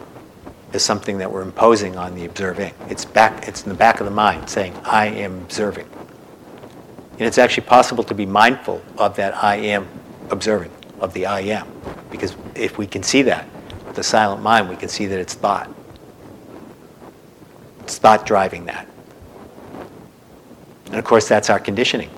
is 0.73 0.85
something 0.85 1.19
that 1.19 1.31
we're 1.31 1.43
imposing 1.43 1.97
on 1.97 2.15
the 2.15 2.25
observing. 2.25 2.75
It's, 2.89 3.05
back, 3.05 3.47
it's 3.49 3.63
in 3.63 3.69
the 3.69 3.75
back 3.75 4.01
of 4.01 4.07
the 4.07 4.13
mind 4.13 4.49
saying, 4.49 4.75
I 4.85 5.07
am 5.07 5.39
observing. 5.39 5.89
And 7.19 7.23
it's 7.23 7.39
actually 7.39 7.67
possible 7.67 8.05
to 8.05 8.15
be 8.15 8.27
mindful 8.27 8.83
of 8.99 9.17
that 9.17 9.43
I 9.43 9.57
am 9.57 9.89
observing 10.31 10.71
of 11.01 11.15
the 11.15 11.25
I 11.25 11.41
am. 11.41 11.67
Because 12.11 12.37
if 12.55 12.77
we 12.77 12.87
can 12.87 13.03
see 13.03 13.23
that, 13.23 13.49
with 13.87 13.97
the 13.97 14.03
silent 14.03 14.43
mind, 14.43 14.69
we 14.69 14.77
can 14.77 14.91
see 14.91 15.07
that 15.07 15.19
it's 15.19 15.33
thought. 15.33 15.71
It's 17.81 17.97
thought 17.97 18.27
driving 18.27 18.67
that. 18.67 18.87
And 20.87 20.97
of 20.97 21.05
course, 21.05 21.27
that's 21.27 21.49
our 21.49 21.59
conditioning. 21.59 22.11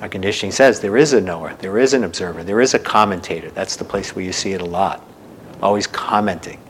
Our 0.00 0.08
conditioning 0.08 0.52
says 0.52 0.80
there 0.80 0.96
is 0.96 1.12
a 1.12 1.20
knower, 1.20 1.54
there 1.60 1.78
is 1.78 1.92
an 1.92 2.04
observer, 2.04 2.44
there 2.44 2.60
is 2.60 2.72
a 2.72 2.78
commentator. 2.78 3.50
That's 3.50 3.76
the 3.76 3.84
place 3.84 4.16
where 4.16 4.24
you 4.24 4.32
see 4.32 4.52
it 4.52 4.60
a 4.62 4.66
lot. 4.66 5.06
always 5.62 5.86
commenting. 5.86 6.60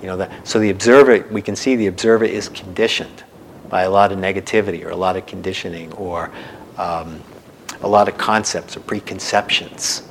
You 0.00 0.08
know, 0.08 0.16
that, 0.18 0.46
so 0.46 0.58
the 0.58 0.70
observer, 0.70 1.26
we 1.30 1.40
can 1.40 1.56
see 1.56 1.76
the 1.76 1.86
observer 1.86 2.24
is 2.24 2.48
conditioned 2.48 3.24
by 3.68 3.82
a 3.82 3.90
lot 3.90 4.12
of 4.12 4.18
negativity 4.18 4.84
or 4.84 4.90
a 4.90 4.96
lot 4.96 5.16
of 5.16 5.26
conditioning 5.26 5.92
or 5.94 6.30
um, 6.78 7.20
a 7.82 7.88
lot 7.88 8.08
of 8.08 8.16
concepts 8.16 8.76
or 8.76 8.80
preconceptions, 8.80 10.02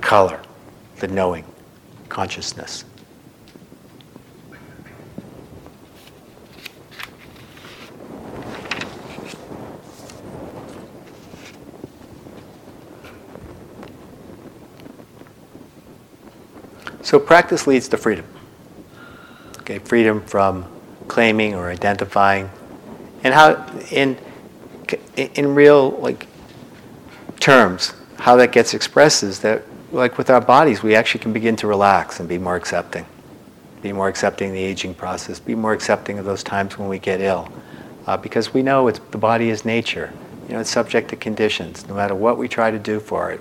color, 0.00 0.40
the 0.96 1.08
knowing, 1.08 1.44
consciousness. 2.08 2.84
So 17.02 17.18
practice 17.18 17.66
leads 17.66 17.88
to 17.88 17.96
freedom. 17.96 18.26
Okay, 19.60 19.78
freedom 19.78 20.20
from 20.20 20.66
claiming 21.08 21.54
or 21.54 21.70
identifying, 21.70 22.50
and 23.24 23.34
how 23.34 23.66
in 23.90 24.16
in 25.16 25.54
real 25.54 25.90
like 25.90 26.26
terms, 27.40 27.94
how 28.18 28.36
that 28.36 28.52
gets 28.52 28.74
expressed 28.74 29.22
is 29.22 29.40
that 29.40 29.62
like 29.92 30.18
with 30.18 30.30
our 30.30 30.40
bodies, 30.40 30.82
we 30.82 30.94
actually 30.94 31.20
can 31.20 31.32
begin 31.32 31.56
to 31.56 31.66
relax 31.66 32.20
and 32.20 32.28
be 32.28 32.38
more 32.38 32.56
accepting, 32.56 33.06
be 33.82 33.92
more 33.92 34.08
accepting 34.08 34.48
of 34.50 34.54
the 34.54 34.62
aging 34.62 34.94
process, 34.94 35.40
be 35.40 35.54
more 35.54 35.72
accepting 35.72 36.18
of 36.18 36.24
those 36.24 36.42
times 36.42 36.78
when 36.78 36.88
we 36.88 36.98
get 36.98 37.20
ill, 37.20 37.50
uh, 38.06 38.16
because 38.16 38.52
we 38.52 38.62
know 38.62 38.88
it's 38.88 39.00
the 39.10 39.18
body 39.18 39.50
is 39.50 39.64
nature. 39.64 40.12
You 40.46 40.54
know, 40.54 40.60
it's 40.60 40.70
subject 40.70 41.10
to 41.10 41.16
conditions. 41.16 41.86
No 41.88 41.94
matter 41.94 42.14
what 42.14 42.38
we 42.38 42.48
try 42.48 42.70
to 42.70 42.78
do 42.78 43.00
for 43.00 43.32
it, 43.32 43.40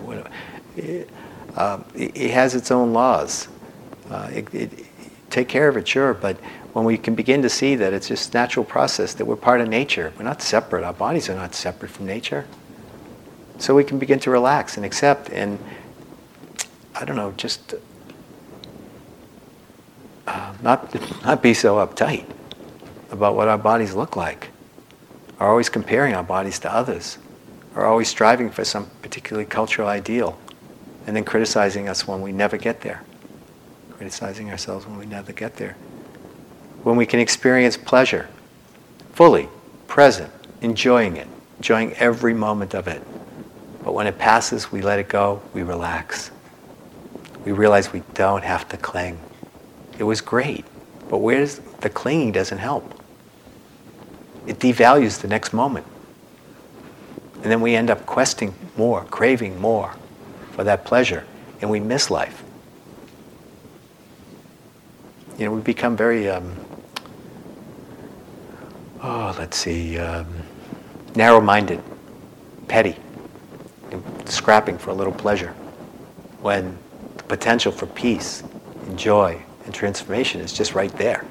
it, 0.75 1.09
uh, 1.55 1.79
it 1.95 2.31
has 2.31 2.53
its 2.53 2.69
own 2.69 2.91
laws. 2.91 3.47
Uh, 4.09 4.29
it, 4.31 4.86
take 5.29 5.47
care 5.47 5.67
of 5.67 5.77
it, 5.77 5.87
sure, 5.87 6.13
but 6.13 6.37
when 6.73 6.85
we 6.85 6.97
can 6.97 7.15
begin 7.15 7.41
to 7.41 7.49
see 7.49 7.75
that 7.75 7.93
it's 7.93 8.07
just 8.07 8.33
natural 8.33 8.63
process, 8.63 9.13
that 9.15 9.25
we're 9.25 9.35
part 9.35 9.61
of 9.61 9.67
nature, 9.67 10.13
we're 10.17 10.23
not 10.23 10.41
separate. 10.41 10.83
Our 10.83 10.93
bodies 10.93 11.29
are 11.29 11.35
not 11.35 11.55
separate 11.55 11.89
from 11.89 12.05
nature. 12.05 12.45
So 13.57 13.73
we 13.73 13.83
can 13.83 13.97
begin 13.97 14.19
to 14.19 14.29
relax 14.29 14.77
and 14.77 14.85
accept 14.85 15.29
and, 15.31 15.57
I 16.93 17.03
don't 17.03 17.15
know, 17.15 17.33
just 17.35 17.73
uh, 20.27 20.53
not, 20.61 20.93
not 21.23 21.41
be 21.41 21.53
so 21.53 21.77
uptight 21.77 22.25
about 23.09 23.35
what 23.35 23.47
our 23.47 23.57
bodies 23.57 23.95
look 23.95 24.15
like, 24.15 24.49
are 25.39 25.49
always 25.49 25.69
comparing 25.69 26.13
our 26.13 26.23
bodies 26.23 26.59
to 26.59 26.71
others, 26.71 27.17
are 27.73 27.85
always 27.85 28.07
striving 28.07 28.49
for 28.49 28.63
some 28.63 28.89
particularly 29.01 29.45
cultural 29.45 29.87
ideal, 29.87 30.37
and 31.07 31.15
then 31.15 31.23
criticizing 31.23 31.87
us 31.87 32.07
when 32.07 32.21
we 32.21 32.31
never 32.31 32.57
get 32.57 32.81
there 32.81 33.01
criticizing 33.97 34.51
ourselves 34.51 34.85
when 34.85 34.97
we 34.97 35.07
never 35.07 35.33
get 35.33 35.55
there. 35.55 35.73
When 36.83 36.95
we 36.95 37.05
can 37.05 37.19
experience 37.19 37.75
pleasure 37.75 38.29
fully, 39.13 39.49
present, 39.87 40.31
enjoying 40.61 41.17
it, 41.17 41.27
enjoying 41.57 41.91
every 41.93 42.35
moment 42.35 42.75
of 42.75 42.87
it. 42.87 43.01
But 43.83 43.93
when 43.93 44.05
it 44.05 44.19
passes, 44.19 44.71
we 44.71 44.83
let 44.83 44.99
it 44.99 45.09
go, 45.09 45.41
we 45.55 45.63
relax. 45.63 46.29
We 47.43 47.51
realize 47.51 47.91
we 47.91 48.03
don't 48.13 48.43
have 48.43 48.69
to 48.69 48.77
cling. 48.77 49.17
It 49.97 50.03
was 50.03 50.21
great, 50.21 50.65
but 51.09 51.17
where's 51.17 51.57
the 51.81 51.89
clinging 51.89 52.31
doesn't 52.31 52.59
help. 52.59 53.01
It 54.45 54.59
devalues 54.59 55.19
the 55.19 55.27
next 55.27 55.51
moment. 55.51 55.87
And 57.41 57.45
then 57.45 57.61
we 57.61 57.75
end 57.75 57.89
up 57.89 58.05
questing 58.05 58.53
more, 58.77 59.05
craving 59.05 59.59
more 59.59 59.95
for 60.51 60.63
that 60.63 60.85
pleasure, 60.85 61.25
and 61.61 61.71
we 61.71 61.79
miss 61.79 62.11
life 62.11 62.43
you 65.37 65.45
know, 65.45 65.51
we 65.51 65.61
become 65.61 65.95
very, 65.95 66.27
um, 66.29 66.55
oh, 69.03 69.35
let's 69.37 69.57
see, 69.57 69.99
um, 69.99 70.27
narrow-minded, 71.15 71.81
petty, 72.67 72.95
scrapping 74.25 74.77
for 74.77 74.89
a 74.89 74.93
little 74.93 75.13
pleasure, 75.13 75.53
when 76.41 76.77
the 77.17 77.23
potential 77.23 77.71
for 77.71 77.85
peace 77.85 78.43
and 78.87 78.97
joy 78.97 79.39
and 79.65 79.75
transformation 79.75 80.41
is 80.41 80.51
just 80.51 80.73
right 80.73 80.91
there. 80.97 81.23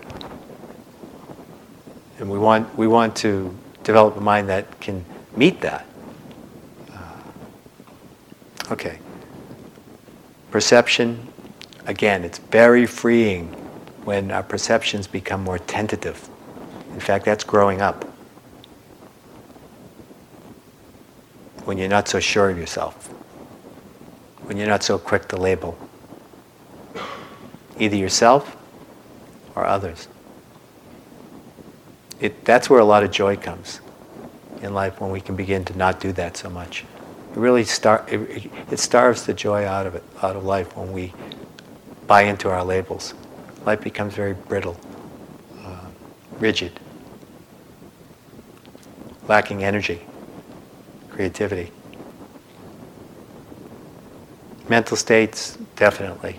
And 2.18 2.30
we 2.30 2.38
want, 2.38 2.76
we 2.78 2.86
want 2.86 3.16
to 3.16 3.56
develop 3.82 4.16
a 4.16 4.20
mind 4.20 4.48
that 4.48 4.80
can 4.80 5.04
meet 5.36 5.60
that. 5.62 5.84
Uh, 6.92 8.72
okay. 8.72 9.00
Perception, 10.50 11.26
again, 11.86 12.24
it's 12.24 12.38
very 12.38 12.86
freeing 12.86 13.54
when 14.06 14.30
our 14.30 14.42
perceptions 14.44 15.08
become 15.08 15.42
more 15.42 15.58
tentative. 15.58 16.28
In 16.94 17.00
fact, 17.00 17.24
that's 17.24 17.42
growing 17.42 17.80
up. 17.80 18.04
When 21.64 21.76
you're 21.76 21.88
not 21.88 22.06
so 22.06 22.20
sure 22.20 22.48
of 22.48 22.56
yourself, 22.56 23.08
when 24.44 24.58
you're 24.58 24.68
not 24.68 24.84
so 24.84 24.96
quick 24.96 25.26
to 25.28 25.36
label 25.36 25.76
either 27.80 27.96
yourself 27.96 28.56
or 29.56 29.66
others. 29.66 30.06
It, 32.20 32.44
that's 32.44 32.70
where 32.70 32.78
a 32.78 32.84
lot 32.84 33.02
of 33.02 33.10
joy 33.10 33.36
comes 33.36 33.80
in 34.62 34.72
life 34.72 35.00
when 35.00 35.10
we 35.10 35.20
can 35.20 35.34
begin 35.34 35.64
to 35.64 35.76
not 35.76 35.98
do 35.98 36.12
that 36.12 36.36
so 36.36 36.48
much. 36.48 36.84
It 37.32 37.38
really 37.38 37.64
star, 37.64 38.06
it, 38.08 38.50
it 38.70 38.78
starves 38.78 39.26
the 39.26 39.34
joy 39.34 39.66
out 39.66 39.84
of 39.84 39.96
it, 39.96 40.04
out 40.22 40.36
of 40.36 40.44
life 40.44 40.76
when 40.76 40.92
we 40.92 41.12
buy 42.06 42.22
into 42.22 42.48
our 42.48 42.62
labels 42.62 43.12
life 43.66 43.80
becomes 43.80 44.14
very 44.14 44.32
brittle, 44.32 44.78
uh, 45.64 45.86
rigid, 46.38 46.78
lacking 49.28 49.64
energy, 49.64 50.00
creativity. 51.10 51.72
Mental 54.68 54.96
states, 54.96 55.58
definitely. 55.74 56.38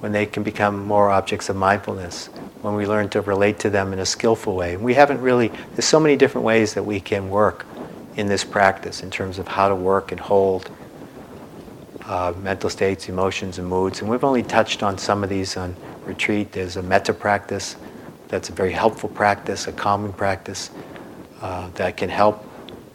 When 0.00 0.12
they 0.12 0.26
can 0.26 0.42
become 0.42 0.84
more 0.84 1.10
objects 1.10 1.48
of 1.48 1.56
mindfulness, 1.56 2.26
when 2.60 2.74
we 2.74 2.86
learn 2.86 3.08
to 3.10 3.22
relate 3.22 3.58
to 3.60 3.70
them 3.70 3.92
in 3.92 3.98
a 3.98 4.06
skillful 4.06 4.54
way. 4.54 4.76
We 4.76 4.94
haven't 4.94 5.20
really, 5.20 5.48
there's 5.48 5.84
so 5.86 6.00
many 6.00 6.16
different 6.16 6.44
ways 6.44 6.74
that 6.74 6.82
we 6.82 7.00
can 7.00 7.30
work 7.30 7.66
in 8.16 8.26
this 8.26 8.44
practice 8.44 9.02
in 9.02 9.10
terms 9.10 9.38
of 9.38 9.48
how 9.48 9.68
to 9.68 9.74
work 9.74 10.12
and 10.12 10.20
hold 10.20 10.70
uh, 12.04 12.32
mental 12.42 12.68
states, 12.68 13.08
emotions, 13.08 13.58
and 13.58 13.66
moods. 13.66 14.00
And 14.00 14.10
we've 14.10 14.24
only 14.24 14.42
touched 14.42 14.82
on 14.82 14.98
some 14.98 15.22
of 15.22 15.30
these 15.30 15.56
on 15.56 15.74
retreat. 16.06 16.52
There's 16.52 16.76
a 16.76 16.82
metta 16.82 17.12
practice 17.12 17.76
that's 18.28 18.48
a 18.48 18.52
very 18.52 18.72
helpful 18.72 19.08
practice, 19.08 19.66
a 19.66 19.72
calming 19.72 20.12
practice 20.12 20.70
uh, 21.40 21.70
that 21.74 21.96
can 21.96 22.08
help 22.08 22.44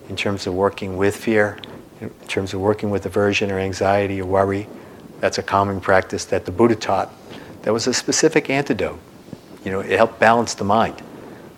in 0.10 0.16
terms 0.16 0.48
of 0.48 0.54
working 0.54 0.98
with 0.98 1.16
fear, 1.16 1.58
in 2.02 2.10
terms 2.28 2.54
of 2.54 2.62
working 2.62 2.90
with 2.90 3.06
aversion 3.06 3.52
or 3.52 3.60
anxiety 3.60 4.22
or 4.22 4.26
worry. 4.26 4.68
That's 5.20 5.38
a 5.38 5.44
calming 5.44 5.82
practice 5.82 6.26
that 6.26 6.46
the 6.46 6.52
Buddha 6.52 6.76
taught. 6.76 7.14
That 7.64 7.74
was 7.74 7.88
a 7.88 7.94
specific 7.94 8.50
antidote. 8.50 9.00
You 9.64 9.72
know, 9.72 9.82
it 9.82 9.92
helped 9.92 10.20
balance 10.20 10.54
the 10.54 10.64
mind 10.64 11.02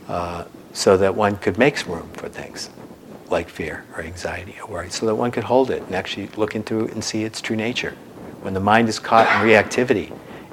uh, 0.07 0.45
so 0.73 0.97
that 0.97 1.15
one 1.15 1.37
could 1.37 1.57
make 1.57 1.85
room 1.87 2.09
for 2.13 2.27
things 2.27 2.69
like 3.29 3.47
fear 3.47 3.85
or 3.95 4.03
anxiety 4.03 4.55
or 4.61 4.67
worry, 4.67 4.89
so 4.89 5.05
that 5.05 5.15
one 5.15 5.31
could 5.31 5.45
hold 5.45 5.71
it 5.71 5.81
and 5.83 5.95
actually 5.95 6.27
look 6.35 6.55
into 6.55 6.85
it 6.85 6.93
and 6.93 7.03
see 7.03 7.23
its 7.23 7.39
true 7.39 7.55
nature. 7.55 7.91
When 8.41 8.53
the 8.53 8.59
mind 8.59 8.89
is 8.89 8.99
caught 8.99 9.27
in 9.27 9.47
reactivity, 9.47 10.11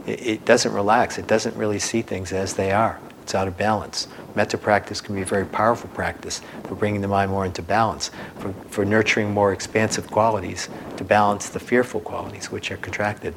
it, 0.09 0.27
it 0.27 0.45
doesn't 0.45 0.73
relax. 0.73 1.19
It 1.19 1.27
doesn't 1.27 1.57
really 1.57 1.79
see 1.79 2.03
things 2.03 2.33
as 2.33 2.55
they 2.55 2.73
are. 2.73 2.99
It's 3.23 3.35
out 3.35 3.47
of 3.47 3.59
balance. 3.59 4.09
Metta 4.35 4.57
practice 4.57 5.01
can 5.01 5.15
be 5.15 5.23
a 5.23 5.27
very 5.27 5.45
powerful 5.45 5.91
practice 5.91 6.41
for 6.65 6.75
bringing 6.75 7.03
the 7.03 7.09
mind 7.09 7.31
more 7.31 7.45
into 7.45 7.61
balance, 7.61 8.11
for, 8.39 8.53
for 8.71 8.85
nurturing 8.85 9.33
more 9.33 9.53
expansive 9.53 10.11
qualities 10.11 10.69
to 10.97 11.05
balance 11.05 11.51
the 11.51 11.61
fearful 11.61 12.01
qualities 12.01 12.51
which 12.51 12.71
are 12.71 12.79
contracted. 12.79 13.35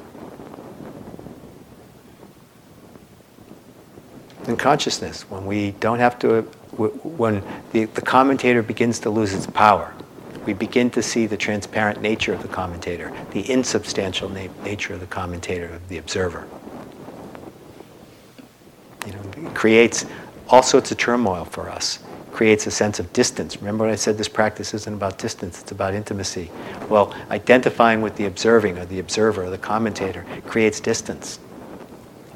In 4.46 4.56
consciousness, 4.56 5.28
when 5.30 5.44
we 5.44 5.72
don't 5.72 5.98
have 5.98 6.18
to, 6.20 6.42
when 6.72 7.44
the, 7.72 7.84
the 7.84 8.00
commentator 8.00 8.62
begins 8.62 8.98
to 9.00 9.10
lose 9.10 9.34
its 9.34 9.46
power, 9.46 9.92
we 10.46 10.52
begin 10.52 10.90
to 10.90 11.02
see 11.02 11.26
the 11.26 11.36
transparent 11.36 12.00
nature 12.00 12.32
of 12.32 12.42
the 12.42 12.48
commentator, 12.48 13.12
the 13.30 13.48
insubstantial 13.48 14.28
na- 14.28 14.48
nature 14.64 14.94
of 14.94 15.00
the 15.00 15.06
commentator, 15.06 15.66
of 15.66 15.88
the 15.88 15.98
observer 15.98 16.48
you 19.06 19.12
know, 19.12 19.50
creates 19.50 20.06
all 20.48 20.62
sorts 20.62 20.90
of 20.90 20.98
turmoil 20.98 21.44
for 21.44 21.68
us 21.68 21.98
creates 22.32 22.66
a 22.66 22.70
sense 22.70 22.98
of 22.98 23.12
distance. 23.12 23.58
Remember 23.58 23.84
when 23.84 23.92
I 23.92 23.96
said 23.96 24.16
this 24.16 24.28
practice 24.28 24.72
isn't 24.74 24.92
about 24.92 25.18
distance, 25.18 25.60
it's 25.60 25.70
about 25.70 25.94
intimacy. 25.94 26.50
Well, 26.88 27.14
identifying 27.30 28.00
with 28.00 28.16
the 28.16 28.24
observing 28.24 28.78
or 28.78 28.86
the 28.86 28.98
observer 28.98 29.44
or 29.44 29.50
the 29.50 29.58
commentator 29.58 30.24
creates 30.46 30.80
distance. 30.80 31.38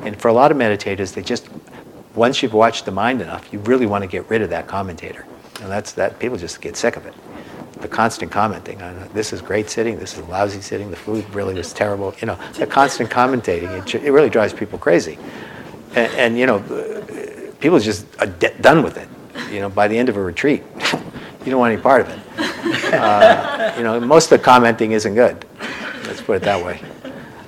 And 0.00 0.20
for 0.20 0.28
a 0.28 0.32
lot 0.32 0.50
of 0.52 0.58
meditators, 0.58 1.14
they 1.14 1.22
just, 1.22 1.48
once 2.14 2.42
you've 2.42 2.52
watched 2.52 2.84
the 2.84 2.92
mind 2.92 3.22
enough, 3.22 3.50
you 3.52 3.58
really 3.60 3.86
want 3.86 4.02
to 4.02 4.08
get 4.08 4.28
rid 4.28 4.42
of 4.42 4.50
that 4.50 4.66
commentator. 4.66 5.26
And 5.62 5.70
that's 5.70 5.92
that, 5.92 6.18
people 6.18 6.36
just 6.36 6.60
get 6.60 6.76
sick 6.76 6.96
of 6.96 7.06
it. 7.06 7.14
the 7.80 7.88
constant 7.88 8.30
commenting 8.30 8.82
on 8.82 9.08
this 9.12 9.32
is 9.32 9.40
great 9.40 9.70
sitting, 9.70 9.98
this 9.98 10.16
is 10.16 10.24
lousy 10.28 10.60
sitting, 10.60 10.90
the 10.90 10.96
food 10.96 11.28
really 11.34 11.54
was 11.54 11.72
terrible. 11.72 12.14
You 12.20 12.26
know, 12.26 12.38
the 12.54 12.66
constant 12.66 13.10
commentating 13.10 13.70
it, 13.78 13.94
it 13.94 14.10
really 14.10 14.30
drives 14.30 14.52
people 14.52 14.78
crazy. 14.78 15.18
And, 15.94 16.12
and 16.14 16.38
you 16.38 16.46
know, 16.46 16.60
people 17.60 17.78
just 17.78 18.06
are 18.20 18.26
de- 18.26 18.56
done 18.60 18.82
with 18.82 18.96
it. 18.96 19.08
You 19.52 19.60
know, 19.60 19.68
by 19.68 19.88
the 19.88 19.96
end 19.96 20.08
of 20.08 20.16
a 20.16 20.22
retreat, 20.22 20.62
you 21.44 21.50
don't 21.50 21.60
want 21.60 21.72
any 21.72 21.82
part 21.82 22.02
of 22.02 22.08
it. 22.08 22.94
Uh, 22.94 23.74
you 23.76 23.82
know, 23.82 24.00
most 24.00 24.30
of 24.32 24.38
the 24.38 24.44
commenting 24.44 24.92
isn't 24.92 25.14
good. 25.14 25.44
Let's 26.06 26.20
put 26.20 26.36
it 26.36 26.42
that 26.42 26.64
way. 26.64 26.80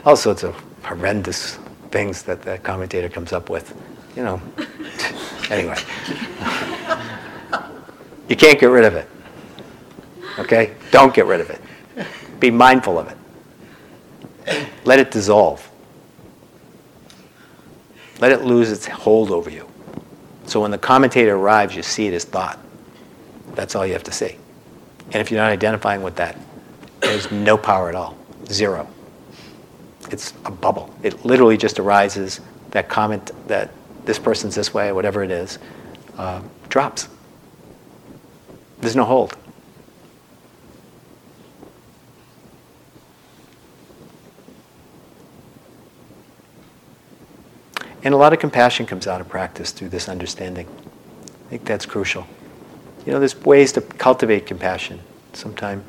All 0.04 0.16
sorts 0.16 0.44
of 0.44 0.54
horrendous 0.82 1.58
things 1.90 2.22
that 2.22 2.42
that 2.42 2.62
commentator 2.62 3.08
comes 3.08 3.32
up 3.32 3.50
with. 3.50 3.74
You 4.16 4.24
know, 4.24 4.42
anyway. 5.50 5.76
You 8.28 8.36
can't 8.36 8.60
get 8.60 8.66
rid 8.66 8.84
of 8.84 8.94
it. 8.94 9.08
Okay? 10.38 10.74
Don't 10.90 11.14
get 11.14 11.26
rid 11.26 11.40
of 11.40 11.50
it. 11.50 11.60
Be 12.38 12.50
mindful 12.50 12.98
of 12.98 13.08
it. 13.08 14.68
Let 14.84 14.98
it 14.98 15.10
dissolve. 15.10 15.67
Let 18.20 18.32
it 18.32 18.42
lose 18.42 18.70
its 18.70 18.86
hold 18.86 19.30
over 19.30 19.50
you. 19.50 19.68
So 20.46 20.60
when 20.60 20.70
the 20.70 20.78
commentator 20.78 21.36
arrives, 21.36 21.76
you 21.76 21.82
see 21.82 22.06
it 22.06 22.14
as 22.14 22.24
thought. 22.24 22.58
That's 23.54 23.74
all 23.74 23.86
you 23.86 23.92
have 23.92 24.04
to 24.04 24.12
see. 24.12 24.36
And 25.12 25.16
if 25.16 25.30
you're 25.30 25.40
not 25.40 25.52
identifying 25.52 26.02
with 26.02 26.16
that, 26.16 26.36
there's 27.00 27.30
no 27.30 27.56
power 27.56 27.88
at 27.88 27.94
all. 27.94 28.16
Zero. 28.46 28.88
It's 30.10 30.32
a 30.44 30.50
bubble. 30.50 30.94
It 31.02 31.24
literally 31.24 31.56
just 31.56 31.78
arises, 31.78 32.40
that 32.70 32.88
comment 32.88 33.30
that 33.48 33.70
this 34.04 34.18
person's 34.18 34.54
this 34.54 34.72
way, 34.72 34.90
whatever 34.92 35.22
it 35.22 35.30
is, 35.30 35.58
uh, 36.16 36.40
drops. 36.68 37.08
There's 38.80 38.96
no 38.96 39.04
hold. 39.04 39.36
And 48.08 48.14
a 48.14 48.16
lot 48.16 48.32
of 48.32 48.38
compassion 48.38 48.86
comes 48.86 49.06
out 49.06 49.20
of 49.20 49.28
practice 49.28 49.70
through 49.70 49.90
this 49.90 50.08
understanding. 50.08 50.66
I 50.66 51.50
think 51.50 51.66
that's 51.66 51.84
crucial. 51.84 52.26
You 53.04 53.12
know, 53.12 53.18
there's 53.18 53.38
ways 53.42 53.70
to 53.72 53.82
cultivate 53.82 54.46
compassion. 54.46 55.00
Sometime 55.34 55.84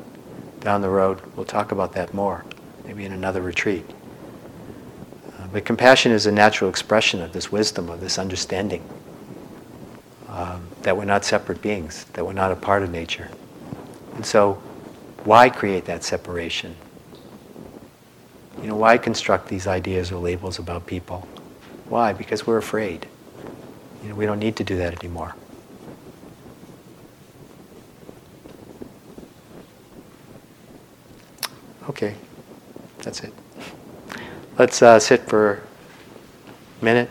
down 0.60 0.82
the 0.82 0.90
road, 0.90 1.22
we'll 1.34 1.46
talk 1.46 1.72
about 1.72 1.94
that 1.94 2.12
more, 2.12 2.44
maybe 2.84 3.06
in 3.06 3.12
another 3.12 3.40
retreat. 3.40 3.86
Uh, 5.38 5.46
but 5.50 5.64
compassion 5.64 6.12
is 6.12 6.26
a 6.26 6.30
natural 6.30 6.68
expression 6.68 7.22
of 7.22 7.32
this 7.32 7.50
wisdom, 7.50 7.88
of 7.88 8.02
this 8.02 8.18
understanding 8.18 8.86
um, 10.28 10.68
that 10.82 10.94
we're 10.94 11.06
not 11.06 11.24
separate 11.24 11.62
beings, 11.62 12.04
that 12.12 12.26
we're 12.26 12.34
not 12.34 12.52
a 12.52 12.56
part 12.56 12.82
of 12.82 12.90
nature. 12.90 13.30
And 14.16 14.26
so, 14.26 14.62
why 15.24 15.48
create 15.48 15.86
that 15.86 16.04
separation? 16.04 16.76
You 18.60 18.68
know, 18.68 18.76
why 18.76 18.98
construct 18.98 19.48
these 19.48 19.66
ideas 19.66 20.12
or 20.12 20.18
labels 20.18 20.58
about 20.58 20.86
people? 20.86 21.26
Why? 21.90 22.12
Because 22.12 22.46
we're 22.46 22.56
afraid. 22.56 23.08
You 24.02 24.10
know, 24.10 24.14
we 24.14 24.24
don't 24.24 24.38
need 24.38 24.54
to 24.56 24.64
do 24.64 24.76
that 24.76 24.98
anymore. 25.00 25.34
Okay, 31.88 32.14
that's 32.98 33.20
it. 33.20 33.34
Let's 34.56 34.80
uh, 34.80 35.00
sit 35.00 35.28
for 35.28 35.62
a 36.80 36.84
minute. 36.84 37.10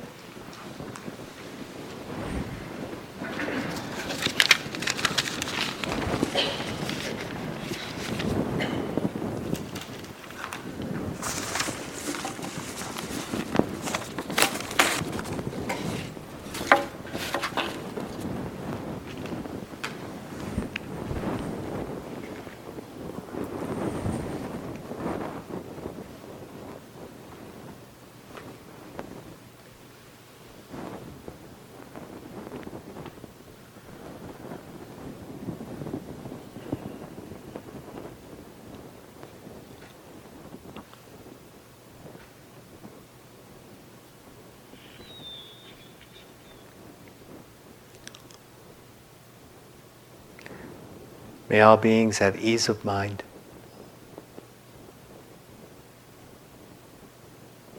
May 51.49 51.61
all 51.61 51.77
beings 51.77 52.19
have 52.19 52.39
ease 52.39 52.69
of 52.69 52.85
mind. 52.85 53.23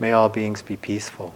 May 0.00 0.10
all 0.10 0.28
beings 0.28 0.60
be 0.60 0.76
peaceful. 0.76 1.32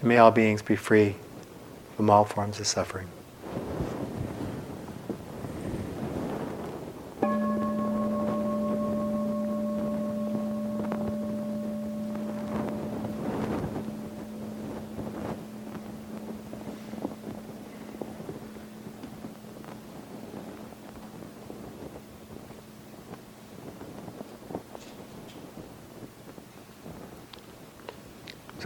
May 0.00 0.16
all 0.16 0.30
beings 0.30 0.62
be 0.62 0.76
free 0.76 1.16
from 1.94 2.08
all 2.08 2.24
forms 2.24 2.58
of 2.58 2.66
suffering. 2.66 3.08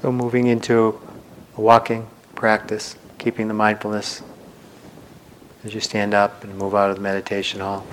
So 0.07 0.13
moving 0.37 0.53
into 0.53 1.01
a 1.57 1.61
walking 1.63 2.07
practice, 2.35 2.95
keeping 3.17 3.49
the 3.49 3.55
mindfulness 3.55 4.21
as 5.65 5.73
you 5.73 5.81
stand 5.81 6.13
up 6.13 6.45
and 6.45 6.59
move 6.59 6.75
out 6.75 6.91
of 6.91 6.97
the 6.97 7.03
meditation 7.03 7.61
hall. 7.61 7.87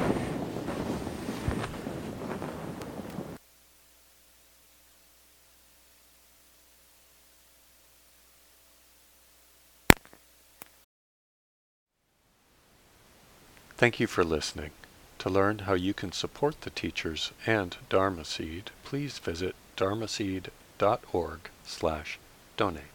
Thank 13.78 14.02
you 14.02 14.08
for 14.08 14.26
listening. 14.26 14.72
To 15.20 15.30
learn 15.30 15.60
how 15.60 15.76
you 15.76 15.94
can 15.94 16.12
support 16.12 16.60
the 16.60 16.72
teachers 16.72 17.32
and 17.46 17.78
Dharma 17.88 18.26
Seed, 18.26 18.72
please 18.84 19.18
visit 19.20 19.56
dharmaseed.org 19.78 21.40
slash 21.66 22.20
donate. 22.58 22.93